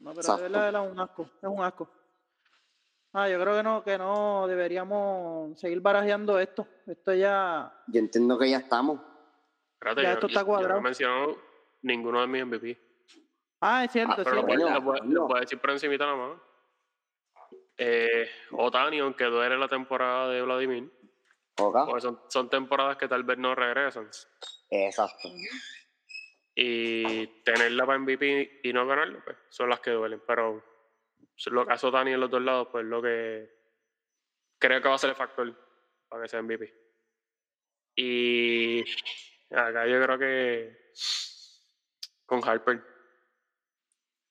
No, 0.00 0.10
pero 0.10 0.20
Exacto. 0.20 0.42
de 0.42 0.48
verdad 0.50 0.68
era 0.68 0.80
un 0.82 1.00
asco, 1.00 1.22
es 1.40 1.48
un 1.48 1.64
asco. 1.64 1.90
Ah, 3.14 3.26
yo 3.30 3.40
creo 3.40 3.56
que 3.56 3.62
no, 3.62 3.82
que 3.82 3.96
no 3.96 4.46
deberíamos 4.46 5.58
seguir 5.58 5.80
barajeando 5.80 6.38
esto. 6.38 6.68
Esto 6.86 7.14
ya. 7.14 7.72
Yo 7.86 7.98
entiendo 7.98 8.38
que 8.38 8.50
ya 8.50 8.58
estamos. 8.58 9.00
Espérate, 9.72 10.02
Ya 10.02 10.08
yo- 10.08 10.14
esto 10.16 10.26
está 10.26 10.40
yo- 10.40 10.44
yo 10.44 10.46
cuadrado. 10.46 10.74
no 10.74 10.80
he 10.80 10.82
mencionado 10.82 11.38
ninguno 11.80 12.20
de 12.20 12.26
mis 12.26 12.42
MVP. 12.44 12.78
Ah, 13.62 13.82
es 13.84 13.92
cierto, 13.92 14.12
Ah, 14.12 14.20
es 14.20 14.24
Pero 14.24 14.42
cierto. 14.46 15.02
les 15.02 15.18
voy, 15.18 15.36
a 15.38 15.40
decir 15.40 15.58
por 15.58 15.70
encimita 15.70 16.04
nada 16.04 16.16
más. 16.18 16.38
Eh, 17.78 18.30
Otani, 18.52 19.00
aunque 19.00 19.24
duele 19.24 19.58
la 19.58 19.68
temporada 19.68 20.30
de 20.30 20.42
Vladimir, 20.42 20.90
¿Ok? 21.58 21.76
porque 21.86 22.00
son, 22.00 22.20
son 22.28 22.48
temporadas 22.48 22.96
que 22.96 23.08
tal 23.08 23.22
vez 23.24 23.38
no 23.38 23.54
regresan. 23.54 24.08
Exacto. 24.70 25.28
Y 26.54 27.26
tenerla 27.42 27.84
para 27.84 27.98
MVP 27.98 28.60
y 28.62 28.72
no 28.72 28.86
ganarlo, 28.86 29.22
pues 29.24 29.36
son 29.50 29.68
las 29.68 29.80
que 29.80 29.90
duelen. 29.90 30.22
Pero 30.26 30.64
lo 31.46 31.66
que 31.66 31.72
hace 31.72 31.86
Otani 31.86 32.12
en 32.12 32.20
los 32.20 32.30
dos 32.30 32.40
lados, 32.40 32.68
pues 32.72 32.84
lo 32.84 33.02
que 33.02 33.50
creo 34.58 34.80
que 34.80 34.88
va 34.88 34.94
a 34.94 34.98
ser 34.98 35.10
el 35.10 35.16
factor 35.16 35.54
para 36.08 36.22
que 36.22 36.28
sea 36.28 36.42
MVP. 36.42 36.72
Y 37.96 38.84
acá 39.50 39.86
yo 39.86 40.02
creo 40.02 40.18
que 40.18 40.92
con 42.24 42.46
Harper, 42.46 42.82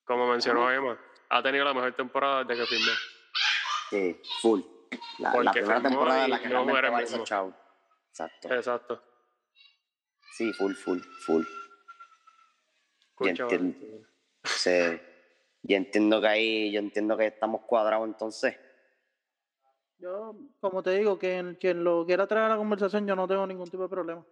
como 0.04 0.28
mencionó 0.28 0.72
Emma, 0.72 1.00
ha 1.30 1.42
tenido 1.42 1.66
la 1.66 1.74
mejor 1.74 1.94
temporada 1.94 2.44
desde 2.44 2.62
que 2.62 2.68
firmó. 2.68 2.92
Sí, 3.90 4.20
full. 4.42 4.62
La, 5.20 5.30
la 5.30 5.32
Porque 5.34 5.60
primera 5.60 5.82
temporada 5.82 6.26
en 6.26 6.32
la 6.32 6.40
que 6.40 6.46
no 6.46 6.66
realmente 6.66 6.72
muere 6.72 6.90
vale. 6.90 7.06
Exacto. 7.06 8.54
Exacto. 8.54 9.04
Sí, 10.38 10.52
full, 10.54 10.74
full, 10.74 11.00
full. 11.26 11.44
Yo 13.20 13.28
entiendo. 13.28 13.78
Sí. 14.44 15.00
Yo 15.64 15.78
entiendo 15.78 16.22
que 16.22 16.28
ahí, 16.28 16.72
yo 16.72 16.80
entiendo 16.80 17.18
que 17.18 17.28
estamos 17.28 17.62
cuadrados 17.62 18.08
entonces. 18.08 18.56
Yo, 19.98 20.36
como 20.60 20.84
te 20.84 20.92
digo, 20.92 21.18
quien, 21.18 21.56
quien 21.56 21.84
lo 21.84 22.06
quiera 22.06 22.28
traer 22.28 22.46
a 22.46 22.50
la 22.50 22.58
conversación, 22.58 23.08
yo 23.08 23.16
no 23.16 23.28
tengo 23.28 23.48
ningún 23.48 23.70
tipo 23.70 23.84
de 23.84 23.90
problema. 23.90 24.26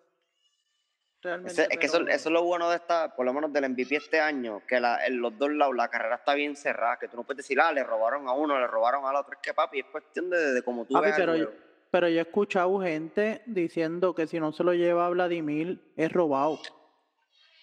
Realmente. 1.24 1.52
Ese- 1.54 1.68
es 1.72 1.78
que 1.80 1.86
eso, 1.86 1.98
pero- 2.00 2.12
eso 2.12 2.30
es 2.30 2.34
lo 2.34 2.44
bueno 2.44 2.70
de 2.70 2.76
esta, 2.76 3.16
por 3.16 3.26
lo 3.26 3.34
menos 3.34 3.52
del 3.54 3.64
MVP 3.66 3.96
este 3.96 4.20
año, 4.20 4.62
que 4.68 4.80
la, 4.80 5.06
en 5.06 5.22
los 5.22 5.38
dos 5.38 5.52
lados 5.52 5.76
la 5.76 5.88
carrera 5.88 6.16
está 6.16 6.34
bien 6.34 6.56
cerrada, 6.56 6.98
que 7.00 7.08
tú 7.08 7.18
no 7.18 7.24
puedes 7.24 7.38
decir, 7.38 7.60
ah, 7.62 7.72
le 7.72 7.84
robaron 7.84 8.28
a 8.28 8.34
uno, 8.34 8.60
le 8.60 8.68
robaron 8.68 9.06
al 9.06 9.16
otro. 9.16 9.34
Es 9.34 9.40
que 9.42 9.54
papi, 9.54 9.80
es 9.80 9.86
cuestión 9.86 10.30
de, 10.30 10.54
de 10.54 10.62
cómo 10.64 10.86
tú 10.86 10.94
Papi, 10.94 11.06
veas 11.06 11.18
el 11.20 11.26
pero, 11.26 11.36
yo, 11.38 11.50
pero 11.92 12.10
yo 12.10 12.18
he 12.20 12.22
escuchado 12.22 12.80
gente 12.82 13.42
diciendo 13.46 14.14
que 14.14 14.28
si 14.28 14.40
no 14.40 14.52
se 14.52 14.64
lo 14.64 14.74
lleva 14.74 15.06
a 15.06 15.10
Vladimir 15.10 15.80
es 15.96 16.12
robado. 16.12 16.60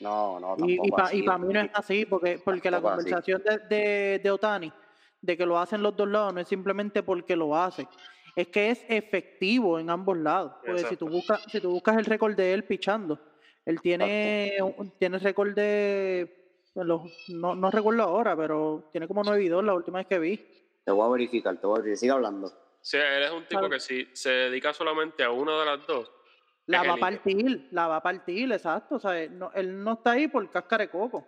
No, 0.00 0.40
no, 0.40 0.54
Y, 0.66 0.76
tampoco 0.78 0.96
para 0.96 1.08
así, 1.08 1.16
mí 1.18 1.52
no 1.52 1.60
es 1.60 1.70
así, 1.74 2.06
porque, 2.06 2.40
porque 2.42 2.70
la 2.70 2.80
conversación 2.80 3.42
de, 3.42 3.58
de, 3.68 4.20
de 4.22 4.30
Otani 4.30 4.72
de 5.20 5.36
que 5.36 5.44
lo 5.44 5.58
hacen 5.58 5.82
los 5.82 5.94
dos 5.94 6.08
lados 6.08 6.32
no 6.32 6.40
es 6.40 6.48
simplemente 6.48 7.02
porque 7.02 7.36
lo 7.36 7.54
hace, 7.54 7.86
es 8.34 8.48
que 8.48 8.70
es 8.70 8.82
efectivo 8.88 9.78
en 9.78 9.90
ambos 9.90 10.16
lados. 10.16 10.52
Porque 10.64 10.84
si 10.84 10.96
tú 10.96 11.06
buscas, 11.08 11.42
si 11.50 11.60
tú 11.60 11.70
buscas 11.72 11.98
el 11.98 12.06
récord 12.06 12.34
de 12.34 12.54
él 12.54 12.64
pichando, 12.64 13.20
él 13.70 13.80
tiene, 13.80 14.58
tiene 14.98 15.18
récord 15.18 15.54
de 15.54 16.40
los, 16.74 17.02
no, 17.28 17.54
no 17.54 17.70
recuerdo 17.70 18.02
ahora, 18.02 18.36
pero 18.36 18.88
tiene 18.92 19.08
como 19.08 19.22
9 19.24 19.42
y 19.42 19.48
2 19.48 19.64
la 19.64 19.74
última 19.74 19.98
vez 19.98 20.06
que 20.06 20.18
vi. 20.18 20.36
Te 20.84 20.92
voy 20.92 21.06
a 21.06 21.10
verificar, 21.10 21.56
te 21.56 21.66
voy 21.66 21.78
a 21.78 21.82
verificar. 21.82 21.98
Sigue 21.98 22.12
hablando. 22.12 22.52
Sí, 22.80 22.96
él 22.96 23.22
es 23.22 23.30
un 23.30 23.44
tipo 23.46 23.68
que 23.68 23.80
si 23.80 24.08
se 24.12 24.30
dedica 24.30 24.72
solamente 24.72 25.22
a 25.22 25.30
una 25.30 25.58
de 25.58 25.66
las 25.66 25.86
dos. 25.86 26.10
La 26.66 26.84
va 26.84 26.94
a 26.94 26.96
partir, 26.96 27.68
la 27.72 27.88
va 27.88 27.96
a 27.96 28.02
partir, 28.02 28.52
exacto. 28.52 28.96
O 28.96 29.00
sea, 29.00 29.20
él 29.20 29.36
no, 29.36 29.50
él 29.54 29.82
no 29.82 29.94
está 29.94 30.12
ahí 30.12 30.28
por 30.28 30.48
cáscara 30.50 30.84
de 30.84 30.90
coco. 30.90 31.26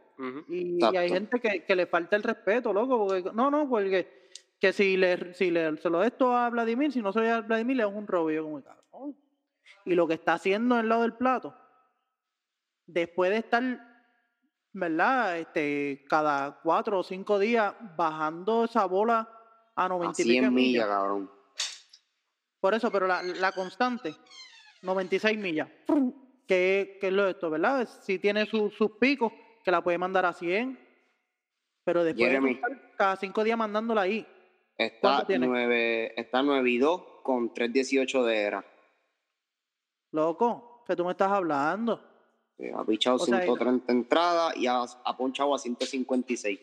y, 0.49 0.83
hay 0.85 1.09
gente 1.09 1.41
que, 1.41 1.65
que, 1.65 1.75
le 1.75 1.87
falta 1.87 2.15
el 2.15 2.23
respeto, 2.23 2.73
loco. 2.73 3.07
Porque, 3.07 3.31
no, 3.33 3.51
no, 3.51 3.69
porque 3.69 4.29
que 4.61 4.73
si, 4.73 4.97
le, 4.97 5.35
si 5.35 5.51
le, 5.51 5.77
se 5.79 5.91
lo 5.91 6.05
esto 6.05 6.37
a 6.37 6.49
Vladimir, 6.49 6.93
si 6.93 7.03
no 7.03 7.13
se 7.13 7.21
lo 7.21 7.35
a 7.35 7.41
Vladimir, 7.41 7.79
le 7.79 7.83
es 7.83 7.89
un 7.89 8.07
robo. 8.07 8.31
como, 8.43 9.17
Y 9.85 9.95
lo 9.95 10.07
que 10.07 10.15
está 10.15 10.35
haciendo 10.35 10.77
en 10.77 10.83
el 10.83 10.89
lado 10.89 11.03
del 11.03 11.15
plato, 11.15 11.57
después 12.87 13.31
de 13.31 13.39
estar, 13.39 13.63
¿verdad? 14.73 15.39
Este, 15.39 16.05
cada 16.09 16.61
cuatro 16.63 17.01
o 17.01 17.03
cinco 17.03 17.39
días 17.39 17.75
bajando 17.97 18.65
esa 18.65 18.87
bola 18.87 19.29
a 19.75 19.89
90 19.89 20.51
millas, 20.51 20.87
cabrón. 20.87 21.31
Por 22.61 22.75
eso, 22.75 22.91
pero 22.91 23.07
la, 23.07 23.23
la 23.23 23.53
constante, 23.53 24.15
96 24.83 25.39
millas. 25.39 25.69
¿Qué, 26.47 26.99
es 27.01 27.13
lo 27.13 27.25
de 27.25 27.31
esto, 27.31 27.51
verdad? 27.51 27.89
Si 28.03 28.19
tiene 28.19 28.47
sus 28.47 28.93
picos, 29.01 29.33
que 29.65 29.71
la 29.71 29.83
puede 29.83 29.99
mandar 29.99 30.27
a 30.27 30.33
100. 30.33 30.79
Pero 31.85 32.05
después 32.05 32.31
de 32.31 32.61
cada 32.97 33.17
cinco 33.17 33.43
días 33.43 33.59
mandándola 33.59 34.03
ahí. 34.03 34.27
Está 34.77 35.25
9, 35.29 36.21
está 36.21 36.43
9 36.43 36.71
y 36.71 36.79
2 36.79 37.03
con 37.23 37.53
3.18 37.53 38.25
de 38.25 38.41
era. 38.43 38.65
Loco, 40.13 40.85
que 40.87 40.95
tú 40.95 41.05
me 41.05 41.13
estás 41.13 41.33
hablando. 41.33 42.12
Ha 42.75 42.85
pichado 42.85 43.19
130 43.19 43.93
entradas 43.93 44.57
y 44.57 44.67
ha, 44.67 44.83
ha 44.83 45.17
ponchado 45.17 45.55
a 45.55 45.59
156. 45.59 46.61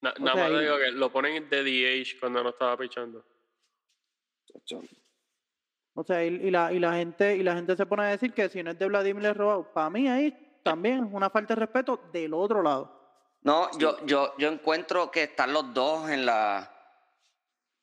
nada 0.00 0.34
más 0.34 0.60
digo 0.60 0.76
que 0.78 0.92
lo 0.92 1.10
ponen 1.10 1.48
de 1.48 1.62
DH 1.62 2.20
cuando 2.20 2.42
no 2.42 2.50
estaba 2.50 2.76
pichando. 2.76 3.24
O 5.94 6.04
sea, 6.04 6.24
y, 6.24 6.50
la, 6.50 6.72
y, 6.72 6.78
la 6.78 6.94
gente, 6.94 7.36
y 7.36 7.42
la 7.42 7.54
gente 7.54 7.76
se 7.76 7.86
pone 7.86 8.04
a 8.04 8.06
decir 8.06 8.32
que 8.32 8.48
si 8.48 8.62
no 8.62 8.70
es 8.70 8.78
de 8.78 8.86
Vladimir 8.86 9.26
es 9.26 9.36
robado. 9.36 9.72
Para 9.72 9.90
mí 9.90 10.08
ahí 10.08 10.60
también 10.62 11.04
es 11.04 11.12
una 11.12 11.30
falta 11.30 11.54
de 11.54 11.60
respeto 11.60 12.00
del 12.12 12.34
otro 12.34 12.62
lado. 12.62 12.98
No, 13.42 13.70
yo, 13.78 14.04
yo, 14.04 14.34
yo 14.38 14.48
encuentro 14.48 15.10
que 15.10 15.24
están 15.24 15.52
los 15.52 15.72
dos 15.72 16.08
en 16.10 16.26
la 16.26 16.74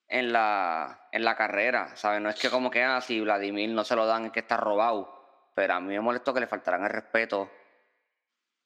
en 0.07 0.31
la 0.31 1.07
en 1.11 1.25
la 1.25 1.35
carrera, 1.35 1.95
¿sabes? 1.95 2.21
No 2.21 2.29
es 2.29 2.39
que 2.39 2.49
como 2.49 2.69
que 2.69 2.83
ah, 2.83 3.01
si 3.01 3.19
Vladimir 3.21 3.69
no 3.71 3.83
se 3.83 3.95
lo 3.95 4.05
dan 4.05 4.25
es 4.25 4.31
que 4.31 4.41
está 4.41 4.57
robado, 4.57 5.14
pero 5.55 5.73
a 5.73 5.79
mí 5.79 5.87
me 5.87 6.01
molestó 6.01 6.33
que 6.33 6.41
le 6.41 6.47
faltaran 6.47 6.83
el 6.83 6.89
respeto 6.89 7.49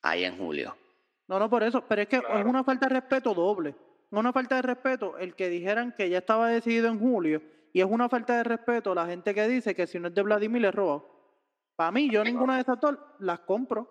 ahí 0.02 0.26
en 0.26 0.38
julio. 0.38 0.76
No, 1.28 1.38
no 1.40 1.50
por 1.50 1.64
eso, 1.64 1.84
pero 1.88 2.02
es 2.02 2.08
que 2.08 2.18
es 2.18 2.46
una 2.46 2.64
falta 2.64 2.88
de 2.88 2.96
respeto 2.96 3.34
doble. 3.34 3.76
Una 4.12 4.34
falta 4.34 4.56
de 4.56 4.64
respeto 4.64 5.18
el 5.20 5.36
que 5.36 5.50
dijeran 5.50 5.94
que 5.96 6.10
ya 6.10 6.18
estaba 6.18 6.50
decidido 6.50 6.88
en 6.88 7.00
julio 7.00 7.44
y 7.72 7.82
es 7.82 7.86
una 7.86 8.10
falta 8.10 8.38
de 8.38 8.44
respeto 8.44 8.96
la 8.96 9.06
gente 9.06 9.36
que 9.36 9.48
dice 9.48 9.76
que 9.76 9.86
si 9.86 10.00
no 10.00 10.08
es 10.08 10.16
de 10.16 10.24
Vladimir 10.24 10.66
es 10.66 10.74
robado. 10.74 11.20
Para 11.76 11.92
mí, 11.92 12.10
yo 12.10 12.24
ninguna 12.24 12.56
de 12.56 12.62
esas 12.62 12.80
dos 12.82 12.98
las 13.20 13.42
compro. 13.42 13.88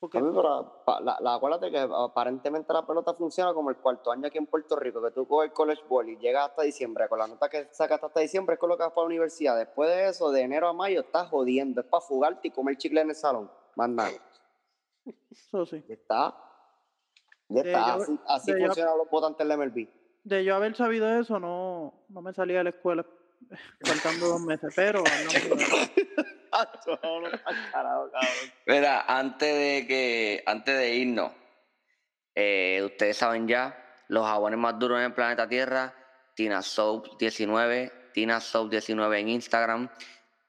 Porque... 0.00 0.20
la, 0.20 1.18
la, 1.20 1.34
acuérdate 1.34 1.72
que 1.72 1.78
aparentemente 1.78 2.72
la 2.72 2.86
pelota 2.86 3.14
funciona 3.14 3.52
como 3.52 3.70
el 3.70 3.76
cuarto 3.78 4.12
año 4.12 4.28
aquí 4.28 4.38
en 4.38 4.46
Puerto 4.46 4.76
Rico, 4.76 5.02
que 5.02 5.10
tú 5.10 5.26
coges 5.26 5.50
el 5.50 5.54
college 5.54 5.82
ball 5.88 6.08
y 6.08 6.16
llegas 6.18 6.50
hasta 6.50 6.62
diciembre, 6.62 7.08
con 7.08 7.18
la 7.18 7.26
nota 7.26 7.48
que 7.48 7.68
sacas 7.72 8.02
hasta 8.02 8.20
diciembre 8.20 8.54
es 8.54 8.60
con 8.60 8.68
lo 8.68 8.76
que 8.76 8.84
vas 8.84 8.92
para 8.92 9.02
la 9.02 9.08
universidad. 9.08 9.56
Después 9.58 9.90
de 9.90 10.08
eso, 10.08 10.30
de 10.30 10.42
enero 10.42 10.68
a 10.68 10.72
mayo, 10.72 11.00
estás 11.00 11.28
jodiendo, 11.28 11.80
es 11.80 11.86
para 11.88 12.00
fugarte 12.00 12.46
y 12.46 12.50
comer 12.52 12.76
chicle 12.76 13.00
en 13.00 13.10
el 13.10 13.16
salón, 13.16 13.50
más 13.74 13.88
nada. 13.88 14.10
Eso 15.30 15.66
sí. 15.66 15.84
Ya 15.88 15.94
está. 15.94 16.36
Ya 17.48 17.62
está, 17.62 17.94
así, 17.94 18.20
así 18.26 18.52
funcionan 18.52 18.98
los 18.98 19.10
votantes 19.10 19.48
del 19.48 19.58
MLB. 19.58 19.88
De 20.22 20.44
yo 20.44 20.54
haber 20.54 20.76
sabido 20.76 21.08
eso, 21.18 21.40
no, 21.40 21.94
no 22.10 22.20
me 22.20 22.34
salía 22.34 22.58
de 22.58 22.64
la 22.64 22.70
escuela 22.70 23.06
faltando 23.80 24.28
dos 24.28 24.40
meses, 24.42 24.70
pero... 24.76 25.02
Mira, 28.66 29.04
antes 29.06 29.54
de 29.54 29.86
que, 29.86 30.42
antes 30.46 30.78
de 30.78 30.94
irnos, 30.94 31.32
eh, 32.34 32.82
ustedes 32.84 33.16
saben 33.16 33.48
ya, 33.48 33.76
los 34.08 34.24
jabones 34.26 34.58
más 34.58 34.78
duros 34.78 34.98
en 34.98 35.06
el 35.06 35.12
planeta 35.12 35.48
Tierra, 35.48 35.94
Tina 36.34 36.62
Soap 36.62 37.18
19, 37.18 38.10
Tina 38.12 38.40
Soap 38.40 38.70
19 38.70 39.18
en 39.18 39.28
Instagram, 39.28 39.90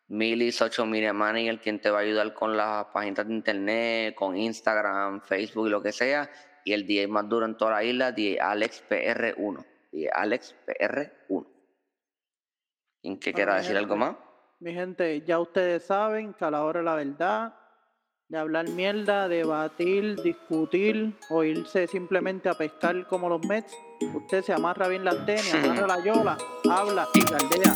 Milis 0.08 0.62
8 0.62 0.86
Money, 0.86 1.50
el 1.50 1.60
quien 1.60 1.80
te 1.80 1.92
va 1.92 2.00
a 2.00 2.02
ayudar 2.02 2.34
con 2.34 2.58
las 2.58 2.86
páginas 2.86 3.28
de 3.28 3.34
internet, 3.34 4.16
con 4.16 4.36
Instagram, 4.36 5.22
Facebook 5.22 5.68
y 5.68 5.70
lo 5.70 5.82
que 5.82 5.92
sea, 5.92 6.30
y 6.64 6.74
el 6.74 6.86
DJ 6.86 7.08
más 7.08 7.30
duro 7.30 7.46
en 7.46 7.58
toda 7.58 7.72
la 7.72 7.84
isla, 7.84 8.12
DJ 8.12 8.40
Alex 8.40 8.84
PR1, 8.90 9.66
DJ 9.92 10.10
Alex 10.12 10.56
PR1. 10.66 11.48
¿Quién 13.02 13.20
que 13.20 13.34
quiera 13.34 13.56
decir 13.56 13.78
algo 13.78 13.96
más? 13.96 14.16
Mi 14.62 14.74
gente, 14.74 15.22
ya 15.22 15.40
ustedes 15.40 15.86
saben 15.86 16.34
que 16.34 16.44
a 16.44 16.52
la 16.52 16.66
hora 16.66 16.82
de 16.82 16.86
la 16.86 16.96
verdad, 16.96 17.54
de 18.28 18.38
hablar 18.38 18.68
mierda, 18.68 19.30
debatir, 19.30 20.22
discutir 20.22 21.16
o 21.30 21.46
irse 21.46 21.88
simplemente 21.88 22.50
a 22.50 22.56
pescar 22.56 23.08
como 23.08 23.30
los 23.30 23.46
Mets, 23.46 23.74
usted 24.14 24.44
se 24.44 24.52
amarra 24.52 24.90
bien 24.90 25.06
la 25.06 25.26
tenis, 25.26 25.54
amarra 25.54 25.88
la 25.88 26.04
yola, 26.04 26.38
habla 26.70 27.08
y 27.14 27.22
caldea. 27.22 27.74